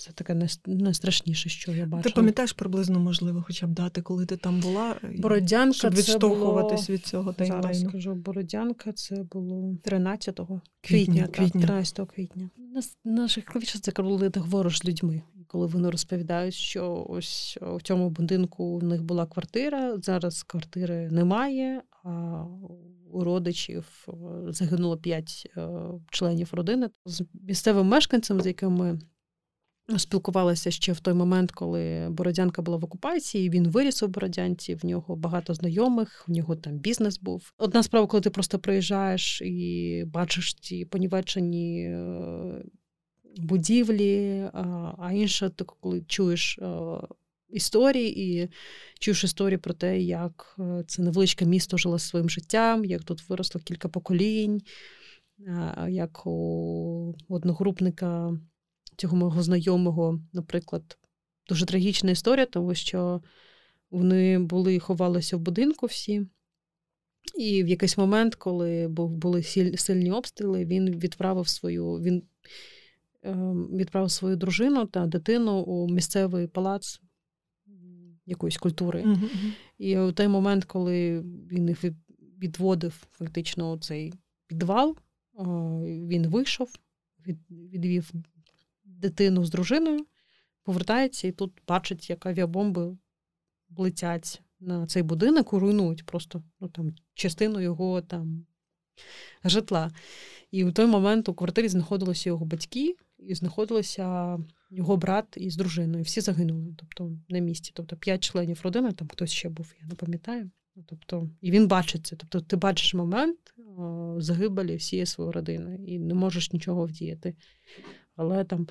Це 0.00 0.12
таке 0.12 0.48
найстрашніше, 0.66 1.48
що 1.48 1.72
я 1.72 1.86
бачила. 1.86 2.02
Ти 2.02 2.10
пам'ятаєш 2.10 2.52
приблизно, 2.52 3.00
можливо, 3.00 3.44
хоча 3.46 3.66
б 3.66 3.70
дати, 3.70 4.02
коли 4.02 4.26
ти 4.26 4.36
там 4.36 4.60
була, 4.60 4.96
Бородянка 5.18 5.72
щоб 5.72 5.94
відштовхуватись 5.94 6.86
було... 6.86 6.96
від 6.96 7.06
цього 7.06 7.32
таймлайну? 7.32 7.62
Зараз 7.62 7.88
скажу, 7.88 8.14
Бородянка 8.14 8.92
це 8.92 9.22
було 9.22 9.76
13 9.82 10.40
квітня, 10.80 11.26
квітня, 11.26 11.26
так, 11.26 11.62
13 11.62 12.10
квітня. 12.10 12.50
Найжахливіше 13.04 13.78
це 13.78 13.92
коли 13.92 14.30
ти 14.30 14.40
говориш 14.40 14.78
з 14.78 14.84
людьми, 14.84 15.22
коли 15.46 15.66
вони 15.66 15.90
розповідають, 15.90 16.54
що 16.54 17.06
ось 17.08 17.58
в 17.60 17.82
цьому 17.82 18.10
будинку 18.10 18.64
у 18.64 18.82
них 18.82 19.02
була 19.02 19.26
квартира, 19.26 19.98
зараз 19.98 20.42
квартири 20.42 21.10
немає, 21.10 21.82
а 22.04 22.44
у 23.10 23.24
родичів 23.24 24.06
е, 24.08 24.12
загинуло 24.52 24.96
5 24.96 25.52
е, 25.56 25.68
членів 26.10 26.48
родини. 26.52 26.90
З 27.04 27.24
місцевим 27.42 27.86
мешканцем, 27.86 28.40
з 28.40 28.46
яким 28.46 28.72
ми 28.72 28.98
Спілкувалася 29.96 30.70
ще 30.70 30.92
в 30.92 31.00
той 31.00 31.14
момент, 31.14 31.52
коли 31.52 32.08
Бородянка 32.10 32.62
була 32.62 32.76
в 32.76 32.84
окупації. 32.84 33.50
Він 33.50 33.68
виріс 33.68 34.02
у 34.02 34.08
Бородянці, 34.08 34.74
в 34.74 34.86
нього 34.86 35.16
багато 35.16 35.54
знайомих, 35.54 36.24
в 36.28 36.30
нього 36.30 36.56
там 36.56 36.78
бізнес 36.78 37.20
був. 37.20 37.52
Одна 37.58 37.82
справа, 37.82 38.06
коли 38.06 38.20
ти 38.20 38.30
просто 38.30 38.58
приїжджаєш 38.58 39.42
і 39.42 40.04
бачиш 40.06 40.54
ті 40.54 40.84
понівечені 40.84 41.84
е, 41.84 42.62
будівлі, 43.36 44.44
а 44.98 45.10
інша, 45.12 45.50
коли 45.80 46.02
чуєш 46.02 46.58
е, 46.58 46.66
історії 47.50 48.42
і 48.42 48.48
чуєш 48.98 49.24
історії 49.24 49.58
про 49.58 49.74
те, 49.74 50.00
як 50.00 50.56
е, 50.58 50.84
це 50.86 51.02
невеличке 51.02 51.44
місто 51.44 51.76
жило 51.76 51.98
своїм 51.98 52.30
життям, 52.30 52.84
як 52.84 53.04
тут 53.04 53.28
виросло 53.28 53.60
кілька 53.64 53.88
поколінь, 53.88 54.62
як 55.88 56.26
у 56.26 57.14
одногрупника 57.28 58.38
цього 58.98 59.16
мого 59.16 59.42
знайомого, 59.42 60.20
наприклад, 60.32 60.98
дуже 61.48 61.66
трагічна 61.66 62.10
історія, 62.10 62.46
тому 62.46 62.74
що 62.74 63.22
вони 63.90 64.38
були 64.38 64.78
ховалися 64.78 65.36
в 65.36 65.40
будинку 65.40 65.86
всі. 65.86 66.26
І 67.38 67.64
в 67.64 67.68
якийсь 67.68 67.98
момент, 67.98 68.34
коли 68.34 68.88
були 68.88 69.42
сильні 69.76 70.12
обстріли, 70.12 70.64
він 70.64 70.98
відправив 70.98 71.48
свою 71.48 71.94
він 71.94 72.22
ем, 73.22 73.68
відправив 73.72 74.10
свою 74.10 74.36
дружину 74.36 74.86
та 74.86 75.06
дитину 75.06 75.60
у 75.60 75.88
місцевий 75.88 76.46
палац 76.46 77.00
якоїсь 78.26 78.56
культури. 78.56 79.02
Mm-hmm. 79.02 79.52
І 79.78 79.98
у 79.98 80.12
той 80.12 80.28
момент, 80.28 80.64
коли 80.64 81.20
він 81.52 81.68
їх 81.68 81.84
відводив 82.42 83.06
фактично 83.12 83.72
у 83.72 83.78
цей 83.78 84.14
підвал, 84.46 84.96
він 85.84 86.26
вийшов, 86.26 86.74
відвів 87.50 88.12
дитину 88.98 89.44
з 89.44 89.50
дружиною, 89.50 90.06
повертається 90.62 91.28
і 91.28 91.32
тут 91.32 91.52
бачить, 91.68 92.10
як 92.10 92.26
авіабомби 92.26 92.96
летять 93.76 94.42
на 94.60 94.86
цей 94.86 95.02
будинок, 95.02 95.52
руйнують 95.52 96.06
просто 96.06 96.42
ну, 96.60 96.68
там, 96.68 96.94
частину 97.14 97.60
його 97.60 98.02
там 98.02 98.46
житла. 99.44 99.90
І 100.50 100.64
у 100.64 100.72
той 100.72 100.86
момент 100.86 101.28
у 101.28 101.34
квартирі 101.34 101.68
знаходилися 101.68 102.28
його 102.30 102.44
батьки, 102.44 102.96
і 103.18 103.34
знаходилися 103.34 104.38
його 104.70 104.96
брат 104.96 105.36
із 105.36 105.56
дружиною. 105.56 106.04
Всі 106.04 106.20
загинули, 106.20 106.74
тобто 106.76 107.12
на 107.28 107.38
місці. 107.38 107.72
Тобто 107.74 107.96
п'ять 107.96 108.24
членів 108.24 108.60
родини, 108.64 108.92
там 108.92 109.08
хтось 109.08 109.30
ще 109.30 109.48
був, 109.48 109.74
я 109.80 109.86
не 109.86 109.94
пам'ятаю. 109.94 110.50
Тобто, 110.86 111.30
І 111.40 111.50
він 111.50 111.68
бачить 111.68 112.06
це. 112.06 112.16
Тобто, 112.16 112.40
ти 112.40 112.56
бачиш 112.56 112.94
момент 112.94 113.38
о, 113.78 114.14
загибелі 114.18 114.76
всієї 114.76 115.06
своєї 115.06 115.32
родини 115.32 115.80
і 115.86 115.98
не 115.98 116.14
можеш 116.14 116.52
нічого 116.52 116.86
вдіяти. 116.86 117.34
Але 118.18 118.44
там 118.44 118.68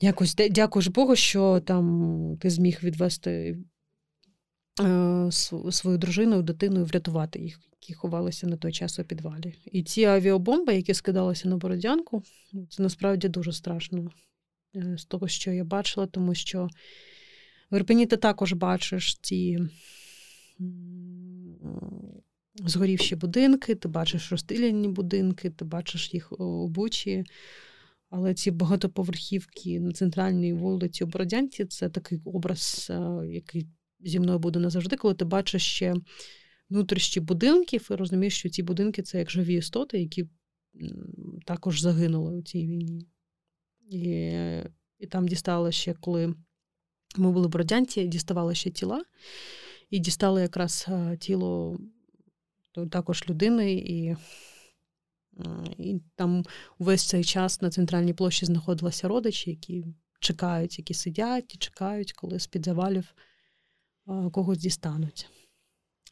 якось 0.00 0.34
дякуєш 0.34 0.86
Богу, 0.86 1.16
що 1.16 1.60
там 1.60 2.36
ти 2.40 2.50
зміг 2.50 2.78
відвести 2.82 3.58
е, 4.80 5.28
свою 5.70 5.98
дружину, 5.98 6.42
дитину 6.42 6.80
і 6.80 6.84
врятувати 6.84 7.38
їх, 7.40 7.60
які 7.72 7.94
ховалися 7.94 8.46
на 8.46 8.56
той 8.56 8.72
час 8.72 8.98
у 8.98 9.04
підвалі. 9.04 9.54
І 9.72 9.82
ці 9.82 10.04
авіабомби, 10.04 10.74
які 10.74 10.94
скидалися 10.94 11.48
на 11.48 11.56
Бородянку, 11.56 12.22
це 12.70 12.82
насправді 12.82 13.28
дуже 13.28 13.52
страшно 13.52 14.10
е, 14.76 14.98
з 14.98 15.04
того, 15.04 15.28
що 15.28 15.50
я 15.50 15.64
бачила, 15.64 16.06
тому 16.06 16.34
що 16.34 16.68
в 17.70 17.76
Ірпені 17.76 18.06
ти 18.06 18.16
також 18.16 18.52
бачиш 18.52 19.18
ці. 19.22 19.58
Згорівші 22.64 23.16
будинки, 23.16 23.74
ти 23.74 23.88
бачиш 23.88 24.30
розстріляні 24.30 24.88
будинки, 24.88 25.50
ти 25.50 25.64
бачиш 25.64 26.14
їх 26.14 26.40
у 26.40 26.68
Бучі. 26.68 27.24
Але 28.10 28.34
ці 28.34 28.50
багатоповерхівки 28.50 29.80
на 29.80 29.92
центральній 29.92 30.52
вулиці 30.52 31.04
у 31.04 31.06
Бородянці 31.06 31.64
це 31.64 31.88
такий 31.88 32.20
образ, 32.24 32.86
е, 32.90 33.26
який 33.26 33.68
зі 34.00 34.20
мною 34.20 34.38
буде 34.38 34.58
назавжди, 34.58 34.96
коли 34.96 35.14
ти 35.14 35.24
бачиш 35.24 35.62
ще 35.62 35.94
внутрішні 36.70 37.22
будинків 37.22 37.88
і 37.90 37.94
розумієш, 37.94 38.38
що 38.38 38.48
ці 38.48 38.62
будинки 38.62 39.02
це 39.02 39.18
як 39.18 39.30
живі 39.30 39.54
істоти, 39.54 40.00
які 40.00 40.28
також 41.46 41.80
загинули 41.80 42.34
у 42.34 42.42
цій 42.42 42.66
війні. 42.66 43.08
І 43.90 44.32
і 44.98 45.06
там 45.06 45.28
дістали 45.28 45.72
ще, 45.72 45.94
коли 45.94 46.34
ми 47.16 47.32
були 47.32 47.46
в 47.46 47.50
Бородянці, 47.50 48.06
діставали 48.06 48.54
ще 48.54 48.70
тіла, 48.70 49.04
і 49.90 49.98
дістали 49.98 50.42
якраз 50.42 50.86
е, 50.88 51.16
тіло 51.20 51.78
також 52.90 53.24
людини. 53.28 53.72
і 53.72 54.16
І 55.78 56.00
там 56.16 56.44
увесь 56.78 57.08
цей 57.08 57.24
час 57.24 57.62
на 57.62 57.70
центральній 57.70 58.14
площі 58.14 58.46
знаходилися 58.46 59.08
родичі, 59.08 59.50
які 59.50 59.84
чекають, 60.20 60.78
які 60.78 60.94
сидять 60.94 61.54
і 61.54 61.58
чекають, 61.58 62.12
коли 62.12 62.38
з-під 62.38 62.64
завалів 62.64 63.14
когось 64.32 64.58
дістануть. 64.58 65.28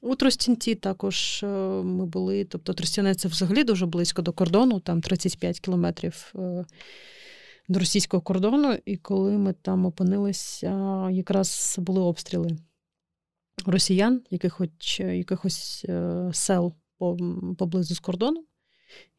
У 0.00 0.14
Тростянці 0.14 0.74
також 0.74 1.42
е, 1.42 1.46
ми 1.82 2.06
були, 2.06 2.44
тобто 2.44 2.74
Тростянець 2.74 3.18
це 3.18 3.28
взагалі 3.28 3.64
дуже 3.64 3.86
близько 3.86 4.22
до 4.22 4.32
кордону, 4.32 4.80
там 4.80 5.00
35 5.00 5.60
кілометрів 5.60 6.32
е, 6.34 6.64
до 7.68 7.78
російського 7.78 8.20
кордону. 8.20 8.78
І 8.84 8.96
коли 8.96 9.38
ми 9.38 9.52
там 9.52 9.86
опинилися, 9.86 11.10
якраз 11.10 11.76
були 11.78 12.00
обстріли 12.00 12.56
росіян, 13.66 14.22
якихось, 14.30 15.00
якихось 15.00 15.86
е, 15.88 16.30
сел 16.32 16.74
поблизу 17.58 17.94
з 17.94 18.00
кордону. 18.00 18.44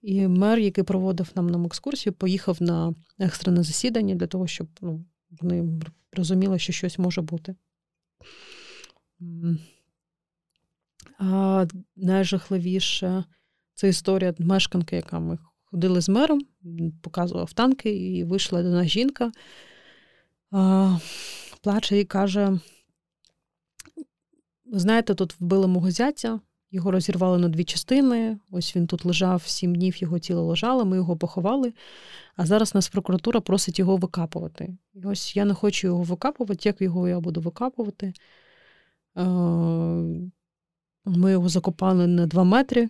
І 0.01 0.27
мер, 0.27 0.59
який 0.59 0.83
проводив 0.83 1.31
нам 1.35 1.49
нам 1.49 1.65
екскурсію, 1.65 2.13
поїхав 2.13 2.57
на 2.59 2.95
екстрене 3.19 3.63
засідання 3.63 4.15
для 4.15 4.27
того, 4.27 4.47
щоб 4.47 4.67
ну, 4.81 5.05
вони 5.41 5.81
розуміли, 6.13 6.59
що 6.59 6.73
щось 6.73 6.99
може 6.99 7.21
бути. 7.21 7.55
А 11.19 11.65
Найжахливіше 11.95 13.23
це 13.73 13.89
історія 13.89 14.33
мешканки, 14.39 14.95
яка 14.95 15.19
ми 15.19 15.37
ходили 15.63 16.01
з 16.01 16.09
мером, 16.09 16.41
показував 17.01 17.53
танки, 17.53 17.95
і 17.95 18.23
вийшла 18.23 18.63
до 18.63 18.69
нас 18.69 18.87
жінка, 18.87 19.31
а, 20.51 20.97
плаче 21.61 21.99
і 21.99 22.05
каже: 22.05 22.59
знаєте, 24.65 25.15
тут 25.15 25.39
вбили 25.39 25.67
мого 25.67 25.91
зятя, 25.91 26.39
його 26.71 26.91
розірвали 26.91 27.37
на 27.37 27.49
дві 27.49 27.63
частини. 27.63 28.37
Ось 28.51 28.75
він 28.75 28.87
тут 28.87 29.05
лежав 29.05 29.43
сім 29.45 29.75
днів, 29.75 30.01
його 30.01 30.19
тіло 30.19 30.43
лежало, 30.43 30.85
ми 30.85 30.95
його 30.95 31.17
поховали. 31.17 31.73
А 32.35 32.45
зараз 32.45 32.75
нас 32.75 32.89
прокуратура 32.89 33.41
просить 33.41 33.79
його 33.79 33.97
викапувати. 33.97 34.77
І 34.93 35.05
ось 35.05 35.35
я 35.35 35.45
не 35.45 35.53
хочу 35.53 35.87
його 35.87 36.03
викапувати. 36.03 36.69
Як 36.69 36.81
його 36.81 37.07
я 37.07 37.19
буду 37.19 37.41
викапувати? 37.41 38.13
Ми 41.05 41.31
його 41.31 41.49
закопали 41.49 42.07
на 42.07 42.27
два 42.27 42.43
метри, 42.43 42.89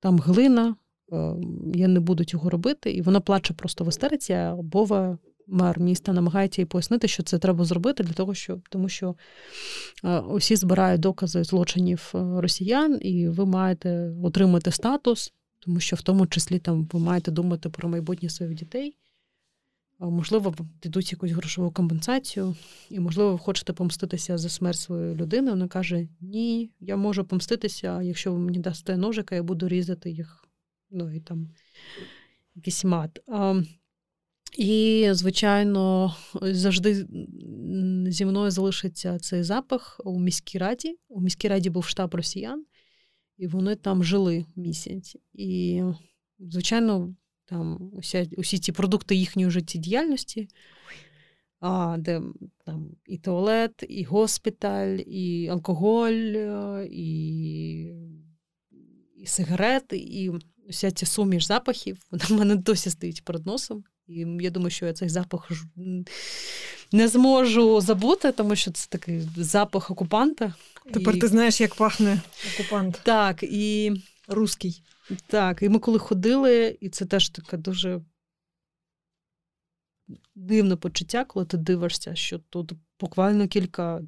там 0.00 0.18
глина, 0.18 0.76
я 1.74 1.88
не 1.88 2.00
буду 2.00 2.24
цього 2.24 2.50
робити. 2.50 2.90
І 2.90 3.02
вона 3.02 3.20
плаче 3.20 3.54
просто 3.54 3.84
в 3.84 3.88
істериці, 3.88 4.32
а 4.32 4.56
Бова, 4.56 5.18
мер 5.48 5.80
міста, 5.80 6.12
намагається 6.12 6.62
їй 6.62 6.66
пояснити, 6.66 7.08
що 7.08 7.22
це 7.22 7.38
треба 7.38 7.64
зробити, 7.64 8.02
для 8.02 8.12
того, 8.12 8.34
щоб, 8.34 8.68
тому 8.68 8.88
що 8.88 9.14
усі 10.28 10.56
збирають 10.56 11.00
докази 11.00 11.44
злочинів 11.44 12.10
росіян, 12.14 12.98
і 13.02 13.28
ви 13.28 13.46
маєте 13.46 14.12
отримати 14.22 14.70
статус, 14.70 15.32
тому 15.58 15.80
що 15.80 15.96
в 15.96 16.02
тому 16.02 16.26
числі 16.26 16.58
там 16.58 16.88
ви 16.92 17.00
маєте 17.00 17.30
думати 17.30 17.68
про 17.68 17.88
майбутнє 17.88 18.28
своїх 18.28 18.54
дітей. 18.54 18.96
Можливо, 20.00 20.54
дадуть 20.82 21.12
якусь 21.12 21.30
грошову 21.30 21.70
компенсацію, 21.70 22.56
і, 22.90 23.00
можливо, 23.00 23.32
ви 23.32 23.38
хочете 23.38 23.72
помститися 23.72 24.38
за 24.38 24.48
смерть 24.48 24.78
своєї 24.78 25.14
людини. 25.14 25.50
Вона 25.50 25.68
каже: 25.68 26.08
Ні, 26.20 26.70
я 26.80 26.96
можу 26.96 27.24
помститися, 27.24 28.02
якщо 28.02 28.32
ви 28.32 28.38
мені 28.38 28.58
дасте 28.58 28.96
ножика, 28.96 29.34
я 29.34 29.42
буду 29.42 29.68
різати 29.68 30.10
їх. 30.10 30.44
Ну 30.90 31.14
і 31.14 31.20
там 31.20 31.48
якийсь 32.54 32.84
мат. 32.84 33.20
А, 33.28 33.62
І, 34.58 35.08
звичайно, 35.12 36.14
завжди 36.42 37.06
зі 38.08 38.24
мною 38.24 38.50
залишиться 38.50 39.18
цей 39.18 39.42
запах 39.42 40.00
у 40.04 40.20
міській 40.20 40.58
раді. 40.58 40.98
У 41.08 41.20
міській 41.20 41.48
раді 41.48 41.70
був 41.70 41.84
штаб 41.84 42.14
росіян, 42.14 42.64
і 43.36 43.46
вони 43.46 43.76
там 43.76 44.04
жили 44.04 44.44
місяць. 44.56 45.16
І, 45.32 45.82
звичайно, 46.38 47.14
там 47.44 47.90
усі, 47.92 48.30
усі 48.36 48.58
ці 48.58 48.72
продукти 48.72 49.14
їхньої 49.14 49.50
життєдіяльності, 49.50 50.48
а, 51.60 51.96
де 51.98 52.22
там 52.64 52.90
і 53.06 53.18
туалет, 53.18 53.84
і 53.88 54.04
госпіталь, 54.04 54.98
і 55.06 55.48
алкоголь, 55.48 56.36
і 56.90 57.94
і 59.16 59.26
сигарети, 59.26 59.98
і 59.98 60.30
вся 60.68 60.90
ця 60.90 61.06
суміш 61.06 61.46
запахів, 61.46 62.06
вона 62.10 62.24
в 62.28 62.32
мене 62.32 62.56
досі 62.56 62.90
стоїть 62.90 63.24
перед 63.24 63.46
носом. 63.46 63.84
І 64.08 64.26
я 64.40 64.50
думаю, 64.50 64.70
що 64.70 64.86
я 64.86 64.92
цей 64.92 65.08
запах 65.08 65.50
не 66.92 67.08
зможу 67.08 67.80
забути, 67.80 68.32
тому 68.32 68.56
що 68.56 68.70
це 68.70 68.86
такий 68.88 69.20
запах 69.36 69.90
окупанта. 69.90 70.54
Тепер 70.92 71.16
і... 71.16 71.18
ти 71.18 71.28
знаєш, 71.28 71.60
як 71.60 71.74
пахне 71.74 72.20
окупант. 72.54 73.00
Так, 73.04 73.42
і 73.42 73.92
русський. 74.28 74.82
Так, 75.26 75.62
і 75.62 75.68
ми 75.68 75.78
коли 75.78 75.98
ходили, 75.98 76.78
і 76.80 76.88
це 76.88 77.06
теж 77.06 77.28
таке 77.28 77.56
дуже 77.56 78.00
дивне 80.34 80.76
почуття, 80.76 81.24
коли 81.24 81.46
ти 81.46 81.56
дивишся, 81.56 82.14
що 82.14 82.38
тут 82.38 82.72
буквально 83.00 83.48
кілька, 83.48 84.02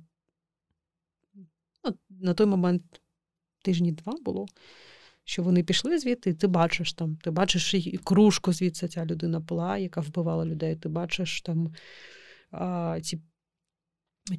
ну, 1.84 1.94
на 2.08 2.34
той 2.34 2.46
момент 2.46 3.00
тижні 3.62 3.92
два 3.92 4.12
було, 4.12 4.46
що 5.30 5.42
вони 5.42 5.62
пішли 5.62 5.98
звідти, 5.98 6.30
і 6.30 6.34
ти 6.34 6.46
бачиш 6.46 6.92
там, 6.92 7.16
ти 7.16 7.30
бачиш 7.30 7.74
і 7.74 8.00
кружку 8.04 8.52
звідси 8.52 8.88
ця 8.88 9.06
людина 9.06 9.40
пила, 9.40 9.78
яка 9.78 10.00
вбивала 10.00 10.44
людей, 10.44 10.76
ти 10.76 10.88
бачиш 10.88 11.42
там 11.42 11.72
а, 12.50 12.98
ці. 13.02 13.20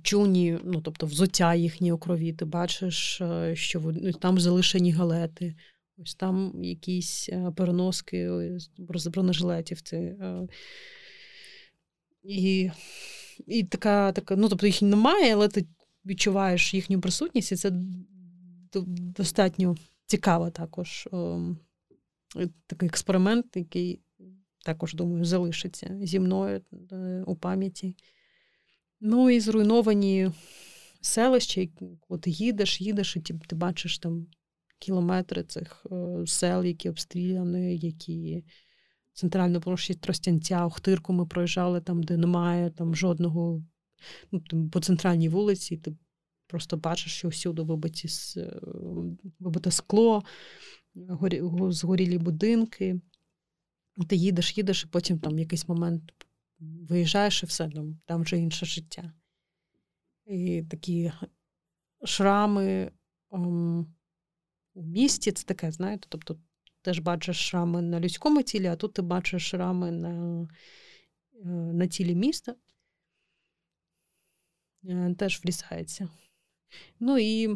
Чуні, 0.04 0.60
ну 0.64 0.82
тобто 0.82 1.06
взуття 1.06 1.56
їхні 1.56 1.92
у 1.92 1.98
крові, 1.98 2.34
ти 2.34 2.46
бачиш, 2.46 3.22
що 3.54 3.80
вони, 3.80 4.14
там 4.14 4.40
залишені 4.40 4.92
галети, 4.92 5.56
Ось 5.98 6.16
там 6.16 6.64
якісь 6.64 7.30
е, 7.30 7.52
переноски 7.58 8.50
з 8.96 9.08
бронежилетів. 9.08 9.82
Це, 9.82 9.98
е, 9.98 10.48
і 12.24 12.72
і 13.48 13.64
така, 13.64 14.12
така, 14.12 14.36
ну, 14.36 14.50
тобто 14.50 14.68
їх 14.68 14.82
немає, 14.82 15.34
але 15.34 15.48
ти 15.48 15.66
відчуваєш 16.06 16.74
їхню 16.74 17.02
присутність, 17.02 17.52
і 17.52 17.56
це 17.56 17.72
достатньо 19.18 19.76
цікаво 20.12 20.50
також. 20.50 21.08
Ем, 21.14 21.58
такий 22.68 22.90
експеримент, 22.90 23.46
який 23.56 24.00
також, 24.66 24.94
думаю, 24.94 25.26
залишиться 25.26 26.00
зі 26.02 26.20
мною 26.20 26.62
е, 26.92 27.24
у 27.28 27.36
пам'яті. 27.36 27.96
Ну 29.02 29.30
і 29.30 29.40
зруйновані 29.40 30.32
селища, 31.02 31.68
от 32.10 32.28
їдеш, 32.28 32.82
їдеш, 32.82 33.16
і 33.16 33.20
ти, 33.20 33.40
ти 33.48 33.56
бачиш 33.56 34.00
там 34.00 34.28
кілометри 34.80 35.44
цих 35.44 35.86
е, 35.92 36.28
сел, 36.28 36.66
які 36.66 36.90
обстріляні, 36.90 37.78
які 37.78 38.44
центральну 39.14 39.62
площадь 39.62 40.02
Тростянця, 40.02 40.66
Охтирку 40.66 41.14
ми 41.14 41.26
проїжджали 41.26 41.82
там, 41.82 42.04
де 42.04 42.18
немає 42.18 42.70
там 42.70 42.96
жодного, 42.96 43.64
ну, 44.32 44.70
по 44.70 44.80
центральній 44.80 45.30
вулиці, 45.30 45.78
ти 45.78 45.94
просто 46.52 46.78
бачиш, 46.78 47.14
що 47.14 47.28
всюди 47.28 47.62
вибиті 47.62 48.08
е, 48.38 48.62
вибите 49.40 49.72
скло, 49.72 50.24
горі, 50.96 51.42
згорілі 51.70 52.18
будинки. 52.18 53.02
Ти 54.10 54.16
їдеш, 54.16 54.58
їдеш, 54.58 54.84
і 54.84 54.88
потім 54.88 55.20
там 55.20 55.36
в 55.36 55.40
якийсь 55.40 55.68
момент 55.68 56.04
виїжджаєш 56.60 57.44
і 57.44 57.46
все, 57.46 57.70
там, 57.70 58.00
там 58.06 58.22
вже 58.22 58.38
інше 58.38 58.66
життя. 58.66 59.14
І 60.26 60.64
такі 60.70 61.12
шрами. 62.04 62.92
Ом, 63.30 63.94
у 64.74 64.84
місті. 64.84 65.32
Це 65.32 65.44
таке, 65.44 65.72
знаєте, 65.72 66.08
тобто 66.10 66.40
теж 66.82 67.00
бачиш 67.00 67.38
шрами 67.38 67.82
на 67.82 68.00
людському 68.00 68.44
тілі, 68.44 68.68
а 68.68 68.76
тут 68.76 68.94
ти 68.94 69.02
бачиш 69.02 69.50
шрами 69.50 69.92
на 69.92 70.42
е, 71.34 71.48
на 71.50 71.88
тілі 71.88 72.16
міста. 72.16 72.56
Е, 74.84 75.16
теж 75.18 75.42
врізається. 75.44 76.10
Ну 77.00 77.18
і 77.18 77.50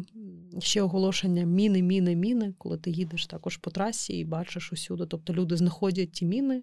ще 0.58 0.82
оголошення 0.82 1.44
міни, 1.44 1.82
міни, 1.82 2.16
міни, 2.16 2.54
коли 2.58 2.78
ти 2.78 2.90
їдеш 2.90 3.26
також 3.26 3.56
по 3.56 3.70
трасі 3.70 4.12
і 4.18 4.24
бачиш 4.24 4.72
усюди. 4.72 5.06
Тобто 5.06 5.32
люди 5.34 5.56
знаходять 5.56 6.12
ті 6.12 6.26
міни, 6.26 6.62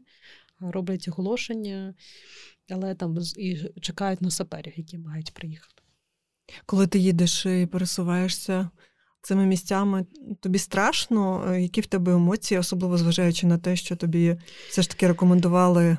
роблять 0.59 1.07
оголошення, 1.07 1.93
але 2.69 2.95
там 2.95 3.17
і 3.37 3.57
чекають 3.81 4.21
на 4.21 4.31
саперів, 4.31 4.73
які 4.75 4.97
мають 4.97 5.33
приїхати. 5.33 5.83
Коли 6.65 6.87
ти 6.87 6.99
їдеш 6.99 7.45
і 7.45 7.65
пересуваєшся 7.71 8.69
цими 9.21 9.45
місцями 9.45 10.05
тобі 10.39 10.59
страшно? 10.59 11.45
Е, 11.51 11.61
які 11.61 11.81
в 11.81 11.85
тебе 11.85 12.13
емоції, 12.13 12.59
особливо 12.59 12.97
зважаючи 12.97 13.47
на 13.47 13.57
те, 13.57 13.75
що 13.75 13.95
тобі 13.95 14.37
все 14.69 14.81
ж 14.81 14.89
таки 14.89 15.07
рекомендували 15.07 15.83
е, 15.83 15.97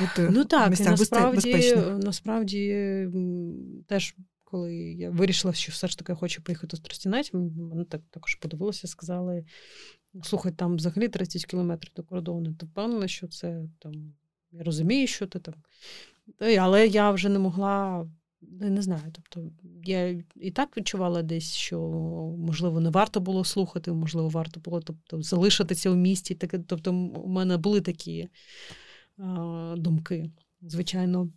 бути 0.00 0.28
ну, 0.32 0.44
так, 0.44 0.66
в 0.66 0.70
місцях 0.70 0.90
насправді, 0.90 1.34
безпечних? 1.34 1.98
Насправді 1.98 3.08
теж. 3.88 4.14
Коли 4.50 4.74
я 4.74 5.10
вирішила, 5.10 5.54
що 5.54 5.72
все 5.72 5.88
ж 5.88 5.98
таки 5.98 6.14
хочу 6.14 6.42
поїхати 6.42 6.76
з 6.76 6.80
Тростянець, 6.80 7.32
мене 7.32 7.84
так 7.84 8.00
також 8.10 8.34
подивилися, 8.34 8.88
сказали: 8.88 9.44
слухай, 10.22 10.52
там 10.52 10.76
взагалі 10.76 11.08
30 11.08 11.46
кілометрів 11.46 11.92
до 11.96 12.02
кордону. 12.02 12.54
Ти 12.54 12.66
впевнена, 12.66 13.08
що 13.08 13.28
це 13.28 13.62
там. 13.78 14.14
Я 14.52 14.62
розумію, 14.62 15.06
що 15.06 15.26
ти 15.26 15.38
там. 15.38 15.54
Але 16.58 16.86
я 16.86 17.10
вже 17.10 17.28
не 17.28 17.38
могла 17.38 18.06
не 18.42 18.82
знаю. 18.82 19.12
Тобто 19.12 19.50
я 19.84 20.22
і 20.36 20.50
так 20.50 20.76
відчувала 20.76 21.22
десь, 21.22 21.54
що 21.54 21.80
можливо 22.38 22.80
не 22.80 22.90
варто 22.90 23.20
було 23.20 23.44
слухати, 23.44 23.92
можливо, 23.92 24.28
варто 24.28 24.60
було 24.60 24.80
тобто, 24.80 25.22
залишитися 25.22 25.90
в 25.90 25.96
місті. 25.96 26.34
Так, 26.34 26.54
тобто, 26.66 26.92
у 26.94 27.28
мене 27.28 27.56
були 27.56 27.80
такі 27.80 28.28
а, 29.18 29.74
думки. 29.78 30.30
Звичайно, 30.62 31.28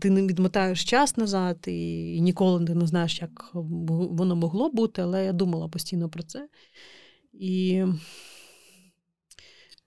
ти 0.00 0.10
не 0.10 0.26
відмотаєш 0.26 0.84
час 0.84 1.16
назад, 1.16 1.64
і 1.66 2.20
ніколи 2.20 2.60
не 2.60 2.86
знаєш, 2.86 3.22
як 3.22 3.50
воно 3.54 4.36
могло 4.36 4.70
бути, 4.70 5.02
але 5.02 5.24
я 5.24 5.32
думала 5.32 5.68
постійно 5.68 6.08
про 6.08 6.22
це. 6.22 6.48
І 7.32 7.84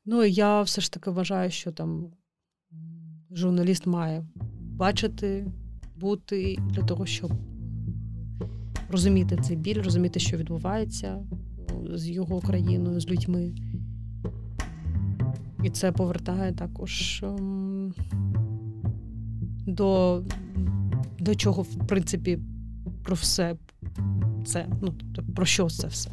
ну, 0.05 0.25
я 0.25 0.61
все 0.61 0.81
ж 0.81 0.91
таки 0.91 1.11
вважаю, 1.11 1.51
що 1.51 1.71
там 1.71 2.11
журналіст 3.31 3.85
має 3.85 4.25
бачити 4.59 5.47
бути 5.95 6.57
для 6.69 6.83
того, 6.83 7.05
щоб 7.05 7.31
розуміти 8.89 9.39
цей 9.43 9.55
біль, 9.57 9.81
розуміти, 9.81 10.19
що 10.19 10.37
відбувається 10.37 11.07
е, 11.07 11.97
з 11.97 12.09
його 12.09 12.41
країною, 12.41 12.99
з 12.99 13.07
людьми. 13.07 13.55
І 15.63 15.69
це 15.69 15.91
повертає 15.91 16.53
також 16.53 17.23
ем, 17.23 17.93
до 19.65 20.21
до 21.19 21.35
чого, 21.35 21.61
в 21.61 21.87
принципі, 21.87 22.39
про 23.03 23.15
все 23.15 23.55
це, 24.45 24.67
ну, 24.81 24.93
тобто, 25.15 25.33
про 25.33 25.45
що 25.45 25.69
це 25.69 25.87
все. 25.87 26.09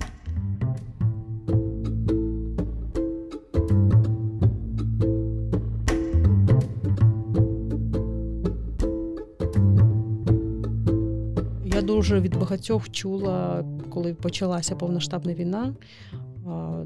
Я 11.64 11.82
дуже 11.82 12.20
від 12.20 12.38
багатьох 12.38 12.90
чула, 12.90 13.64
коли 13.90 14.14
почалася 14.14 14.76
повноштабна 14.76 15.34
війна, 15.34 15.74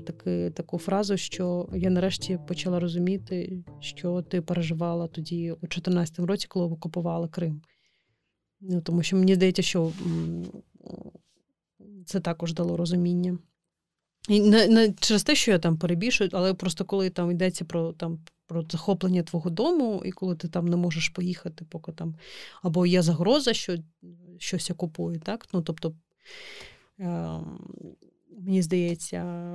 таки, 0.07 0.51
таку 0.51 0.79
фразу, 0.79 1.17
що 1.17 1.69
я 1.75 1.91
нарешті 1.91 2.39
почала 2.49 2.81
розуміти, 2.81 3.65
що 3.81 4.23
ти 4.23 4.43
переживала 4.43 5.09
тоді 5.09 5.53
у 5.53 5.61
2014 5.61 6.19
році, 6.19 6.47
коли 6.49 6.67
окупувала 6.67 7.29
Крим. 7.29 7.63
Ну, 8.61 8.81
Тому 8.81 9.03
що 9.03 9.17
мені 9.17 9.35
здається, 9.35 9.63
що 9.63 9.93
це 12.07 12.21
також 12.21 12.55
дало 12.55 12.77
розуміння. 12.77 13.39
І 14.29 14.41
не, 14.41 14.69
не 14.69 14.93
через 14.93 15.25
те, 15.25 15.35
що 15.35 15.51
я 15.51 15.59
там 15.59 15.79
перебільшую, 15.79 16.31
але 16.33 16.55
просто 16.55 16.85
коли 16.85 17.11
там 17.11 17.31
йдеться 17.31 17.65
про 17.65 17.93
там 17.93 18.19
про 18.47 18.65
захоплення 18.71 19.23
твого 19.23 19.51
дому, 19.51 20.03
і 20.05 20.13
коли 20.13 20.37
ти 20.37 20.49
там 20.49 20.69
не 20.69 20.77
можеш 20.77 21.09
поїхати, 21.09 21.65
поки 21.69 21.93
там 21.93 22.15
або 22.63 22.87
є 22.87 23.03
загроза, 23.03 23.53
що 23.53 23.77
щось 24.39 24.71
окупує, 24.71 25.19
так? 25.19 25.47
Ну, 25.53 25.63
тобто, 25.63 25.95
е, 27.01 27.41
мені 28.37 28.63
здається, 28.63 29.51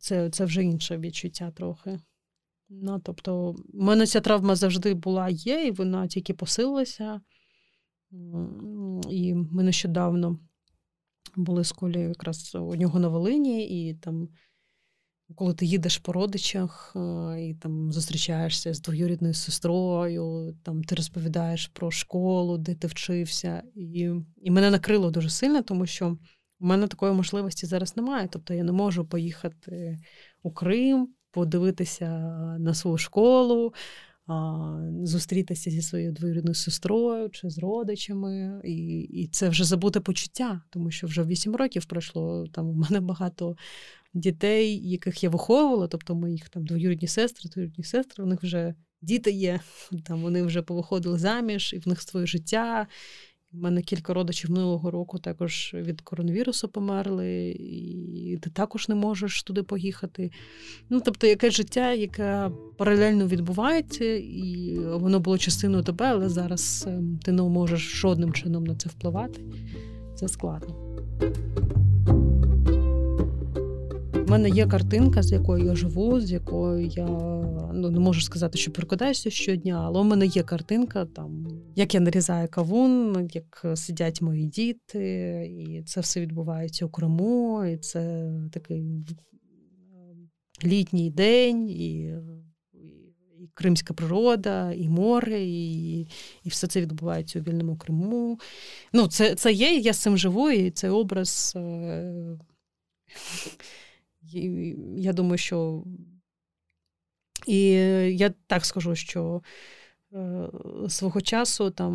це 0.00 0.30
це 0.30 0.44
вже 0.44 0.64
інше 0.64 0.98
відчуття 0.98 1.50
трохи. 1.50 2.00
Ну, 2.68 3.00
Тобто, 3.04 3.52
в 3.52 3.82
мене 3.82 4.06
ця 4.06 4.20
травма 4.20 4.56
завжди 4.56 4.94
була, 4.94 5.28
є, 5.28 5.66
і 5.66 5.70
вона 5.70 6.06
тільки 6.06 6.34
посилилася. 6.34 7.20
І 9.10 9.34
ми 9.34 9.62
нещодавно 9.62 10.38
були 11.36 11.64
з 11.64 11.72
Колею 11.72 12.08
якраз 12.08 12.54
у 12.54 12.74
нього 12.74 13.00
на 13.00 13.08
Волині, 13.08 13.88
і 13.88 13.94
там 13.94 14.28
коли 15.34 15.54
ти 15.54 15.66
їдеш 15.66 15.98
по 15.98 16.12
родичах 16.12 16.96
і 17.38 17.54
там 17.60 17.92
зустрічаєшся 17.92 18.74
з 18.74 18.80
двоюрідною 18.80 19.34
сестрою, 19.34 20.56
там 20.62 20.84
ти 20.84 20.94
розповідаєш 20.94 21.66
про 21.66 21.90
школу, 21.90 22.58
де 22.58 22.74
ти 22.74 22.86
вчився, 22.86 23.62
і 23.74 24.10
і 24.36 24.50
мене 24.50 24.70
накрило 24.70 25.10
дуже 25.10 25.30
сильно, 25.30 25.62
тому 25.62 25.86
що 25.86 26.18
в 26.62 26.64
мене 26.64 26.86
такої 26.86 27.12
можливості 27.12 27.66
зараз 27.66 27.96
немає. 27.96 28.28
Тобто 28.30 28.54
я 28.54 28.64
не 28.64 28.72
можу 28.72 29.04
поїхати 29.04 29.98
у 30.42 30.50
Крим, 30.50 31.08
подивитися 31.30 32.08
на 32.58 32.74
свою 32.74 32.98
школу, 32.98 33.74
зустрітися 35.02 35.70
зі 35.70 35.82
своєю 35.82 36.12
двоюрідною 36.12 36.54
сестрою 36.54 37.30
чи 37.30 37.50
з 37.50 37.58
родичами, 37.58 38.60
і 38.64 39.00
і 39.00 39.28
це 39.28 39.48
вже 39.48 39.64
забуте 39.64 40.00
почуття, 40.00 40.62
тому 40.70 40.90
що 40.90 41.06
вже 41.06 41.24
8 41.24 41.56
років 41.56 41.84
пройшло. 41.84 42.46
Там 42.52 42.68
у 42.68 42.74
мене 42.74 43.00
багато 43.00 43.56
дітей, 44.14 44.90
яких 44.90 45.24
я 45.24 45.30
виховувала, 45.30 45.88
тобто 45.88 46.14
моїх 46.14 46.48
там 46.48 46.64
двоюрідні 46.64 47.08
сестри, 47.08 47.50
двоюрідні 47.50 47.84
сестри, 47.84 48.24
у 48.24 48.26
них 48.26 48.42
вже 48.42 48.74
діти 49.00 49.30
є, 49.30 49.60
там 50.04 50.22
вони 50.22 50.42
вже 50.42 50.62
повиходили 50.62 51.18
заміж, 51.18 51.72
і 51.72 51.78
в 51.78 51.88
них 51.88 52.02
своє 52.02 52.26
життя. 52.26 52.86
У 53.54 53.58
мене 53.58 53.82
кілька 53.82 54.14
родичів 54.14 54.50
минулого 54.50 54.90
року 54.90 55.18
також 55.18 55.70
від 55.74 56.00
коронавірусу 56.00 56.68
померли, 56.68 57.50
і 57.50 58.38
ти 58.42 58.50
також 58.50 58.88
не 58.88 58.94
можеш 58.94 59.42
туди 59.42 59.62
поїхати. 59.62 60.30
Ну, 60.90 61.00
тобто, 61.04 61.26
якесь 61.26 61.54
життя, 61.54 61.92
яке 61.92 62.50
паралельно 62.76 63.26
відбувається, 63.26 64.04
і 64.14 64.78
воно 64.78 65.20
було 65.20 65.38
частиною 65.38 65.82
тебе, 65.82 66.06
але 66.06 66.28
зараз 66.28 66.84
ем, 66.88 67.18
ти 67.24 67.32
не 67.32 67.42
можеш 67.42 67.80
жодним 67.80 68.32
чином 68.32 68.64
на 68.64 68.76
це 68.76 68.88
впливати. 68.88 69.40
Це 70.14 70.28
складно. 70.28 70.74
Мене 74.32 74.48
є 74.48 74.66
картинка, 74.66 75.22
з 75.22 75.32
якою 75.32 75.64
я 75.64 75.74
живу, 75.74 76.20
з 76.20 76.32
якою 76.32 76.86
я 76.86 77.06
ну 77.74 77.90
не 77.90 77.98
можу 77.98 78.20
сказати, 78.20 78.58
що 78.58 78.72
прокидаюся 78.72 79.30
щодня, 79.30 79.82
але 79.84 80.00
у 80.00 80.04
мене 80.04 80.26
є 80.26 80.42
картинка, 80.42 81.04
там 81.04 81.48
як 81.76 81.94
я 81.94 82.00
нарізаю 82.00 82.48
кавун, 82.48 83.28
як 83.32 83.66
сидять 83.74 84.22
мої 84.22 84.46
діти, 84.46 85.04
і 85.58 85.82
це 85.82 86.00
все 86.00 86.20
відбувається 86.20 86.86
у 86.86 86.88
Криму, 86.88 87.64
і 87.64 87.76
це 87.76 88.32
такий 88.52 89.06
літній 90.64 91.10
день, 91.10 91.68
і 91.70 92.14
і 93.38 93.48
кримська 93.54 93.94
природа, 93.94 94.72
і 94.72 94.88
море, 94.88 95.40
і 95.40 96.00
і 96.44 96.48
все 96.48 96.66
це 96.66 96.80
відбувається 96.80 97.38
у 97.38 97.42
вільному 97.42 97.76
Криму. 97.76 98.38
Ну, 98.92 99.06
Це 99.06 99.34
це 99.34 99.52
є, 99.52 99.76
я 99.76 99.92
з 99.92 99.98
цим 99.98 100.18
живу, 100.18 100.50
і 100.50 100.70
цей 100.70 100.90
образ. 100.90 101.52
Е, 101.56 102.38
я 104.96 105.12
думаю, 105.12 105.38
що 105.38 105.84
і 107.46 107.62
я 108.16 108.34
так 108.46 108.64
скажу, 108.64 108.94
що 108.94 109.42
е, 110.12 110.48
свого 110.88 111.20
часу 111.20 111.70
там 111.70 111.92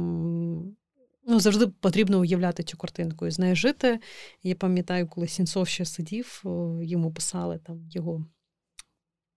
ну, 1.27 1.39
завжди 1.39 1.67
потрібно 1.67 2.19
уявляти 2.19 2.63
цю 2.63 2.77
картинку 2.77 3.27
і 3.27 3.31
з 3.31 3.39
нею 3.39 3.55
жити. 3.55 3.99
Я 4.43 4.55
пам'ятаю, 4.55 5.07
коли 5.07 5.27
Сінцов 5.27 5.67
ще 5.67 5.85
сидів, 5.85 6.43
йому 6.81 7.11
писали 7.11 7.57
там 7.57 7.87
його 7.91 8.25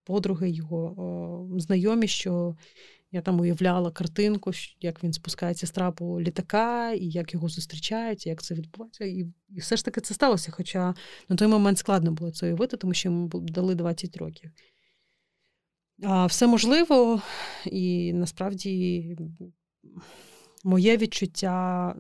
подруги, 0.04 0.50
його 0.50 1.50
знайомі, 1.58 2.08
що 2.08 2.56
я 3.12 3.22
там 3.22 3.40
уявляла 3.40 3.90
картинку, 3.90 4.52
як 4.80 5.04
він 5.04 5.12
спускається 5.12 5.66
з 5.66 5.70
трапу 5.70 6.20
літака, 6.20 6.92
і 6.92 7.04
як 7.04 7.34
його 7.34 7.48
зустрічають, 7.48 8.26
і 8.26 8.28
як 8.28 8.42
це 8.42 8.54
відбувається. 8.54 9.04
І 9.04 9.26
і 9.48 9.60
все 9.60 9.76
ж 9.76 9.84
таки 9.84 10.00
це 10.00 10.14
сталося. 10.14 10.52
Хоча 10.52 10.94
на 11.28 11.36
той 11.36 11.48
момент 11.48 11.78
складно 11.78 12.12
було 12.12 12.30
це 12.30 12.46
уявити, 12.46 12.76
тому 12.76 12.94
що 12.94 13.08
йому 13.08 13.28
дали 13.28 13.74
20 13.74 14.16
років. 14.16 14.50
А 16.02 16.26
Все 16.26 16.46
можливо, 16.46 17.22
і 17.66 18.12
насправді 18.12 19.16
моє 20.64 20.96
відчуття 20.96 21.94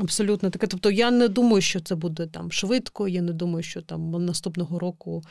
абсолютно 0.00 0.50
таке. 0.50 0.66
Тобто, 0.66 0.90
я 0.90 1.10
не 1.10 1.28
думаю, 1.28 1.62
що 1.62 1.80
це 1.80 1.94
буде 1.94 2.26
там 2.26 2.52
швидко, 2.52 3.08
я 3.08 3.22
не 3.22 3.32
думаю, 3.32 3.62
що 3.62 3.82
там 3.82 4.10
наступного 4.10 4.78
року 4.78 5.22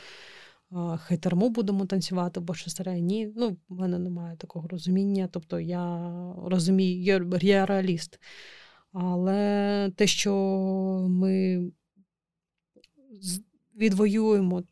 хай 0.97 1.17
будемо 1.49 1.86
танцювати, 1.86 2.39
бо 2.39 2.53
старе. 2.69 3.01
Ні, 3.01 3.34
ну, 3.36 3.57
в 3.69 3.80
мене 3.80 3.99
немає 3.99 4.38
такого 4.38 4.67
розуміння. 4.67 5.30
Тобто 5.32 5.59
я 5.59 6.13
розумію, 6.45 7.03
я 7.43 7.65
реаліст. 7.65 8.19
Але 8.93 9.91
те, 9.95 10.07
що 10.07 10.36
ми 11.09 11.61
відвоюємо 13.76 14.63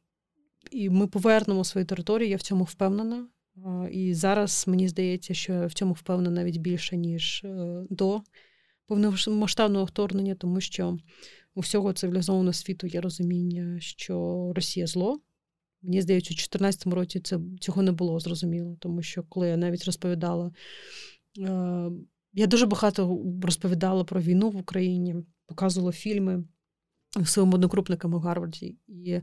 і 0.72 0.90
ми 0.90 1.08
повернемо 1.08 1.64
свою 1.64 1.88
територію, 1.88 2.30
я 2.30 2.38
в 2.38 2.42
цьому 2.42 2.64
впевнена. 2.64 3.28
І 3.92 4.14
зараз 4.14 4.64
мені 4.68 4.88
здається, 4.88 5.34
що 5.34 5.54
я 5.54 5.66
в 5.66 5.74
цьому 5.74 5.94
впевнена 5.94 6.36
навіть 6.36 6.58
більше, 6.58 6.98
ніж 6.98 7.42
е, 7.46 7.84
до 7.90 8.22
повномасштабного 8.86 9.86
вторгнення, 9.86 10.36
тому 10.36 10.62
що 10.62 10.98
у 11.56 11.60
всього 11.60 11.94
цивілізованого 11.94 12.54
світу 12.54 12.88
є 12.88 13.02
розуміння, 13.02 13.80
що 13.80 14.52
Росія 14.56 14.88
зло. 14.88 15.20
Мені 15.82 16.02
здається, 16.02 16.28
у 16.28 16.36
2014 16.36 16.88
році 16.88 17.20
це 17.20 17.40
цього 17.60 17.82
не 17.82 17.92
було 17.92 18.20
зрозуміло, 18.20 18.78
тому 18.80 19.02
що 19.02 19.24
коли 19.24 19.48
я 19.48 19.58
навіть 19.58 19.86
розповідала, 19.86 20.52
е, 21.40 21.92
я 22.34 22.48
дуже 22.48 22.66
багато 22.66 23.24
розповідала 23.44 24.04
про 24.04 24.22
війну 24.22 24.50
в 24.50 24.58
Україні, 24.58 25.16
показувала 25.46 25.92
фільми 25.92 26.44
своїм 27.26 27.54
однокрупникам 27.54 28.14
у 28.14 28.20
Гарварді. 28.20 28.78
І 28.88 29.20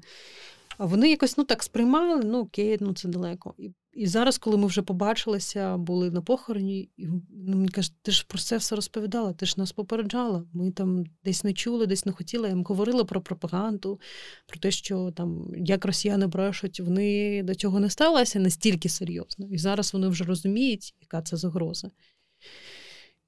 вони 0.78 1.10
якось 1.10 1.38
ну 1.38 1.44
так 1.44 1.62
сприймали, 1.62 2.24
ну 2.24 2.38
окей, 2.38 2.76
ну 2.80 2.94
це 2.94 3.08
далеко. 3.08 3.54
І 3.58 3.70
і 3.96 4.06
зараз, 4.06 4.38
коли 4.38 4.56
ми 4.56 4.66
вже 4.66 4.82
побачилися, 4.82 5.76
були 5.76 6.10
на 6.10 6.22
похороні, 6.22 6.90
і 6.96 7.06
ну, 7.06 7.22
мені 7.56 7.68
кажуть, 7.68 7.94
ти 8.02 8.12
ж 8.12 8.24
про 8.28 8.38
це 8.38 8.56
все 8.56 8.76
розповідала, 8.76 9.32
ти 9.32 9.46
ж 9.46 9.54
нас 9.56 9.72
попереджала. 9.72 10.44
Ми 10.52 10.70
там 10.70 11.04
десь 11.24 11.44
не 11.44 11.52
чули, 11.52 11.86
десь 11.86 12.06
не 12.06 12.12
хотіли. 12.12 12.48
Я 12.48 12.54
їм 12.54 12.64
говорила 12.64 13.04
про 13.04 13.20
пропаганду, 13.20 14.00
про 14.46 14.58
те, 14.60 14.70
що 14.70 15.10
там 15.10 15.52
як 15.56 15.84
росіяни 15.84 16.26
брешуть, 16.26 16.80
вони 16.80 17.42
до 17.42 17.54
цього 17.54 17.80
не 17.80 17.90
ставилися 17.90 18.38
настільки 18.38 18.88
серйозно. 18.88 19.46
І 19.50 19.58
зараз 19.58 19.92
вони 19.92 20.08
вже 20.08 20.24
розуміють, 20.24 20.94
яка 21.00 21.22
це 21.22 21.36
загроза. 21.36 21.90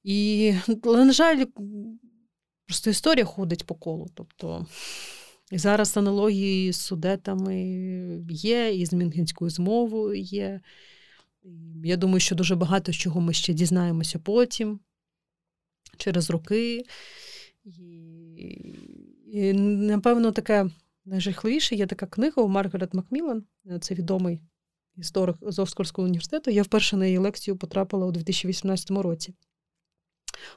І, 0.05 0.55
на 0.84 1.12
жаль, 1.12 1.44
просто 2.66 2.90
історія 2.90 3.24
ходить 3.24 3.66
по 3.66 3.74
колу. 3.74 4.07
Тобто 4.14 4.66
зараз 5.53 5.96
аналогії 5.96 6.72
з 6.72 6.76
судетами 6.76 7.57
є, 8.30 8.74
і 8.74 8.86
з 8.86 8.92
Мюнхенською 8.92 9.51
змовою 9.51 10.20
є. 10.20 10.61
Я 11.84 11.96
думаю, 11.96 12.20
що 12.20 12.34
дуже 12.34 12.57
багато 12.57 12.92
чого 12.92 13.20
ми 13.20 13.32
ще 13.32 13.53
дізнаємося 13.53 14.18
потім, 14.18 14.80
через 15.96 16.30
роки. 16.30 16.84
І 19.32 19.53
напевно, 19.53 20.32
таке 20.32 20.70
найжахливіше 21.05 21.74
є 21.74 21.86
така 21.86 22.07
книга 22.07 22.42
у 22.42 22.49
Маргарет 22.49 22.94
Макмілан, 22.94 23.44
це 23.80 23.94
відомий 23.94 24.40
історик 24.96 25.36
з 25.42 25.59
Оксфордського 25.59 26.07
університету. 26.07 26.51
Я 26.51 26.62
вперше 26.62 26.96
на 26.96 27.07
її 27.07 27.18
лекцію 27.18 27.57
потрапила 27.57 28.07
у 28.07 28.12
2018 28.12 28.90
році. 28.90 29.34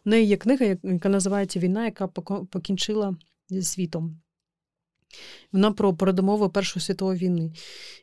У 0.06 0.10
неї 0.10 0.28
є 0.28 0.38
книга, 0.38 0.66
яка 0.84 1.10
називається 1.10 1.60
Війна, 1.60 1.86
яка 1.86 2.08
покінчила 2.08 3.16
зі 3.50 3.64
світом. 3.64 4.22
Вона 5.52 5.72
про 5.72 5.94
передумови 5.94 6.50
Першої 6.50 6.84
світової 6.84 7.20
війни. 7.20 7.54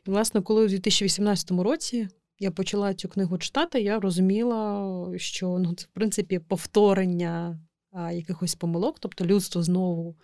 І, 0.07 0.09
власне, 0.09 0.41
коли 0.41 0.65
у 0.65 0.67
2018 0.67 1.51
році 1.51 2.07
я 2.39 2.51
почала 2.51 2.93
цю 2.93 3.09
книгу 3.09 3.37
читати, 3.37 3.81
я 3.81 3.99
розуміла, 3.99 4.83
що 5.17 5.59
ну, 5.59 5.73
це, 5.75 5.85
в 5.85 5.93
принципі, 5.93 6.39
повторення 6.39 7.59
а, 7.91 8.11
якихось 8.11 8.55
помилок, 8.55 8.99
тобто 8.99 9.25
людство 9.25 9.63
знову. 9.63 10.15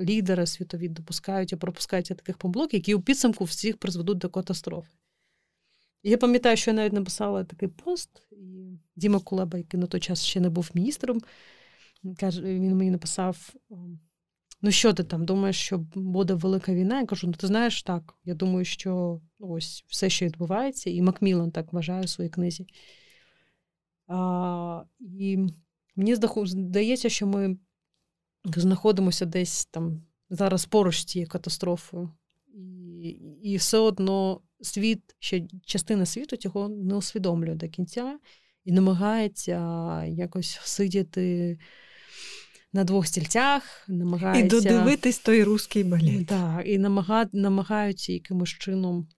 Лідери 0.00 0.46
світові 0.46 0.88
допускають 0.88 1.52
і 1.52 1.56
пропускають 1.56 2.06
таких 2.08 2.38
помилок, 2.38 2.74
які 2.74 2.94
у 2.94 3.00
підсумку 3.00 3.44
всіх 3.44 3.76
призведуть 3.76 4.18
до 4.18 4.28
катастрофи. 4.28 4.90
Я 6.02 6.18
пам'ятаю, 6.18 6.56
що 6.56 6.70
я 6.70 6.74
навіть 6.74 6.92
написала 6.92 7.44
такий 7.44 7.68
пост, 7.68 8.10
і 8.30 8.78
Діма 8.96 9.20
Кулеба, 9.20 9.58
який 9.58 9.80
на 9.80 9.86
той 9.86 10.00
час 10.00 10.24
ще 10.24 10.40
не 10.40 10.50
був 10.50 10.70
міністром, 10.74 11.20
він 12.04 12.76
мені 12.76 12.90
написав: 12.90 13.54
ну 14.62 14.70
що 14.70 14.92
ти 14.92 15.04
там 15.04 15.24
думаєш, 15.24 15.56
що 15.56 15.78
буде 15.94 16.34
велика 16.34 16.74
війна? 16.74 17.00
Я 17.00 17.06
кажу, 17.06 17.26
ну 17.26 17.32
ти 17.32 17.46
знаєш 17.46 17.82
так. 17.82 18.14
Я 18.24 18.34
думаю, 18.34 18.64
що 18.64 19.20
ось 19.38 19.84
все, 19.86 20.10
що 20.10 20.26
відбувається, 20.26 20.90
і 20.90 21.02
Макмілан 21.02 21.50
так 21.50 21.72
вважає 21.72 22.04
у 22.04 22.06
своїй 22.06 22.30
книзі. 22.30 22.66
А, 24.06 24.82
І 25.00 25.38
мені 25.96 26.16
здається, 26.44 27.08
що 27.08 27.26
ми 27.26 27.56
знаходимося 28.44 29.26
десь 29.26 29.66
там 29.66 30.02
зараз 30.30 30.66
поруч 30.66 31.00
з 31.00 31.04
цією 31.04 31.28
катастрофою. 31.28 32.10
І, 33.02 33.08
і 33.42 33.56
все 33.56 33.78
одно 33.78 34.40
світ, 34.60 35.16
ще 35.18 35.46
частина 35.64 36.06
світу 36.06 36.36
цього 36.36 36.68
не 36.68 36.94
усвідомлює 36.94 37.54
до 37.54 37.68
кінця 37.68 38.18
і 38.64 38.72
намагається 38.72 40.04
якось 40.04 40.60
сидіти 40.62 41.58
на 42.72 42.84
двох 42.84 43.06
стільцях, 43.06 43.84
намагаються... 43.88 44.56
І 44.56 44.60
додивитись 44.60 45.18
той 45.18 45.44
русський 45.44 45.84
балет. 45.84 46.26
Так, 46.26 46.62
і 46.66 46.78
намага... 46.78 47.26
намагаються 47.32 48.12
якимось 48.12 48.50
чином 48.50 49.08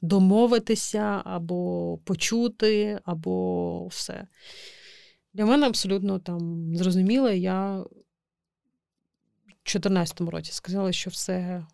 домовитися, 0.00 1.22
або 1.24 1.98
почути, 2.04 3.00
або 3.04 3.86
все. 3.86 4.26
Для 5.32 5.46
мене 5.46 5.66
абсолютно 5.66 6.18
там 6.18 6.72
зрозуміло, 6.76 7.30
я 7.30 7.78
в 7.78 7.88
2014 9.46 10.20
році 10.20 10.52
сказала, 10.52 10.92
що 10.92 11.10
все 11.10 11.66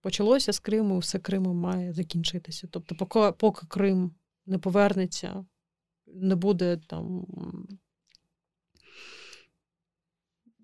почалося 0.00 0.52
з 0.52 0.58
Криму, 0.58 0.98
все 0.98 1.18
Кримом 1.18 1.56
має 1.56 1.92
закінчитися. 1.92 2.68
Тобто, 2.70 2.94
поки, 2.94 3.32
поки 3.38 3.66
Крим 3.66 4.14
не 4.46 4.58
повернеться, 4.58 5.44
не 6.06 6.36
буде 6.36 6.80
там 6.86 7.26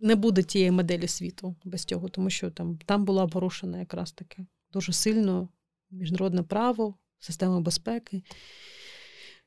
не 0.01 0.15
буде 0.15 0.43
тієї 0.43 0.71
моделі 0.71 1.09
світу 1.09 1.57
без 1.65 1.85
цього, 1.85 2.09
тому 2.09 2.31
що 2.31 2.51
там 2.51 2.79
там 2.87 3.05
була 3.05 3.27
порушена 3.27 3.79
якраз 3.79 4.13
таке 4.13 4.47
дуже 4.73 4.93
сильно 4.93 5.49
міжнародне 5.91 6.43
право, 6.43 6.95
система 7.19 7.61
безпеки. 7.61 8.23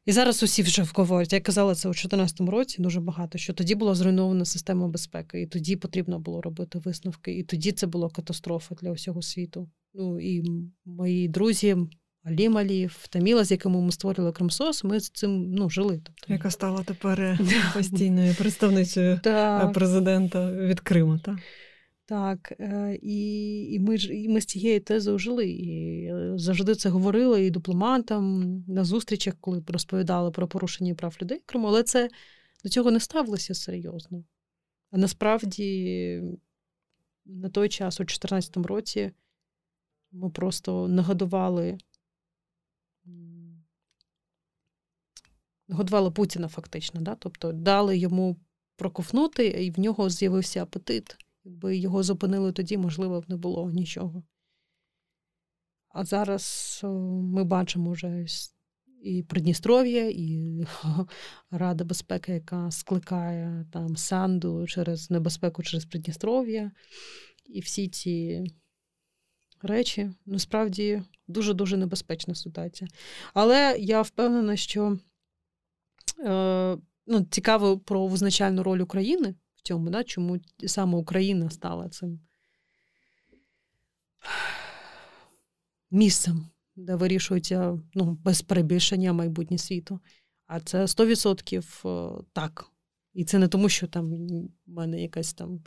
І 0.06 0.12
зараз 0.12 0.44
усі 0.44 0.62
вже 0.62 0.84
говорять, 0.94 1.34
я 1.34 1.42
казала 1.42 1.76
це 1.76 1.88
у 1.88 1.92
2014 1.92 2.40
році 2.40 2.82
дуже 2.82 3.00
багато, 3.00 3.38
що 3.38 3.54
тоді 3.54 3.76
була 3.76 3.96
зруйнована 3.96 4.46
система 4.46 4.88
безпеки, 4.88 5.42
і 5.42 5.48
тоді 5.48 5.76
потрібно 5.76 6.20
було 6.20 6.42
робити 6.42 6.80
висновки, 6.80 7.38
і 7.38 7.44
тоді 7.44 7.72
це 7.72 7.88
була 7.88 8.10
катастрофа 8.10 8.76
для 8.76 8.92
усього 8.92 9.22
світу. 9.22 9.70
Ну 9.94 10.20
і 10.20 10.44
мої 10.86 11.28
друзі, 11.28 11.78
Алім 12.24 12.58
Алієв, 12.58 13.08
Таміла, 13.10 13.44
з 13.44 13.52
якими 13.52 13.82
ми 13.82 13.92
створили 13.92 14.32
Кримсос, 14.32 14.84
ми 14.84 15.00
з 15.00 15.10
цим 15.10 15.52
ну, 15.52 15.70
жили. 15.70 16.02
Тобто. 16.04 16.34
Яка 16.34 16.52
стала 16.52 16.84
тепер 16.84 17.22
е, 17.22 17.40
постійною 17.74 18.36
представницею 18.36 19.20
е, 19.26 19.72
президента 19.74 20.52
від 20.52 20.80
Криму. 20.80 21.20
так? 21.20 21.36
Так, 22.06 22.54
е, 22.60 23.00
і 23.02 23.60
і, 23.64 23.80
ми 23.80 23.96
і 23.96 24.30
ми 24.30 24.42
з 24.42 24.46
цією 24.46 24.82
тезою 24.82 25.20
жили. 25.20 25.50
І 25.50 26.12
завжди 26.36 26.76
це 26.76 26.90
говорили 26.90 27.46
і 27.46 27.50
дипломатам 27.50 28.56
на 28.68 28.84
зустрічах, 28.84 29.34
коли 29.40 29.64
розповідали 29.68 30.32
про 30.32 30.48
порушення 30.48 30.96
прав 30.96 31.18
людей 31.22 31.38
в 31.38 31.46
Криму, 31.46 31.68
але 31.68 31.84
це 31.84 32.10
до 32.64 32.70
цього 32.70 32.92
не 32.92 33.00
ставилося 33.00 33.54
серйозно. 33.54 34.24
А 34.92 34.98
насправді 34.98 36.24
на 37.26 37.50
той 37.50 37.70
час, 37.70 38.00
у 38.00 38.04
2014 38.04 38.58
році, 38.58 39.12
ми 40.12 40.30
просто 40.30 40.88
нагодували 40.88 41.78
годували 45.72 46.12
Путіна 46.12 46.48
фактично, 46.48 47.02
да? 47.02 47.16
тобто 47.16 47.52
дали 47.52 47.98
йому 47.98 48.38
проковнути, 48.76 49.48
і 49.48 49.72
в 49.72 49.80
нього 49.80 50.10
з'явився 50.10 50.64
апетит. 50.64 51.18
Якби 51.44 51.78
його 51.78 52.04
зупинили 52.04 52.52
тоді, 52.52 52.78
можливо, 52.78 53.22
б 53.22 53.26
не 53.28 53.36
було 53.36 53.72
нічого. 53.72 54.24
А 55.90 56.04
зараз 56.06 56.80
ми 57.24 57.44
бачимо 57.44 57.92
вже 57.92 58.26
і 59.02 59.24
Придністров'я, 59.24 60.10
і 60.10 60.64
Рада 61.52 61.84
безпеки, 61.84 62.32
яка 62.32 62.72
скликає 62.72 63.66
там 63.72 63.98
Санду 63.98 64.68
через 64.68 65.12
небезпеку 65.12 65.64
через 65.64 65.86
Придністров'я. 65.86 66.72
І 67.46 67.60
всі 67.60 67.88
ці 67.88 68.44
речі 69.62 70.12
насправді 70.26 71.04
дуже-дуже 71.28 71.78
небезпечна 71.78 72.36
ситуація. 72.36 72.90
Але 73.34 73.76
я 73.80 74.02
впевнена, 74.02 74.56
що 74.56 74.98
ну, 77.08 77.26
цікаво 77.30 77.80
про 77.80 78.08
визначальну 78.08 78.64
роль 78.64 78.80
України 78.80 79.36
в 79.56 79.62
цьому, 79.62 79.90
да, 79.90 80.04
чому 80.04 80.40
саме 80.66 80.98
Україна 80.98 81.50
стала 81.50 81.90
цим 81.90 82.20
місцем, 85.92 86.48
де 86.76 86.96
вирішується 86.96 87.80
ну, 87.94 88.18
без 88.24 88.42
перебільшення 88.42 89.14
майбутнє 89.14 89.58
світу. 89.58 90.00
А 90.48 90.60
це 90.60 90.82
100% 90.82 92.20
е, 92.20 92.24
так. 92.34 92.66
І 93.14 93.26
це 93.26 93.40
не 93.40 93.48
тому, 93.48 93.70
що 93.70 93.88
там 93.88 94.28
в 94.28 94.50
мене 94.66 95.02
якась 95.02 95.34
там 95.34 95.64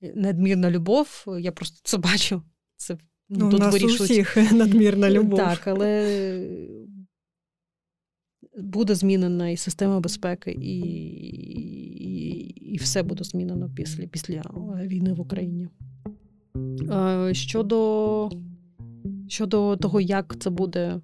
надмірна 0.00 0.70
любов. 0.70 1.24
Я 1.40 1.52
просто 1.52 1.80
це 1.82 1.96
бачу. 1.96 2.42
Це 2.76 2.98
ну, 3.28 3.38
ну, 3.38 3.50
тут 3.50 3.60
у 3.60 3.62
нас 3.62 3.72
вирішують... 3.72 4.00
у 4.00 4.04
всіх 4.04 4.36
надмірна 4.52 5.10
любов. 5.10 5.38
Так, 5.38 5.66
але 5.66 6.48
буде 8.62 8.94
змінена 8.94 9.48
і 9.48 9.56
система 9.56 10.00
безпеки, 10.00 10.50
і 10.50 10.78
і, 12.08 12.38
і 12.48 12.76
все 12.76 13.02
буде 13.02 13.24
змінено 13.24 13.70
після, 13.74 14.06
після 14.06 14.42
війни 14.86 15.12
в 15.12 15.20
Україні. 15.20 15.68
Щодо 17.32 18.30
щодо 19.26 19.76
того, 19.76 20.00
як 20.00 20.36
це 20.40 20.50
буде 20.50 21.00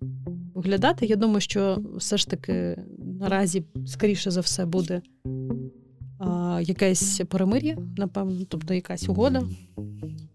виглядати, 0.54 1.06
я 1.06 1.16
думаю, 1.16 1.40
що 1.40 1.82
все 1.96 2.16
ж 2.16 2.30
таки 2.30 2.76
наразі, 3.20 3.64
скоріше 3.86 4.30
за 4.30 4.40
все, 4.40 4.66
буде 4.66 5.02
а, 6.18 6.60
якесь 6.64 7.22
перемир'я, 7.28 7.78
напевно, 7.96 8.44
тобто 8.48 8.74
якась 8.74 9.08
угода. 9.08 9.42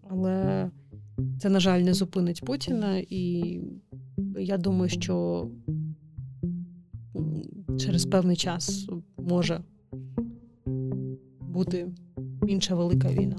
Але 0.08 0.70
це, 1.40 1.48
на 1.48 1.60
жаль, 1.60 1.80
не 1.80 1.94
зупинить 1.94 2.44
Путіна, 2.44 3.02
і 3.08 3.54
я 4.38 4.58
думаю, 4.58 4.88
що 4.88 5.46
через 7.80 8.06
певний 8.06 8.36
час 8.36 8.86
може 9.18 9.60
бути 11.40 11.86
інша 12.46 12.74
велика 12.74 13.08
війна. 13.08 13.36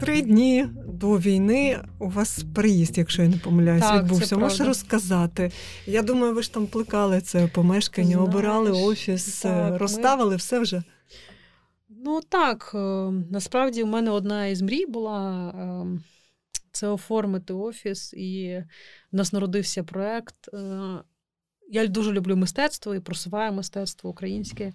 Три 0.00 0.22
дні 0.22 0.66
до 0.88 1.18
війни 1.18 1.78
у 1.98 2.08
вас 2.08 2.44
приїзд, 2.54 2.98
якщо 2.98 3.22
я 3.22 3.28
не 3.28 3.36
помиляюсь, 3.36 3.82
так, 3.82 4.02
відбувся. 4.02 4.36
Можеш 4.36 4.60
розказати? 4.60 5.52
Я 5.86 6.02
думаю, 6.02 6.34
ви 6.34 6.42
ж 6.42 6.52
там 6.52 6.66
плекали 6.66 7.20
це 7.20 7.46
помешкання, 7.46 8.08
Знаєш, 8.08 8.28
обирали 8.28 8.70
офіс, 8.70 9.40
так, 9.40 9.80
розставили 9.80 10.30
ми... 10.30 10.36
все 10.36 10.60
вже. 10.60 10.82
Ну 12.06 12.20
так, 12.28 12.70
е, 12.74 12.78
насправді 13.30 13.82
у 13.82 13.86
мене 13.86 14.10
одна 14.10 14.46
із 14.46 14.62
мрій 14.62 14.86
була 14.86 15.50
ем, 15.56 16.04
це 16.72 16.88
оформити 16.88 17.52
офіс, 17.52 18.12
і 18.12 18.64
в 19.12 19.16
нас 19.16 19.32
народився 19.32 19.84
проект. 19.84 20.48
Е, 20.54 20.98
я 21.70 21.86
дуже 21.86 22.12
люблю 22.12 22.36
мистецтво 22.36 22.94
і 22.94 23.00
просуваю 23.00 23.52
мистецтво 23.52 24.10
українське. 24.10 24.72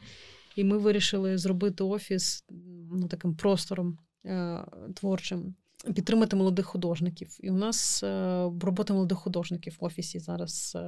І 0.55 0.63
ми 0.63 0.77
вирішили 0.77 1.37
зробити 1.37 1.83
офіс 1.83 2.45
ну, 2.91 3.07
таким 3.07 3.35
простором 3.35 3.97
е, 4.25 4.65
творчим, 4.95 5.55
підтримати 5.95 6.35
молодих 6.35 6.65
художників. 6.65 7.37
І 7.39 7.51
у 7.51 7.55
нас 7.55 8.03
е, 8.03 8.41
робота 8.61 8.93
молодих 8.93 9.17
художників 9.17 9.77
в 9.79 9.85
офісі 9.85 10.19
зараз 10.19 10.73
е, 10.75 10.79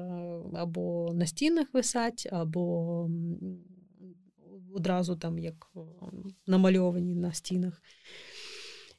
або 0.54 1.12
на 1.14 1.26
стінах 1.26 1.68
висять, 1.74 2.28
або 2.32 3.10
одразу 4.74 5.16
там 5.16 5.40
як 5.40 5.72
намальовані 6.48 7.16
на 7.16 7.34
стінах. 7.34 7.82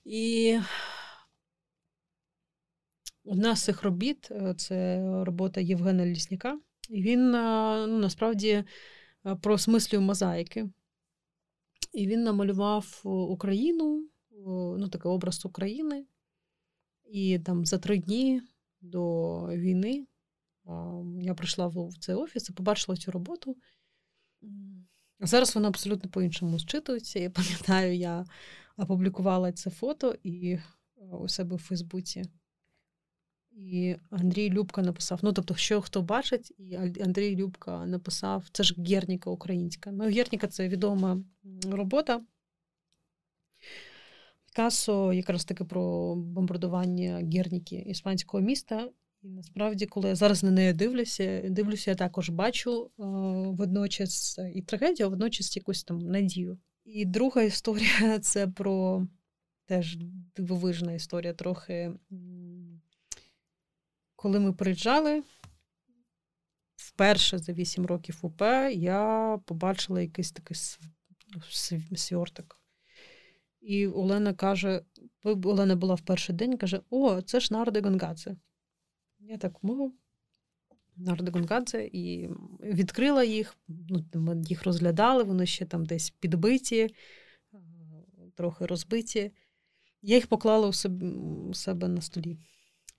І 0.05 0.59
одна 3.25 3.57
з 3.57 3.65
цих 3.65 3.83
робіт 3.83 4.31
це 4.57 5.03
робота 5.25 5.61
Євгена 5.61 6.07
Лісняка. 6.07 6.61
І 6.89 7.03
він 7.03 7.31
ну, 7.31 7.99
насправді 7.99 8.65
проосмислює 9.41 10.01
мозаїки. 10.01 10.69
І 11.93 12.07
він 12.07 12.23
намалював 12.23 13.01
Україну, 13.05 14.09
ну, 14.79 14.89
такий 14.89 15.11
образ 15.13 15.45
України. 15.45 16.07
І 17.05 17.39
там 17.39 17.67
за 17.67 17.79
три 17.79 17.99
дні 17.99 18.43
до 18.81 19.47
війни 19.47 20.07
я 21.21 21.35
прийшла 21.35 21.67
в 21.67 21.91
цей 22.01 22.15
офіс 22.15 22.49
і 22.49 22.53
побачила 22.53 22.97
цю 22.97 23.11
роботу. 23.11 23.57
Зараз 25.21 25.55
вона 25.55 25.69
абсолютно 25.69 26.11
по-іншому 26.11 26.59
зчитується. 26.59 27.19
Я 27.19 27.31
пам'ятаю, 27.31 27.97
я 27.97 28.25
опублікувала 28.77 29.53
це 29.53 29.71
фото 29.71 30.15
і 30.23 30.59
у 31.11 31.29
себе 31.29 31.57
в 31.57 31.59
Фейсбуці. 31.59 32.25
І 33.57 33.97
Андрій 34.11 34.51
Любка 34.51 34.83
написав: 34.83 35.21
ну, 35.23 35.33
тобто, 35.33 35.55
що 35.55 35.81
хто 35.81 36.03
бачить, 36.03 36.53
і 36.59 36.75
Андрій 36.77 37.37
Любка 37.37 37.87
написав: 37.87 38.45
це 38.53 38.63
ж 38.63 38.75
Герніка 38.79 39.31
українська. 39.31 39.93
Ну, 39.93 40.05
Герніка 40.05 40.47
це 40.47 40.69
відома 40.69 41.23
робота. 41.65 42.23
Пікассо 44.47 45.13
якраз 45.13 45.45
таки 45.45 45.65
про 45.65 46.15
бомбардування 46.17 47.17
Герніки 47.33 47.77
іспанського 47.77 48.43
міста. 48.43 48.89
І 49.25 49.29
насправді, 49.29 49.87
коли 49.87 50.09
я 50.09 50.15
зараз 50.15 50.43
на 50.43 50.51
неї 50.51 50.73
дивлюся, 50.73 51.43
дивлюся, 51.49 51.91
я 51.91 51.95
також 51.95 52.29
бачу 52.29 52.85
е, 52.85 53.03
водночас 53.57 54.39
і 54.55 54.63
трагедію, 54.63 55.07
а 55.07 55.11
водночас 55.11 55.57
якусь 55.57 55.85
там 55.85 55.99
надію. 55.99 56.59
І 56.85 57.05
друга 57.05 57.43
історія 57.43 58.19
це 58.23 58.47
про 58.47 59.07
теж 59.67 59.99
дивовижна 60.37 60.93
історія 60.93 61.33
трохи 61.33 61.93
коли 64.25 64.41
ми 64.41 64.53
приїжджали, 64.53 65.23
вперше 66.77 67.39
за 67.39 67.53
8 67.53 67.87
років 67.87 68.19
УП 68.23 68.43
я 68.73 69.39
побачила 69.45 70.01
якийсь 70.01 70.33
такий 70.33 70.57
свертик. 71.97 72.59
І 73.61 73.87
Олена 73.87 74.35
каже: 74.35 74.83
Олена 75.25 75.77
була 75.77 75.95
в 75.95 76.01
перший 76.01 76.35
день 76.35 76.57
каже: 76.57 76.81
О, 76.91 77.23
це 77.23 77.41
ж 77.41 77.55
Нарде 77.55 77.81
Гонгадзе. 77.81 78.37
Я 79.29 79.37
так 79.37 79.63
мову. 79.63 79.93
Нарде 80.97 81.31
Гонгадзе, 81.31 81.91
і 81.93 82.29
відкрила 82.63 83.25
їх, 83.25 83.57
ну, 83.69 84.05
ми 84.15 84.43
їх 84.49 84.65
розглядали, 84.65 85.23
вони 85.23 85.47
ще 85.47 85.65
там 85.65 85.87
десь 85.87 86.11
підбиті, 86.11 86.95
трохи 88.35 88.67
розбиті. 88.67 89.33
Я 90.03 90.15
їх 90.15 90.27
поклала 90.27 90.69
у 90.69 91.55
себе 91.55 91.89
на 91.89 92.01
столі. 92.01 92.39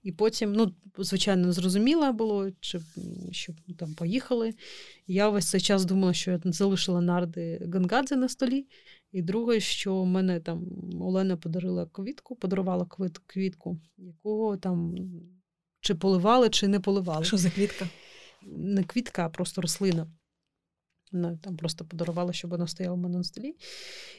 І 0.03 0.11
потім, 0.11 0.53
ну, 0.53 0.73
звичайно, 0.97 1.51
зрозуміло 1.51 2.13
було, 2.13 2.51
чи 2.59 2.80
щоб 3.32 3.55
там 3.78 3.93
поїхали. 3.93 4.53
я 5.07 5.30
весь 5.30 5.49
цей 5.49 5.61
час 5.61 5.86
думала, 5.86 6.13
що 6.13 6.32
я 6.32 6.39
залишила 6.43 7.01
нарди 7.01 7.69
Гангадзе 7.73 8.15
на 8.15 8.30
столі. 8.30 8.67
І 9.11 9.21
друге, 9.21 9.59
що 9.59 10.05
мене 10.05 10.39
там 10.39 10.65
Олена 11.01 11.38
подарила 11.38 11.86
квітку, 11.86 12.36
подарувала 12.36 12.88
квітку, 13.28 13.78
яку 13.97 14.57
там 14.57 14.95
чи 15.86 15.95
поливали, 15.95 16.49
чи 16.49 16.67
не 16.67 16.79
поливали. 16.79 17.25
Що 17.25 17.38
за 17.38 17.49
квітка? 17.49 17.89
Не 18.41 18.83
квітка, 18.83 19.25
а 19.25 19.29
просто 19.29 19.61
рослина. 19.61 20.07
Вона 21.11 21.38
там 21.38 21.57
просто 21.57 21.86
подарувала, 21.86 22.33
щоб 22.33 22.51
вона 22.51 22.67
стояла 22.67 22.95
в 22.95 22.97
мене 22.97 23.17
на 23.17 23.23
столі. 23.23 23.55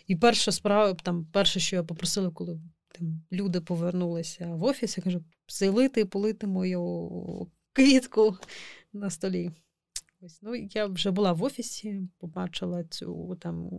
І 0.06 0.16
перша 0.16 0.52
справа, 0.52 0.94
там, 0.94 1.24
перше, 1.32 1.60
що 1.60 1.76
я 1.76 1.82
попросила, 1.82 2.30
коли 2.30 2.60
там 2.88 3.22
люди 3.32 3.60
повернулися 3.60 4.46
в 4.54 4.64
офіс, 4.64 4.98
я 4.98 5.04
кажу, 5.04 5.24
залити 5.48 6.00
і 6.00 6.04
полити 6.04 6.46
мою 6.46 7.50
квітку 7.72 8.36
на 8.92 9.10
столі. 9.10 9.50
Ось, 10.20 10.42
ну, 10.42 10.54
Я 10.54 10.86
вже 10.86 11.10
була 11.10 11.32
в 11.32 11.42
офісі, 11.42 12.08
побачила 12.18 12.84
цю 12.84 13.36
там 13.40 13.70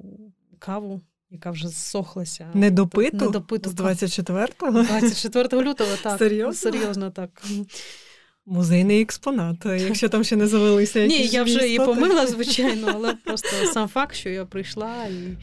каву, 0.60 1.02
яка 1.32 1.52
вже 1.52 1.68
зсохлася. 1.68 2.48
Недопиту? 2.54 3.26
Недопиту. 3.26 3.70
З 3.70 3.74
24-го? 3.76 4.72
24 4.84 5.64
лютого, 5.64 5.90
так. 6.04 6.20
Серйозно? 6.20 6.54
Серйозно 6.72 7.12
так. 7.12 7.44
Музейний 8.46 9.02
експонат, 9.02 9.66
якщо 9.66 10.10
там 10.10 10.24
ще 10.24 10.36
не 10.36 10.48
завелися. 10.48 11.06
Ні, 11.08 11.28
я 11.28 11.44
вже 11.44 11.66
її 11.66 11.78
помила, 11.78 12.28
звичайно, 12.28 12.92
але 12.96 13.14
просто 13.14 13.50
сам 13.74 13.88
факт, 13.88 14.16
що 14.16 14.30
я 14.30 14.46
прийшла 14.46 14.94
і 15.06 15.38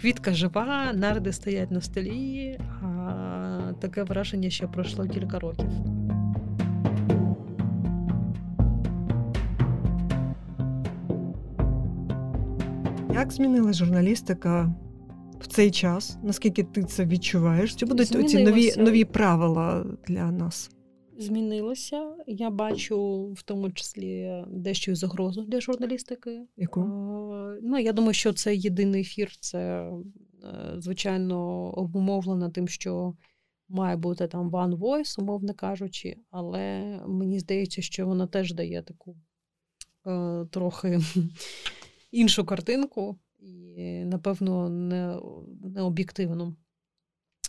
квітка 0.00 0.34
жива, 0.34 0.92
нарди 0.94 1.32
стоять 1.32 1.70
на 1.70 1.80
столі, 1.80 2.58
а 2.82 3.72
таке 3.80 4.02
враження 4.02 4.50
ще 4.50 4.66
пройшло 4.66 5.06
кілька 5.06 5.38
років. 5.38 5.68
Як 13.14 13.32
змінила 13.32 13.72
журналістика 13.72 14.74
в 15.42 15.46
цей 15.46 15.70
час? 15.70 16.18
Наскільки 16.22 16.62
ти 16.62 16.84
це 16.84 17.04
відчуваєш? 17.04 17.74
Чи 17.74 17.86
будуть 17.86 18.08
ці 18.08 18.44
нові 18.44 18.72
нові 18.76 19.04
правила 19.04 19.86
для 20.06 20.30
нас? 20.30 20.70
Змінилося. 21.18 22.16
Я 22.26 22.50
бачу 22.50 23.26
в 23.36 23.42
тому 23.42 23.70
числі 23.70 24.44
дещо 24.48 24.94
загрозу 24.94 25.42
для 25.42 25.60
журналістики. 25.60 26.40
Яку? 26.56 26.80
Ну, 27.62 27.78
Я 27.78 27.92
думаю, 27.92 28.14
що 28.14 28.32
це 28.32 28.54
єдиний 28.54 29.00
ефір, 29.00 29.36
це, 29.40 29.58
е, 29.58 30.74
звичайно, 30.78 31.70
обумовлено 31.70 32.50
тим, 32.50 32.68
що 32.68 33.14
має 33.68 33.96
бути 33.96 34.26
там 34.26 34.50
one 34.50 34.78
voice, 34.78 35.20
умовно 35.20 35.54
кажучи, 35.54 36.16
але 36.30 36.80
мені 37.06 37.40
здається, 37.40 37.82
що 37.82 38.06
вона 38.06 38.26
теж 38.26 38.54
дає 38.54 38.82
таку 38.82 39.16
е, 40.06 40.46
трохи 40.50 41.00
іншу 42.10 42.44
картинку 42.44 43.18
і, 43.76 44.04
напевно, 44.04 44.68
не, 44.68 45.18
не 45.64 45.82
об'єктивну. 45.82 46.56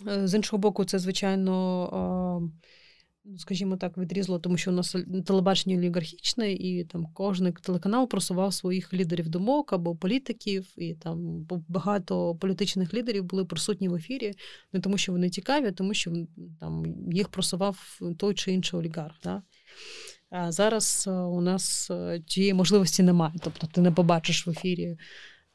Е, 0.08 0.28
з 0.28 0.34
іншого 0.34 0.58
боку, 0.58 0.86
це, 0.86 1.00
звичайно. 1.00 2.52
Ну, 3.26 3.38
скажімо 3.38 3.78
так, 3.78 3.98
відрізало, 3.98 4.40
тому 4.40 4.58
що 4.58 4.72
у 4.72 4.74
нас 4.74 4.96
телебачення 5.26 5.78
олігархічне, 5.78 6.52
і 6.54 6.84
там 6.84 7.08
кожен 7.14 7.54
телеканал 7.54 8.08
просував 8.08 8.54
своїх 8.54 8.94
лідерів 8.94 9.30
думок 9.30 9.74
або 9.74 9.96
політиків, 9.96 10.74
і 10.78 10.94
там 10.94 11.48
багато 11.68 12.36
політичних 12.36 12.94
лідерів 12.94 13.24
були 13.24 13.46
присутні 13.46 13.90
в 13.90 13.96
ефірі, 13.96 14.34
не 14.74 14.80
тому, 14.80 14.98
що 14.98 15.12
вони 15.12 15.30
цікаві, 15.30 15.66
а 15.68 15.72
тому 15.72 15.94
що 15.94 16.14
там 16.60 16.84
їх 17.12 17.30
просував 17.30 18.00
той 18.18 18.34
чи 18.34 18.52
інший 18.52 18.80
олігарх. 18.80 19.16
Да? 19.24 19.44
А 20.30 20.52
зараз 20.52 21.06
е, 21.08 21.12
у 21.12 21.42
нас 21.42 21.92
е, 21.92 22.22
цієї 22.28 22.54
можливості 22.54 23.04
немає. 23.04 23.34
Тобто 23.42 23.68
ти 23.68 23.82
не 23.82 23.92
побачиш 23.92 24.48
в 24.48 24.50
ефірі 24.50 24.98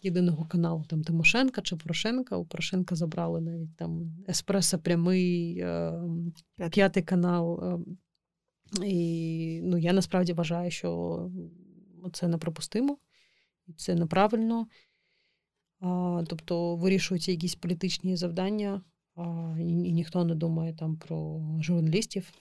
єдиного 0.02 0.44
каналу 0.44 0.84
там 0.88 1.04
Тимошенка 1.04 1.62
чи 1.62 1.76
Порошенка. 1.76 2.36
У 2.36 2.44
Порошенка 2.44 2.94
забрали 2.94 3.40
навіть 3.40 3.76
там 3.76 4.16
Еспресо 4.28 4.78
прямий, 4.78 5.58
е, 5.58 6.02
п'ятий 6.70 7.02
канал. 7.02 7.60
Е, 7.64 7.78
і 8.86 9.60
ну, 9.64 9.78
я 9.78 9.92
насправді 9.92 10.32
вважаю, 10.32 10.70
що 10.70 11.30
це 12.12 12.28
неприпустимо 12.28 12.98
це 13.76 13.94
неправильно. 13.94 14.66
А, 15.80 16.22
Тобто 16.28 16.76
вирішуються 16.76 17.30
якісь 17.30 17.54
політичні 17.54 18.16
завдання, 18.16 18.82
а, 19.14 19.56
і, 19.60 19.68
і 19.68 19.92
ніхто 19.92 20.24
не 20.24 20.34
думає 20.34 20.74
там 20.74 20.96
про 20.96 21.40
журналістів. 21.60 22.32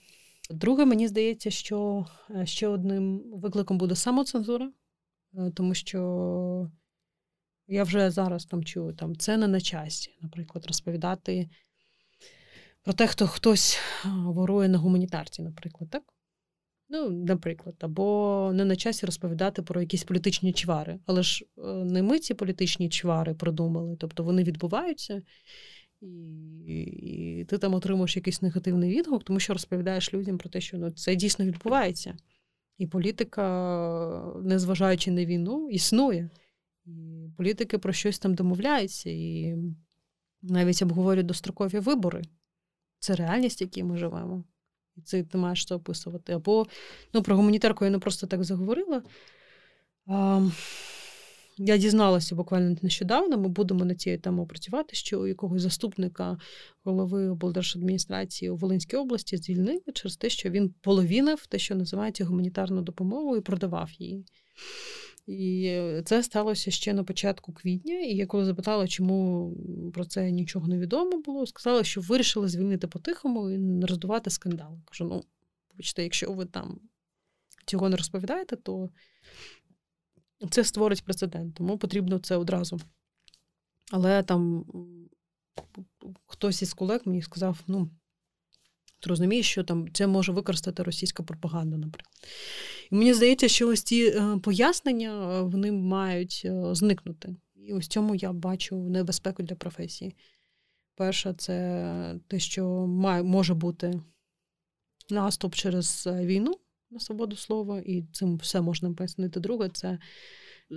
Друге, 0.50 0.86
мені 0.86 1.08
здається, 1.08 1.50
що 1.52 2.06
е, 2.30 2.46
ще 2.46 2.68
одним 2.68 3.22
викликом 3.34 3.78
буде 3.78 3.96
самоцензура, 3.96 4.72
тому 5.54 5.74
що 5.74 6.72
я 7.68 7.84
вже 7.84 8.12
зараз 8.12 8.46
там 8.46 8.64
чую 8.64 8.94
там 8.94 9.16
це 9.16 9.38
не 9.38 9.48
на 9.48 9.62
часі, 9.62 10.18
наприклад, 10.22 10.66
розповідати 10.66 11.50
про 12.84 12.94
те, 12.94 13.08
хто 13.08 13.28
хтось 13.28 13.80
ворує 14.06 14.70
на 14.70 14.78
гуманітарці, 14.78 15.42
наприклад, 15.42 15.90
так? 15.90 16.04
Ну, 16.90 17.10
наприклад, 17.10 17.76
або 17.80 18.52
не 18.54 18.66
на 18.66 18.76
часі 18.76 19.06
розповідати 19.06 19.62
про 19.62 19.82
якісь 19.82 20.04
політичні 20.04 20.54
чвари. 20.54 21.00
Але 21.06 21.24
ж 21.24 21.46
е, 21.58 21.62
не 21.68 22.04
ми 22.04 22.20
ці 22.20 22.34
політичні 22.34 22.90
чвари 22.90 23.34
продумали, 23.34 23.96
тобто 24.00 24.24
вони 24.24 24.44
відбуваються, 24.44 25.22
і 26.02 26.82
і 27.40 27.46
ти 27.46 27.58
там 27.58 27.74
отримуєш 27.74 28.16
якийсь 28.16 28.42
негативний 28.42 28.90
відгук, 28.98 29.24
тому 29.24 29.40
що 29.40 29.54
розповідаєш 29.54 30.14
людям 30.14 30.38
про 30.38 30.50
те, 30.50 30.62
що 30.62 30.78
ну, 30.78 30.92
це 30.92 31.16
дійсно 31.16 31.46
відбувається. 31.46 32.18
І 32.78 32.88
політика, 32.88 34.34
незважаючи 34.44 35.12
на 35.12 35.26
війну, 35.26 35.70
існує. 35.70 36.30
І 36.88 37.30
політики 37.38 37.78
про 37.78 37.94
щось 37.94 38.20
там 38.20 38.36
домовляються, 38.36 39.10
і 39.10 39.56
навіть 40.42 40.82
обговорюють 40.82 41.28
дострокові 41.28 41.80
вибори. 41.80 42.22
Це 43.00 43.16
реальність, 43.16 43.62
в 43.62 43.64
якій 43.64 43.84
ми 43.84 43.98
живемо. 43.98 44.44
І 44.96 45.02
це 45.02 45.24
ти 45.24 45.38
маєш 45.38 45.66
це 45.66 45.76
описувати. 45.76 46.34
Або 46.34 46.68
ну, 47.14 47.24
про 47.24 47.36
гуманітарку 47.36 47.86
я 47.86 47.92
не 47.92 48.00
просто 48.00 48.28
так 48.28 48.44
заговорила. 48.44 49.04
А, 50.08 50.50
Я 51.58 51.78
дізналася 51.78 52.36
буквально 52.36 52.76
нещодавно, 52.82 53.38
ми 53.38 53.48
будемо 53.48 53.86
на 53.86 53.96
цій 53.96 54.18
темі 54.18 54.46
працювати, 54.46 54.96
що 54.96 55.22
у 55.22 55.28
якогось 55.28 55.62
заступника 55.62 56.38
голови 56.84 57.30
облдержадміністрації 57.30 58.52
у 58.52 58.56
Волинській 58.56 58.98
області 58.98 59.38
звільнили 59.38 59.82
через 59.94 60.18
те, 60.18 60.30
що 60.30 60.50
він 60.50 60.74
половинив 60.82 61.46
те, 61.46 61.60
що 61.60 61.76
називається 61.76 62.26
гуманітарну 62.26 62.82
допомогу, 62.82 63.38
і 63.38 63.42
продавав 63.42 63.92
її. 63.92 64.26
І 65.28 65.82
це 66.06 66.24
сталося 66.24 66.72
ще 66.72 66.94
на 66.94 67.04
початку 67.04 67.54
квітня. 67.54 68.00
І 68.00 68.16
я 68.16 68.26
коли 68.26 68.46
запитала, 68.46 68.88
чому 68.88 69.92
про 69.94 70.06
це 70.06 70.32
нічого 70.32 70.68
не 70.68 70.78
відомо 70.78 71.22
було, 71.22 71.46
сказала, 71.46 71.84
що 71.84 72.02
вирішили 72.02 72.48
звільнити 72.48 72.88
по-тихому 72.88 73.50
і 73.50 73.58
не 73.58 73.88
роздувати 73.88 74.30
скандал. 74.30 74.80
Кажу: 74.86 75.06
ну, 75.06 75.24
вибачте, 75.72 76.04
якщо 76.04 76.34
ви 76.34 76.46
там 76.46 76.80
цього 77.66 77.90
не 77.90 77.98
розповідаєте, 77.98 78.56
то 78.56 78.90
це 80.50 80.64
створить 80.64 81.04
прецедент, 81.04 81.56
тому 81.56 81.78
потрібно 81.78 82.20
це 82.20 82.36
одразу. 82.36 82.80
Але 83.92 84.24
там 84.24 84.66
хтось 86.26 86.62
із 86.62 86.74
колег 86.74 87.02
мені 87.06 87.22
сказав: 87.22 87.60
ну, 87.68 87.90
ти 89.00 89.10
розумієш, 89.10 89.52
що 89.52 89.64
там 89.64 89.88
це 89.94 90.08
може 90.08 90.32
використати 90.32 90.84
російська 90.84 91.24
пропаганда, 91.24 91.78
наприклад. 91.78 92.16
І 92.92 92.96
мені 92.96 93.14
здається, 93.14 93.48
що 93.48 93.68
ось 93.68 93.84
ці 93.84 94.04
е, 94.06 94.38
пояснення 94.44 95.40
е, 95.40 95.42
вони 95.42 95.72
мають 95.72 96.42
е, 96.46 96.76
зникнути. 96.76 97.36
І 97.56 97.74
ось 97.74 97.88
цьому 97.88 98.16
я 98.16 98.34
бачу 98.34 98.76
небезпеку 98.76 99.44
для 99.44 99.56
професії. 99.56 100.16
Перше, 100.96 101.34
це 101.38 102.20
те, 102.28 102.40
що 102.40 102.66
може 103.24 103.54
бути 103.54 104.02
наступ 105.10 105.56
через 105.56 106.08
війну 106.08 106.54
на 106.92 107.00
свободу 107.00 107.36
слова, 107.36 107.80
і 107.86 108.04
цим 108.14 108.38
все 108.38 108.62
можна 108.62 108.94
пояснити. 108.94 109.40
Друге, 109.40 109.70
це 109.74 110.00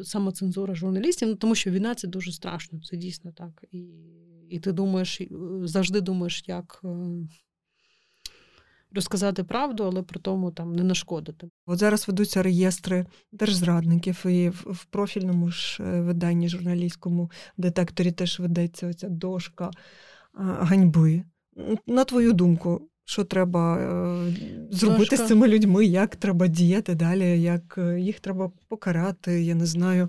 самоцензура 0.04 0.74
журналістів, 0.74 1.28
ну 1.28 1.34
тому 1.34 1.54
що 1.54 1.70
війна 1.70 1.94
це 1.94 2.08
дуже 2.08 2.32
страшно, 2.32 2.80
це 2.80 2.96
дійсно 2.96 3.32
так. 3.32 3.64
І 3.72 3.88
і 4.50 4.58
ти 4.58 4.72
думаєш, 4.72 5.20
завжди 5.62 6.00
думаєш, 6.00 6.44
як 6.46 6.82
розказати 8.94 9.44
правду, 9.44 9.84
але 9.84 10.02
при 10.02 10.20
тому 10.20 10.50
там 10.50 10.76
не 10.76 10.82
нашкодити. 10.82 11.50
От 11.66 11.78
зараз 11.78 12.08
ведуться 12.08 12.42
реєстри 12.42 13.06
держзрадників, 13.32 14.26
і 14.26 14.48
в 14.48 14.84
профільному 14.84 15.50
ж 15.50 15.82
е, 15.82 16.00
виданні 16.00 16.48
журналістському 16.48 17.30
детекторі 17.56 18.12
теж 18.12 18.40
ведеться 18.40 18.88
оця 18.88 19.08
дошка 19.08 19.70
ганьби. 20.34 21.22
На 21.86 22.04
твою 22.04 22.32
думку, 22.32 22.88
що 23.04 23.24
треба 23.24 23.78
е, 23.78 24.32
зробити 24.70 25.10
Дошка. 25.10 25.24
з 25.24 25.28
цими 25.28 25.48
людьми, 25.48 25.86
як 25.86 26.16
треба 26.16 26.46
діяти 26.46 26.94
далі, 26.94 27.42
як 27.42 27.74
е, 27.78 28.00
їх 28.00 28.20
треба 28.20 28.52
покарати, 28.68 29.42
я 29.42 29.54
не 29.54 29.66
знаю, 29.66 30.08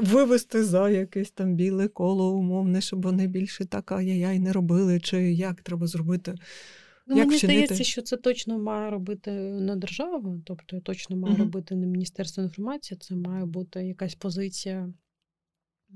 вивести 0.00 0.64
за 0.64 0.90
якесь 0.90 1.30
там 1.30 1.54
біле 1.54 1.88
коло 1.88 2.32
умовне, 2.32 2.80
щоб 2.80 3.02
вони 3.02 3.26
більше 3.26 3.64
так 3.64 3.92
ай-яй 3.92 4.38
не 4.38 4.52
робили, 4.52 5.00
чи 5.00 5.32
як 5.32 5.60
треба 5.60 5.86
зробити. 5.86 6.34
Ну, 7.10 7.16
Як 7.16 7.26
Мені 7.26 7.36
вчинити? 7.38 7.64
здається, 7.66 7.84
що 7.84 8.02
це 8.02 8.16
точно 8.16 8.58
має 8.58 8.90
робити 8.90 9.30
не 9.40 9.76
держава, 9.76 10.40
тобто 10.44 10.80
точно 10.80 11.16
має 11.16 11.34
угу. 11.34 11.44
робити 11.44 11.74
не 11.74 11.86
Міністерство 11.86 12.42
інформації, 12.42 12.98
це 13.00 13.16
має 13.16 13.44
бути 13.44 13.86
якась 13.86 14.14
позиція 14.14 14.92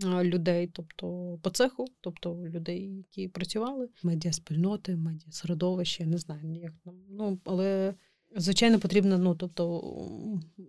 людей, 0.04 0.66
тобто 0.66 1.38
по 1.42 1.50
цеху, 1.50 1.84
тобто 2.00 2.46
людей, 2.48 2.96
які 2.96 3.28
працювали, 3.28 3.88
медіаспільноти, 4.02 4.96
медіасередовище, 4.96 6.02
я 6.02 6.08
не 6.08 6.18
знаю, 6.18 6.54
як 6.54 6.72
там. 6.84 6.94
Ну, 7.08 7.40
але. 7.44 7.94
Звичайно, 8.36 8.80
потрібно 8.80 9.18
ну, 9.18 9.34
тобто, 9.34 9.80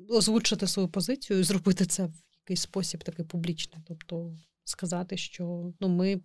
озвучити 0.09 0.67
свою 0.67 0.89
позицію 0.89 1.39
і 1.39 1.43
зробити 1.43 1.85
це 1.85 2.05
в 2.05 2.13
якийсь 2.43 2.61
спосіб 2.61 3.03
такий 3.03 3.25
публічний. 3.25 3.83
Тобто 3.87 4.35
сказати, 4.63 5.17
що 5.17 5.73
ну, 5.79 5.87
ми 5.87 6.21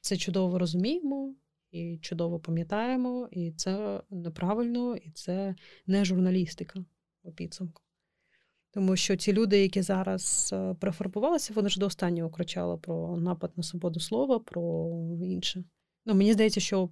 це 0.00 0.16
чудово 0.16 0.58
розуміємо, 0.58 1.34
і 1.74 1.98
чудово 1.98 2.38
пам'ятаємо, 2.38 3.28
і 3.30 3.52
це 3.52 4.02
неправильно, 4.10 4.96
і 4.96 5.10
це 5.10 5.54
не 5.86 6.04
журналістика 6.04 6.84
у 7.22 7.32
підсумку. 7.32 7.82
Тому 8.70 8.96
що 8.96 9.16
ті 9.16 9.32
люди, 9.32 9.58
які 9.62 9.82
зараз 9.82 10.50
е, 10.52 10.74
прифарбувалися, 10.74 11.52
вони 11.54 11.68
ж 11.68 11.80
до 11.80 11.86
останнього 11.86 12.30
кричали 12.30 12.76
про 12.76 13.16
напад 13.16 13.52
на 13.56 13.62
свободу 13.62 14.00
слова, 14.00 14.38
про 14.38 14.90
інше. 15.22 15.64
Ну, 16.06 16.14
Мені 16.14 16.32
здається, 16.32 16.60
що 16.60 16.88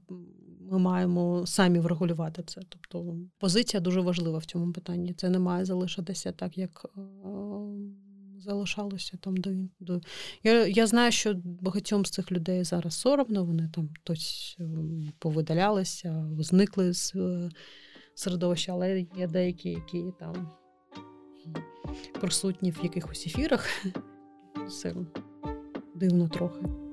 ми 0.60 0.78
маємо 0.78 1.46
самі 1.46 1.78
врегулювати 1.78 2.42
це. 2.42 2.60
Тобто 2.68 3.16
позиція 3.38 3.80
дуже 3.80 4.00
важлива 4.00 4.38
в 4.38 4.44
цьому 4.44 4.72
питанні. 4.72 5.14
Це 5.14 5.30
не 5.30 5.38
має 5.38 5.64
залишитися 5.64 6.32
так, 6.32 6.58
як 6.58 6.86
е, 6.96 7.00
залишалося 8.44 9.16
там 9.20 9.36
до 9.36 9.50
до. 9.80 10.00
Я 10.42 10.66
я 10.66 10.86
знаю, 10.86 11.12
що 11.12 11.34
багатьом 11.44 12.06
з 12.06 12.10
цих 12.10 12.32
людей 12.32 12.64
зараз 12.64 12.94
соромно, 12.94 13.44
вони 13.44 13.70
там 13.74 13.88
хтось 14.00 14.56
ем, 14.60 15.12
повидалялися, 15.18 16.26
зникли 16.38 16.92
з 16.92 17.14
е, 17.14 17.50
середовища, 18.14 18.72
але 18.72 19.00
є 19.16 19.26
деякі, 19.26 19.68
які 19.70 20.04
там 20.18 20.50
присутні 22.20 22.70
в 22.70 22.80
якихось 22.82 23.26
ефірах. 23.26 23.66
Це 24.80 24.94
дивно 25.94 26.28
трохи. 26.28 26.91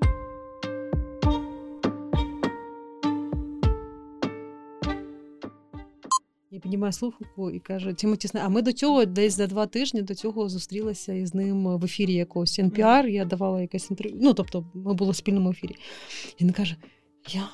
Я 6.60 6.62
піднімаю 6.62 6.92
слухавку 6.92 7.50
і 7.50 7.58
каже, 7.58 7.94
Тімоті 7.94 8.28
Сне, 8.28 8.40
а 8.44 8.48
ми 8.48 8.62
до 8.62 8.72
цього 8.72 9.04
десь 9.04 9.36
за 9.36 9.46
два 9.46 9.66
тижні 9.66 10.02
до 10.02 10.14
цього 10.14 10.48
зустрілися 10.48 11.12
із 11.12 11.34
ним 11.34 11.78
в 11.78 11.84
ефірі 11.84 12.12
якогось 12.14 12.58
NPR, 12.58 13.06
Я 13.06 13.24
давала 13.24 13.60
якесь 13.60 13.90
інтерв'ю. 13.90 14.18
Ну, 14.20 14.34
тобто, 14.34 14.64
ми 14.74 14.94
були 14.94 15.10
в 15.10 15.16
спільному 15.16 15.50
ефірі. 15.50 15.76
І 16.38 16.44
він 16.44 16.52
каже: 16.52 16.76
Я 17.28 17.48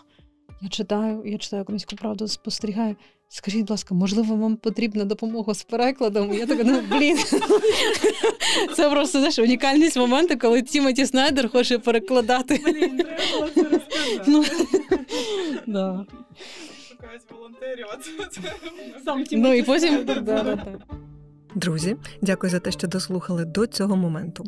я 0.62 0.69
читаю, 0.69 1.23
я 1.27 1.39
читаю 1.39 1.62
українську 1.62 1.97
правду, 1.97 2.28
спостерігаю. 2.28 2.97
Скажіть, 3.28 3.61
будь 3.61 3.70
ласка, 3.70 3.95
можливо, 3.95 4.37
вам 4.37 4.57
потрібна 4.57 5.05
допомога 5.05 5.55
з 5.55 5.62
перекладом? 5.62 6.35
Я 6.35 6.47
така, 6.47 6.65
ну 6.65 6.83
блін. 6.91 7.19
Це 8.77 8.91
просто 8.91 9.19
знаєш, 9.19 9.39
унікальність 9.39 9.97
моменту, 9.97 10.39
коли 10.39 10.62
Тімоті 10.62 11.07
Снайдер 11.07 11.51
хоче 11.53 11.78
перекладати. 11.78 12.61
Блін, 12.65 12.97
треба 12.97 13.23
було 13.33 13.49
це 13.55 13.62
розказати. 13.62 14.47
Шукають 17.01 17.23
волонтерів. 17.31 17.86
Сам 19.05 19.24
Ну 19.32 19.55
і 19.55 19.62
потім 19.62 20.06
Друзі, 21.55 21.97
дякую 22.23 22.51
за 22.51 22.60
те, 22.60 22.70
що 22.70 22.89
дослухали 22.89 23.44
до 23.44 23.66
цього 23.66 23.97
моменту. 23.97 24.44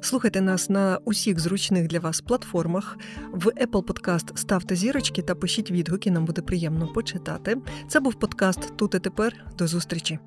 Слухайте 0.00 0.40
нас 0.40 0.70
на 0.70 0.98
усіх 1.04 1.40
зручних 1.40 1.86
для 1.86 2.00
вас 2.00 2.20
платформах. 2.20 2.98
В 3.32 3.46
Apple 3.46 3.84
Podcast 3.84 4.36
ставте 4.36 4.76
зірочки 4.76 5.22
та 5.22 5.34
пишіть 5.34 5.70
відгуки. 5.70 6.10
Нам 6.10 6.24
буде 6.24 6.42
приємно 6.42 6.88
почитати. 6.88 7.56
Це 7.88 8.00
був 8.00 8.14
подкаст 8.14 8.76
Тут 8.76 8.94
і 8.94 8.98
тепер. 8.98 9.46
До 9.58 9.66
зустрічі. 9.66 10.18